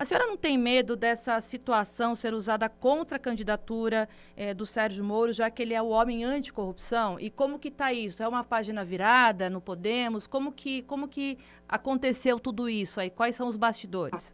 A 0.00 0.06
senhora 0.06 0.26
não 0.26 0.34
tem 0.38 0.56
medo 0.56 0.96
dessa 0.96 1.38
situação 1.42 2.14
ser 2.14 2.32
usada 2.32 2.70
contra 2.70 3.16
a 3.16 3.20
candidatura 3.20 4.08
é, 4.34 4.54
do 4.54 4.64
Sérgio 4.64 5.04
Moro, 5.04 5.30
já 5.30 5.50
que 5.50 5.60
ele 5.60 5.74
é 5.74 5.82
o 5.82 5.88
homem 5.88 6.24
anticorrupção? 6.24 7.20
E 7.20 7.28
como 7.28 7.58
que 7.58 7.68
está 7.68 7.92
isso? 7.92 8.22
É 8.22 8.26
uma 8.26 8.42
página 8.42 8.82
virada 8.82 9.50
no 9.50 9.60
Podemos? 9.60 10.26
Como 10.26 10.52
que, 10.52 10.80
como 10.84 11.06
que 11.06 11.36
aconteceu 11.68 12.40
tudo 12.40 12.66
isso 12.66 12.98
aí? 12.98 13.10
Quais 13.10 13.36
são 13.36 13.46
os 13.46 13.56
bastidores? 13.56 14.32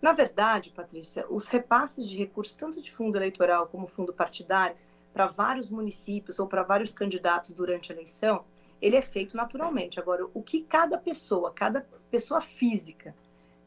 Na 0.00 0.12
verdade, 0.12 0.70
Patrícia, 0.70 1.26
os 1.28 1.48
repasses 1.48 2.08
de 2.08 2.16
recursos, 2.16 2.54
tanto 2.54 2.80
de 2.80 2.92
fundo 2.92 3.16
eleitoral 3.16 3.66
como 3.66 3.84
fundo 3.84 4.12
partidário, 4.12 4.76
para 5.12 5.26
vários 5.26 5.70
municípios 5.70 6.38
ou 6.38 6.46
para 6.46 6.62
vários 6.62 6.92
candidatos 6.92 7.52
durante 7.52 7.90
a 7.90 7.96
eleição, 7.96 8.44
ele 8.80 8.94
é 8.94 9.02
feito 9.02 9.36
naturalmente. 9.36 9.98
Agora, 9.98 10.24
o 10.32 10.40
que 10.40 10.62
cada 10.62 10.96
pessoa, 10.96 11.52
cada 11.52 11.84
pessoa 12.12 12.40
física 12.40 13.12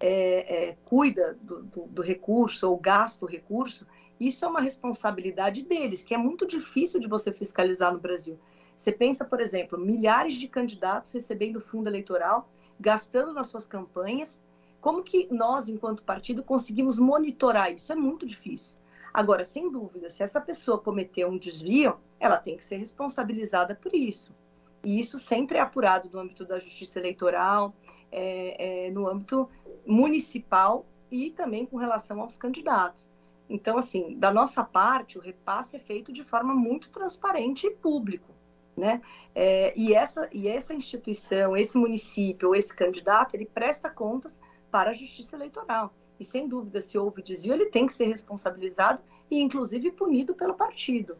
é, 0.01 0.69
é, 0.69 0.77
cuida 0.85 1.37
do, 1.41 1.61
do, 1.61 1.81
do, 1.83 2.01
recurso 2.01 2.69
ou 2.69 2.75
gasta 2.77 3.23
o 3.23 3.27
recurso, 3.27 3.85
isso 4.19 4.43
é 4.43 4.47
uma 4.47 4.59
responsabilidade 4.59 5.61
deles, 5.61 6.03
que 6.03 6.13
é 6.13 6.17
muito 6.17 6.45
difícil 6.47 6.99
de 6.99 7.07
você 7.07 7.31
fiscalizar 7.31 7.93
no 7.93 7.99
Brasil. 7.99 8.39
Você 8.75 8.91
pensa, 8.91 9.23
por 9.23 9.39
exemplo, 9.39 9.77
milhares 9.77 10.35
de 10.35 10.47
candidatos 10.47 11.11
recebendo 11.11 11.61
fundo 11.61 11.87
eleitoral, 11.87 12.49
gastando 12.79 13.31
nas 13.31 13.47
suas 13.47 13.67
campanhas. 13.67 14.43
Como 14.79 15.03
que 15.03 15.27
nós, 15.31 15.69
enquanto 15.69 16.03
partido, 16.03 16.43
conseguimos 16.43 16.97
monitorar 16.97 17.71
isso? 17.71 17.91
É 17.91 17.95
muito 17.95 18.25
difícil. 18.25 18.77
Agora, 19.13 19.43
sem 19.43 19.69
dúvida, 19.69 20.09
se 20.09 20.23
essa 20.23 20.41
pessoa 20.41 20.79
cometeu 20.79 21.29
um 21.29 21.37
desvio, 21.37 21.97
ela 22.19 22.37
tem 22.37 22.57
que 22.57 22.63
ser 22.63 22.77
responsabilizada 22.77 23.75
por 23.75 23.93
isso. 23.93 24.33
E 24.83 24.99
isso 24.99 25.19
sempre 25.19 25.57
é 25.57 25.61
apurado 25.61 26.09
no 26.11 26.19
âmbito 26.19 26.43
da 26.43 26.57
justiça 26.57 26.97
eleitoral, 26.97 27.75
é, 28.11 28.87
é, 28.87 28.91
no 28.91 29.07
âmbito 29.07 29.47
municipal 29.86 30.86
e 31.09 31.32
também 31.32 31.65
com 31.65 31.77
relação 31.77 32.21
aos 32.21 32.38
candidatos. 32.38 33.11
Então, 33.49 33.77
assim, 33.77 34.17
da 34.17 34.32
nossa 34.32 34.63
parte, 34.63 35.17
o 35.17 35.21
repasse 35.21 35.75
é 35.75 35.79
feito 35.79 36.13
de 36.13 36.23
forma 36.23 36.53
muito 36.53 36.89
transparente 36.89 37.67
e 37.67 37.71
público, 37.71 38.34
né? 38.77 39.01
É, 39.36 39.73
e, 39.75 39.93
essa, 39.93 40.29
e 40.32 40.47
essa 40.47 40.73
instituição, 40.73 41.57
esse 41.57 41.77
município, 41.77 42.55
esse 42.55 42.73
candidato, 42.73 43.36
ele 43.36 43.45
presta 43.45 43.89
contas 43.89 44.39
para 44.71 44.91
a 44.91 44.93
Justiça 44.93 45.36
Eleitoral. 45.36 45.93
E, 46.17 46.23
sem 46.23 46.47
dúvida, 46.47 46.79
se 46.79 46.97
houve 46.97 47.21
desvio, 47.21 47.53
ele 47.53 47.65
tem 47.65 47.86
que 47.86 47.93
ser 47.93 48.05
responsabilizado 48.05 49.01
e, 49.29 49.41
inclusive, 49.41 49.91
punido 49.91 50.34
pelo 50.34 50.53
partido. 50.53 51.17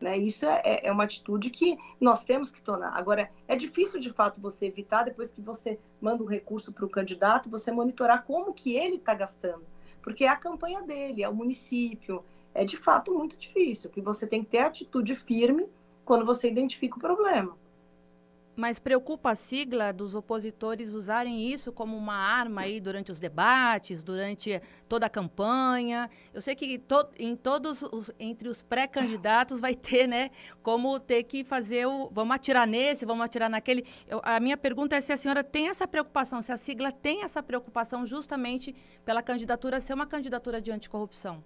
Né? 0.00 0.16
Isso 0.16 0.46
é, 0.46 0.62
é, 0.64 0.86
é 0.86 0.92
uma 0.92 1.04
atitude 1.04 1.50
que 1.50 1.78
nós 2.00 2.24
temos 2.24 2.50
que 2.50 2.62
tornar. 2.62 2.96
Agora, 2.96 3.30
é 3.46 3.54
difícil 3.54 4.00
de 4.00 4.10
fato 4.10 4.40
você 4.40 4.66
evitar, 4.66 5.04
depois 5.04 5.30
que 5.30 5.42
você 5.42 5.78
manda 6.00 6.24
um 6.24 6.26
recurso 6.26 6.72
para 6.72 6.86
o 6.86 6.88
candidato, 6.88 7.50
você 7.50 7.70
monitorar 7.70 8.24
como 8.24 8.54
que 8.54 8.76
ele 8.76 8.96
está 8.96 9.12
gastando. 9.12 9.62
Porque 10.00 10.24
é 10.24 10.28
a 10.28 10.36
campanha 10.36 10.82
dele, 10.82 11.22
é 11.22 11.28
o 11.28 11.34
município. 11.34 12.24
É 12.54 12.64
de 12.64 12.76
fato 12.76 13.12
muito 13.12 13.36
difícil, 13.36 13.90
que 13.90 14.00
você 14.00 14.26
tem 14.26 14.42
que 14.42 14.50
ter 14.50 14.60
atitude 14.60 15.14
firme 15.14 15.68
quando 16.04 16.24
você 16.24 16.48
identifica 16.48 16.96
o 16.96 17.00
problema. 17.00 17.56
Mas 18.60 18.78
preocupa 18.78 19.30
a 19.30 19.34
sigla 19.34 19.90
dos 19.90 20.14
opositores 20.14 20.92
usarem 20.92 21.50
isso 21.50 21.72
como 21.72 21.96
uma 21.96 22.14
arma 22.14 22.60
aí 22.60 22.78
durante 22.78 23.10
os 23.10 23.18
debates, 23.18 24.02
durante 24.02 24.60
toda 24.86 25.06
a 25.06 25.08
campanha. 25.08 26.10
Eu 26.34 26.42
sei 26.42 26.54
que 26.54 26.78
to, 26.78 27.08
em 27.18 27.34
todos 27.34 27.80
os 27.82 28.10
entre 28.20 28.50
os 28.50 28.60
pré-candidatos 28.60 29.62
vai 29.62 29.74
ter, 29.74 30.06
né, 30.06 30.30
como 30.62 31.00
ter 31.00 31.22
que 31.22 31.42
fazer 31.42 31.86
o 31.86 32.10
vamos 32.12 32.36
atirar 32.36 32.66
nesse, 32.66 33.06
vamos 33.06 33.24
atirar 33.24 33.48
naquele. 33.48 33.86
Eu, 34.06 34.20
a 34.22 34.38
minha 34.38 34.58
pergunta 34.58 34.94
é 34.94 35.00
se 35.00 35.10
a 35.10 35.16
senhora 35.16 35.42
tem 35.42 35.68
essa 35.68 35.88
preocupação, 35.88 36.42
se 36.42 36.52
a 36.52 36.58
sigla 36.58 36.92
tem 36.92 37.22
essa 37.22 37.42
preocupação 37.42 38.06
justamente 38.06 38.76
pela 39.06 39.22
candidatura 39.22 39.80
ser 39.80 39.94
uma 39.94 40.06
candidatura 40.06 40.60
de 40.60 40.70
anticorrupção. 40.70 41.42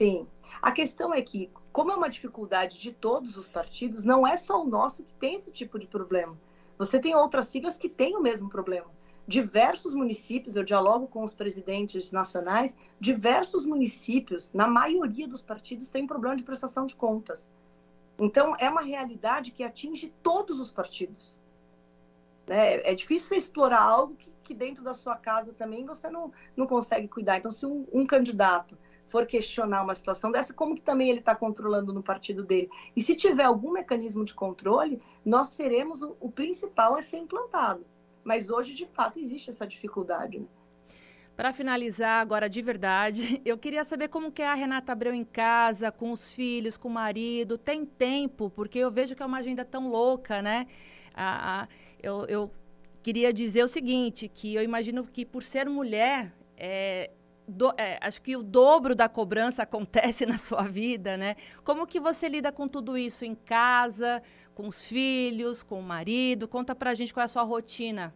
Sim. 0.00 0.26
A 0.62 0.72
questão 0.72 1.12
é 1.12 1.20
que, 1.20 1.50
como 1.70 1.92
é 1.92 1.94
uma 1.94 2.08
dificuldade 2.08 2.80
de 2.80 2.90
todos 2.90 3.36
os 3.36 3.48
partidos, 3.48 4.02
não 4.02 4.26
é 4.26 4.34
só 4.34 4.62
o 4.62 4.66
nosso 4.66 5.02
que 5.02 5.12
tem 5.12 5.34
esse 5.34 5.50
tipo 5.50 5.78
de 5.78 5.86
problema. 5.86 6.38
Você 6.78 6.98
tem 6.98 7.14
outras 7.14 7.48
siglas 7.48 7.76
que 7.76 7.86
têm 7.86 8.16
o 8.16 8.22
mesmo 8.22 8.48
problema. 8.48 8.86
Diversos 9.28 9.92
municípios, 9.92 10.56
eu 10.56 10.64
dialogo 10.64 11.06
com 11.06 11.22
os 11.22 11.34
presidentes 11.34 12.12
nacionais, 12.12 12.74
diversos 12.98 13.66
municípios, 13.66 14.54
na 14.54 14.66
maioria 14.66 15.28
dos 15.28 15.42
partidos, 15.42 15.88
têm 15.88 16.06
problema 16.06 16.34
de 16.34 16.44
prestação 16.44 16.86
de 16.86 16.96
contas. 16.96 17.46
Então, 18.18 18.56
é 18.58 18.70
uma 18.70 18.80
realidade 18.80 19.50
que 19.50 19.62
atinge 19.62 20.10
todos 20.22 20.58
os 20.58 20.70
partidos. 20.70 21.38
É, 22.46 22.90
é 22.90 22.94
difícil 22.94 23.28
você 23.28 23.36
explorar 23.36 23.82
algo 23.82 24.14
que, 24.14 24.32
que, 24.42 24.54
dentro 24.54 24.82
da 24.82 24.94
sua 24.94 25.16
casa 25.16 25.52
também 25.52 25.84
você 25.84 26.08
não, 26.08 26.32
não 26.56 26.66
consegue 26.66 27.06
cuidar. 27.06 27.36
Então, 27.36 27.52
se 27.52 27.66
um, 27.66 27.86
um 27.92 28.06
candidato 28.06 28.78
for 29.10 29.26
questionar 29.26 29.82
uma 29.82 29.94
situação 29.94 30.30
dessa, 30.30 30.54
como 30.54 30.74
que 30.74 30.82
também 30.82 31.10
ele 31.10 31.18
está 31.18 31.34
controlando 31.34 31.92
no 31.92 32.02
partido 32.02 32.44
dele? 32.44 32.70
E 32.94 33.02
se 33.02 33.16
tiver 33.16 33.44
algum 33.44 33.72
mecanismo 33.72 34.24
de 34.24 34.32
controle, 34.32 35.02
nós 35.24 35.48
seremos 35.48 36.00
o, 36.00 36.16
o 36.20 36.30
principal 36.30 36.94
a 36.94 37.02
ser 37.02 37.18
implantado. 37.18 37.84
Mas 38.22 38.50
hoje, 38.50 38.72
de 38.72 38.86
fato, 38.86 39.18
existe 39.18 39.50
essa 39.50 39.66
dificuldade. 39.66 40.38
Né? 40.38 40.46
Para 41.36 41.52
finalizar 41.52 42.20
agora 42.20 42.48
de 42.48 42.62
verdade, 42.62 43.40
eu 43.44 43.58
queria 43.58 43.84
saber 43.84 44.08
como 44.08 44.30
que 44.30 44.42
é 44.42 44.46
a 44.46 44.54
Renata 44.54 44.92
Abreu 44.92 45.12
em 45.12 45.24
casa, 45.24 45.90
com 45.90 46.12
os 46.12 46.32
filhos, 46.32 46.76
com 46.76 46.88
o 46.88 46.92
marido. 46.92 47.58
Tem 47.58 47.84
tempo? 47.84 48.48
Porque 48.50 48.78
eu 48.78 48.90
vejo 48.90 49.16
que 49.16 49.22
é 49.22 49.26
uma 49.26 49.38
agenda 49.38 49.64
tão 49.64 49.88
louca, 49.88 50.40
né? 50.40 50.66
Ah, 51.14 51.66
eu, 52.00 52.26
eu 52.26 52.50
queria 53.02 53.32
dizer 53.32 53.64
o 53.64 53.68
seguinte, 53.68 54.28
que 54.28 54.54
eu 54.54 54.62
imagino 54.62 55.04
que 55.04 55.24
por 55.24 55.42
ser 55.42 55.68
mulher, 55.68 56.32
é, 56.56 57.10
do, 57.50 57.72
é, 57.76 57.98
acho 58.00 58.22
que 58.22 58.36
o 58.36 58.42
dobro 58.42 58.94
da 58.94 59.08
cobrança 59.08 59.62
acontece 59.64 60.24
na 60.24 60.38
sua 60.38 60.62
vida, 60.62 61.16
né? 61.16 61.36
Como 61.64 61.86
que 61.86 62.00
você 62.00 62.28
lida 62.28 62.52
com 62.52 62.68
tudo 62.68 62.96
isso 62.96 63.24
em 63.24 63.34
casa, 63.34 64.22
com 64.54 64.66
os 64.66 64.84
filhos, 64.84 65.62
com 65.62 65.80
o 65.80 65.82
marido? 65.82 66.48
Conta 66.48 66.74
pra 66.74 66.94
gente 66.94 67.12
qual 67.12 67.22
é 67.22 67.26
a 67.26 67.28
sua 67.28 67.42
rotina. 67.42 68.14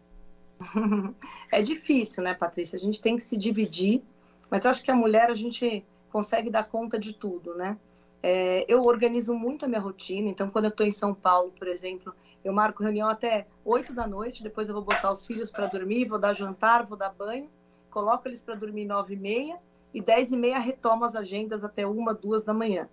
É 1.51 1.61
difícil, 1.61 2.23
né, 2.23 2.33
Patrícia? 2.33 2.77
A 2.77 2.79
gente 2.79 3.01
tem 3.01 3.15
que 3.15 3.23
se 3.23 3.37
dividir, 3.37 4.01
mas 4.49 4.65
eu 4.65 4.71
acho 4.71 4.83
que 4.83 4.91
a 4.91 4.95
mulher 4.95 5.29
a 5.29 5.35
gente 5.35 5.85
consegue 6.09 6.49
dar 6.49 6.63
conta 6.63 6.97
de 6.97 7.13
tudo, 7.13 7.53
né? 7.55 7.77
É, 8.23 8.65
eu 8.67 8.81
organizo 8.81 9.35
muito 9.35 9.65
a 9.65 9.67
minha 9.67 9.79
rotina, 9.79 10.29
então 10.29 10.47
quando 10.47 10.65
eu 10.65 10.69
estou 10.69 10.85
em 10.85 10.91
São 10.91 11.13
Paulo, 11.13 11.51
por 11.51 11.67
exemplo, 11.67 12.15
eu 12.43 12.51
marco 12.51 12.81
reunião 12.81 13.07
até 13.07 13.45
8 13.63 13.93
da 13.93 14.07
noite, 14.07 14.41
depois 14.41 14.67
eu 14.67 14.73
vou 14.73 14.83
botar 14.83 15.11
os 15.11 15.25
filhos 15.25 15.51
para 15.51 15.67
dormir, 15.67 16.05
vou 16.05 16.17
dar 16.17 16.33
jantar, 16.33 16.85
vou 16.85 16.97
dar 16.97 17.09
banho, 17.09 17.49
coloco 17.95 18.27
eles 18.27 18.43
para 18.43 18.55
dormir 18.55 18.83
nove 18.83 19.13
e 19.13 19.17
meia 19.17 19.57
e 19.93 20.01
dez 20.01 20.33
e 20.33 20.35
meia 20.35 20.59
retomo 20.59 21.05
as 21.05 21.15
agendas 21.15 21.63
até 21.63 21.87
uma, 21.87 22.13
duas 22.13 22.43
da 22.43 22.53
manhã. 22.53 22.89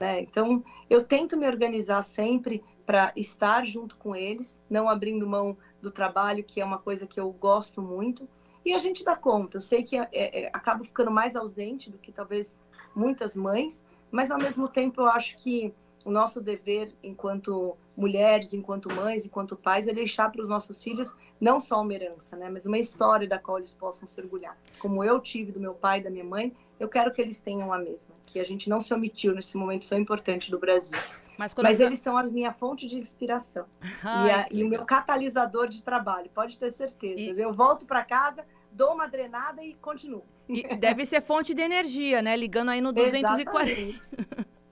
Né? 0.00 0.22
Então, 0.22 0.64
eu 0.88 1.04
tento 1.04 1.36
me 1.36 1.46
organizar 1.46 2.00
sempre 2.00 2.64
para 2.86 3.12
estar 3.14 3.66
junto 3.66 3.94
com 3.96 4.16
eles, 4.16 4.58
não 4.70 4.88
abrindo 4.88 5.26
mão 5.26 5.54
do 5.82 5.90
trabalho, 5.90 6.42
que 6.42 6.62
é 6.62 6.64
uma 6.64 6.78
coisa 6.78 7.06
que 7.06 7.20
eu 7.20 7.30
gosto 7.30 7.82
muito, 7.82 8.26
e 8.64 8.72
a 8.72 8.78
gente 8.78 9.04
dá 9.04 9.14
conta. 9.14 9.58
Eu 9.58 9.60
sei 9.60 9.82
que 9.82 9.98
é, 9.98 10.08
é, 10.12 10.50
acabo 10.50 10.82
ficando 10.82 11.10
mais 11.10 11.36
ausente 11.36 11.90
do 11.90 11.98
que 11.98 12.10
talvez 12.10 12.58
muitas 12.96 13.36
mães, 13.36 13.84
mas 14.10 14.30
ao 14.30 14.38
mesmo 14.38 14.66
tempo 14.66 15.02
eu 15.02 15.08
acho 15.08 15.36
que 15.36 15.74
o 16.06 16.10
nosso 16.10 16.40
dever 16.40 16.94
enquanto 17.02 17.76
mulheres, 17.98 18.54
enquanto 18.54 18.94
mães, 18.94 19.26
enquanto 19.26 19.56
pais, 19.56 19.88
é 19.88 19.92
deixar 19.92 20.30
para 20.30 20.40
os 20.40 20.48
nossos 20.48 20.80
filhos 20.80 21.14
não 21.40 21.58
só 21.58 21.82
uma 21.82 21.92
herança, 21.92 22.36
né, 22.36 22.48
mas 22.48 22.64
uma 22.64 22.78
história 22.78 23.26
da 23.26 23.38
qual 23.38 23.58
eles 23.58 23.74
possam 23.74 24.06
se 24.06 24.20
orgulhar. 24.20 24.56
Como 24.78 25.02
eu 25.02 25.18
tive 25.18 25.50
do 25.50 25.58
meu 25.58 25.74
pai 25.74 25.98
e 25.98 26.04
da 26.04 26.10
minha 26.10 26.24
mãe, 26.24 26.54
eu 26.78 26.88
quero 26.88 27.12
que 27.12 27.20
eles 27.20 27.40
tenham 27.40 27.72
a 27.72 27.78
mesma, 27.78 28.14
que 28.24 28.38
a 28.38 28.44
gente 28.44 28.70
não 28.70 28.80
se 28.80 28.94
omitiu 28.94 29.34
nesse 29.34 29.56
momento 29.56 29.88
tão 29.88 29.98
importante 29.98 30.48
do 30.48 30.58
Brasil. 30.58 30.96
Mas, 31.36 31.54
mas 31.54 31.80
eles 31.80 31.98
são 31.98 32.16
a 32.16 32.22
minha 32.24 32.52
fonte 32.52 32.88
de 32.88 32.98
inspiração 32.98 33.64
Ai, 34.02 34.26
e, 34.26 34.30
a, 34.30 34.46
e 34.50 34.64
o 34.64 34.68
meu 34.68 34.84
catalisador 34.84 35.68
de 35.68 35.82
trabalho, 35.82 36.30
pode 36.34 36.58
ter 36.58 36.70
certeza. 36.72 37.40
E... 37.40 37.42
Eu 37.42 37.52
volto 37.52 37.84
para 37.84 38.04
casa, 38.04 38.44
dou 38.70 38.94
uma 38.94 39.08
drenada 39.08 39.62
e 39.62 39.74
continuo. 39.74 40.24
E 40.48 40.62
deve 40.76 41.04
ser 41.04 41.20
fonte 41.20 41.52
de 41.52 41.60
energia, 41.60 42.22
né? 42.22 42.36
Ligando 42.36 42.70
aí 42.70 42.80
no 42.80 42.92
240. 42.92 43.70
Exatamente. 43.70 44.02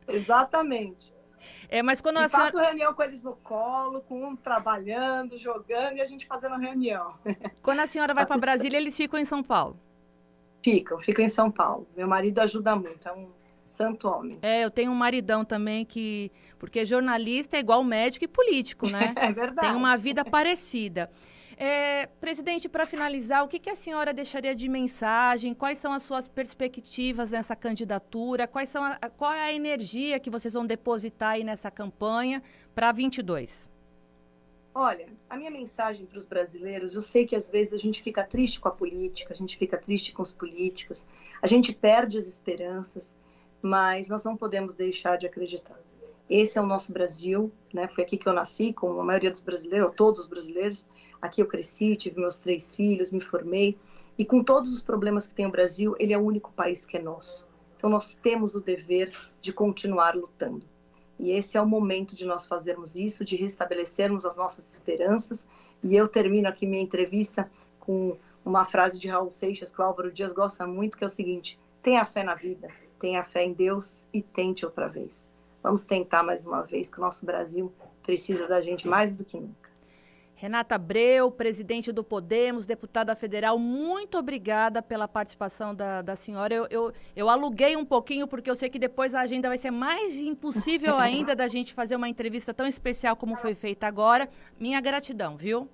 Exatamente. 0.09 1.16
É, 1.69 1.83
mas 1.83 2.01
quando 2.01 2.21
e 2.21 2.29
faço 2.29 2.53
senhora... 2.53 2.69
reunião 2.69 2.95
com 2.95 3.03
eles 3.03 3.23
no 3.23 3.35
colo, 3.37 4.01
com 4.03 4.25
um 4.25 4.37
trabalhando, 4.37 5.37
jogando 5.37 5.97
e 5.97 6.01
a 6.01 6.05
gente 6.05 6.27
fazendo 6.27 6.57
reunião. 6.57 7.15
Quando 7.63 7.81
a 7.81 7.87
senhora 7.87 8.15
vai 8.15 8.27
para 8.27 8.39
Brasília, 8.39 8.77
eles 8.77 8.97
ficam 8.97 9.19
em 9.19 9.25
São 9.25 9.43
Paulo? 9.43 9.79
Ficam, 10.63 10.99
ficam 10.99 11.25
em 11.25 11.29
São 11.29 11.51
Paulo. 11.51 11.87
Meu 11.97 12.09
marido 12.09 12.41
ajuda 12.41 12.75
muito, 12.75 13.07
é 13.07 13.13
um 13.13 13.29
santo 13.65 14.09
homem. 14.09 14.39
É, 14.43 14.65
eu 14.65 14.71
tenho 14.71 14.91
um 14.91 14.95
maridão 14.95 15.45
também 15.45 15.85
que. 15.85 16.31
Porque 16.59 16.85
jornalista 16.85 17.57
é 17.57 17.61
igual 17.61 17.85
médico 17.85 18.25
e 18.25 18.29
político, 18.29 18.89
né? 18.89 19.13
é 19.17 19.31
verdade. 19.31 19.69
Tem 19.69 19.77
uma 19.77 19.97
vida 19.97 20.25
parecida. 20.25 21.11
É, 21.59 22.07
presidente, 22.21 22.69
para 22.69 22.85
finalizar, 22.85 23.43
o 23.43 23.49
que, 23.49 23.59
que, 23.59 23.71
a 23.71 23.75
senhora 23.75 24.13
deixaria 24.13 24.55
de 24.55 24.69
mensagem? 24.69 25.55
Quais 25.55 25.79
são 25.79 25.91
as 25.91 26.03
suas 26.03 26.29
perspectivas 26.29 27.31
nessa 27.31 27.57
candidatura? 27.57 28.47
Quais 28.47 28.69
são 28.69 28.85
a, 28.85 28.97
qual 29.17 29.33
é 29.33 29.41
a 29.41 29.53
energia 29.53 30.21
que 30.21 30.29
vocês 30.29 30.53
vão 30.53 30.67
depositar 30.67 31.31
aí 31.31 31.45
nessa 31.45 31.71
campanha 31.71 32.43
para 32.75 32.93
22? 32.93 33.71
Olha, 34.75 35.09
a 35.31 35.39
minha 35.39 35.51
mensagem 35.51 36.05
para 36.05 36.19
os 36.19 36.27
brasileiros, 36.27 36.95
eu 36.95 37.01
sei 37.01 37.25
que 37.25 37.35
às 37.35 37.49
vezes 37.49 37.73
a 37.73 37.79
gente 37.79 38.03
fica 38.03 38.23
triste 38.23 38.61
com 38.61 38.69
a 38.69 38.73
política, 38.73 39.33
a 39.33 39.37
gente 39.37 39.57
fica 39.57 39.79
triste 39.79 40.13
com 40.13 40.21
os 40.21 40.33
políticos, 40.33 41.09
a 41.41 41.47
gente 41.47 41.73
perde 41.73 42.19
as 42.19 42.27
esperanças, 42.27 43.17
mas 43.63 44.11
nós 44.11 44.23
não 44.23 44.37
podemos 44.37 44.75
deixar 44.75 45.17
de 45.17 45.27
acreditar. 45.27 45.81
Esse 46.29 46.59
é 46.59 46.61
o 46.61 46.67
nosso 46.67 46.93
Brasil, 46.93 47.53
né? 47.73 47.87
Foi 47.87 48.03
aqui 48.03 48.17
que 48.17 48.29
eu 48.29 48.33
nasci, 48.33 48.73
como 48.73 49.01
a 49.01 49.05
maioria 49.05 49.31
dos 49.31 49.41
brasileiros, 49.41 49.93
todos 49.97 50.23
os 50.23 50.27
brasileiros. 50.27 50.89
Aqui 51.23 51.41
eu 51.41 51.47
cresci, 51.47 51.97
tive 51.97 52.21
meus 52.21 52.39
três 52.39 52.75
filhos, 52.75 53.11
me 53.11 53.21
formei. 53.21 53.79
E 54.19 54.25
com 54.25 54.43
todos 54.43 54.73
os 54.73 54.83
problemas 54.83 55.27
que 55.27 55.35
tem 55.35 55.47
o 55.47 55.51
Brasil, 55.51 55.95
ele 56.01 56.13
é 56.13 56.19
o 56.19 56.23
único 56.23 56.53
país 56.53 56.85
que 56.85 56.97
é 56.97 57.01
nosso. 57.01 57.47
Então 57.77 57.89
nós 57.89 58.15
temos 58.15 58.55
o 58.55 58.61
dever 58.61 59.13
de 59.41 59.53
continuar 59.53 60.17
lutando. 60.17 60.67
E 61.19 61.31
esse 61.31 61.57
é 61.57 61.61
o 61.61 61.67
momento 61.67 62.15
de 62.15 62.27
nós 62.27 62.45
fazermos 62.45 62.97
isso, 62.97 63.25
de 63.25 63.37
restabelecermos 63.37 64.25
as 64.25 64.37
nossas 64.37 64.71
esperanças. 64.73 65.49
E 65.83 65.95
eu 65.95 66.09
termino 66.09 66.49
aqui 66.49 66.67
minha 66.67 66.83
entrevista 66.83 67.51
com 67.79 68.17
uma 68.45 68.65
frase 68.65 68.99
de 68.99 69.09
Raul 69.09 69.31
Seixas, 69.31 69.71
que 69.71 69.81
o 69.81 69.85
Álvaro 69.85 70.13
Dias 70.13 70.33
gosta 70.33 70.67
muito, 70.67 70.99
que 70.99 71.05
é 71.05 71.07
o 71.07 71.11
seguinte: 71.11 71.59
tenha 71.83 72.05
fé 72.05 72.23
na 72.23 72.35
vida, 72.35 72.69
tenha 72.99 73.25
fé 73.25 73.45
em 73.45 73.53
Deus 73.53 74.07
e 74.13 74.23
tente 74.23 74.65
outra 74.67 74.89
vez. 74.89 75.29
Vamos 75.67 75.83
tentar 75.83 76.23
mais 76.23 76.47
uma 76.47 76.63
vez, 76.63 76.89
que 76.89 76.99
o 76.99 77.01
nosso 77.01 77.27
Brasil 77.27 77.75
precisa 78.01 78.47
da 78.47 78.61
gente 78.61 78.87
mais 78.87 79.17
do 79.17 79.25
que 79.25 79.37
nunca. 79.37 79.69
Renata 80.37 80.77
Abreu, 80.77 81.29
presidente 81.29 81.91
do 81.91 82.05
Podemos, 82.05 82.67
deputada 82.67 83.17
federal, 83.17 83.59
muito 83.59 84.17
obrigada 84.17 84.81
pela 84.81 85.09
participação 85.09 85.75
da, 85.75 86.03
da 86.03 86.15
senhora. 86.15 86.55
Eu, 86.55 86.69
eu, 86.71 86.93
eu, 87.17 87.29
aluguei 87.29 87.77
um 87.77 87.85
pouquinho, 87.85 88.29
porque 88.29 88.49
eu 88.49 88.55
sei 88.55 88.71
que 88.71 88.79
depois 88.79 89.13
a 89.13 89.23
agenda 89.23 89.49
vai 89.49 89.59
ser 89.59 89.73
mais 89.73 90.15
impossível 90.21 90.99
ainda 90.99 91.35
da 91.35 91.49
gente 91.49 91.75
fazer 91.75 91.97
uma 91.97 92.09
entrevista 92.09 92.55
tão 92.55 92.69
especial 92.69 93.17
como 93.17 93.35
foi 93.35 93.57
feita 93.57 93.89
agora. 93.89 94.29
Minha 94.61 94.81
gratidão, 94.81 95.37
viu? 95.37 95.69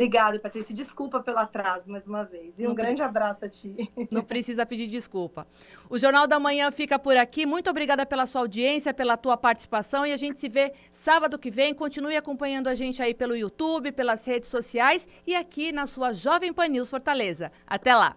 Obrigada, 0.00 0.40
Patrícia. 0.40 0.74
Desculpa 0.74 1.20
pelo 1.20 1.36
atraso 1.36 1.90
mais 1.90 2.06
uma 2.06 2.24
vez. 2.24 2.58
E 2.58 2.66
um 2.66 2.74
grande 2.74 3.02
abraço 3.02 3.44
a 3.44 3.48
ti. 3.50 3.92
Não 4.10 4.22
precisa 4.22 4.64
pedir 4.64 4.86
desculpa. 4.86 5.46
O 5.90 5.98
Jornal 5.98 6.26
da 6.26 6.40
Manhã 6.40 6.70
fica 6.70 6.98
por 6.98 7.18
aqui. 7.18 7.44
Muito 7.44 7.68
obrigada 7.68 8.06
pela 8.06 8.24
sua 8.24 8.40
audiência, 8.40 8.94
pela 8.94 9.18
tua 9.18 9.36
participação. 9.36 10.06
E 10.06 10.12
a 10.12 10.16
gente 10.16 10.40
se 10.40 10.48
vê 10.48 10.72
sábado 10.90 11.38
que 11.38 11.50
vem. 11.50 11.74
Continue 11.74 12.16
acompanhando 12.16 12.68
a 12.68 12.74
gente 12.74 13.02
aí 13.02 13.12
pelo 13.12 13.36
YouTube, 13.36 13.92
pelas 13.92 14.24
redes 14.24 14.48
sociais 14.48 15.06
e 15.26 15.34
aqui 15.34 15.70
na 15.70 15.86
sua 15.86 16.14
Jovem 16.14 16.50
Pan 16.50 16.68
News 16.68 16.88
Fortaleza. 16.88 17.52
Até 17.66 17.94
lá! 17.94 18.16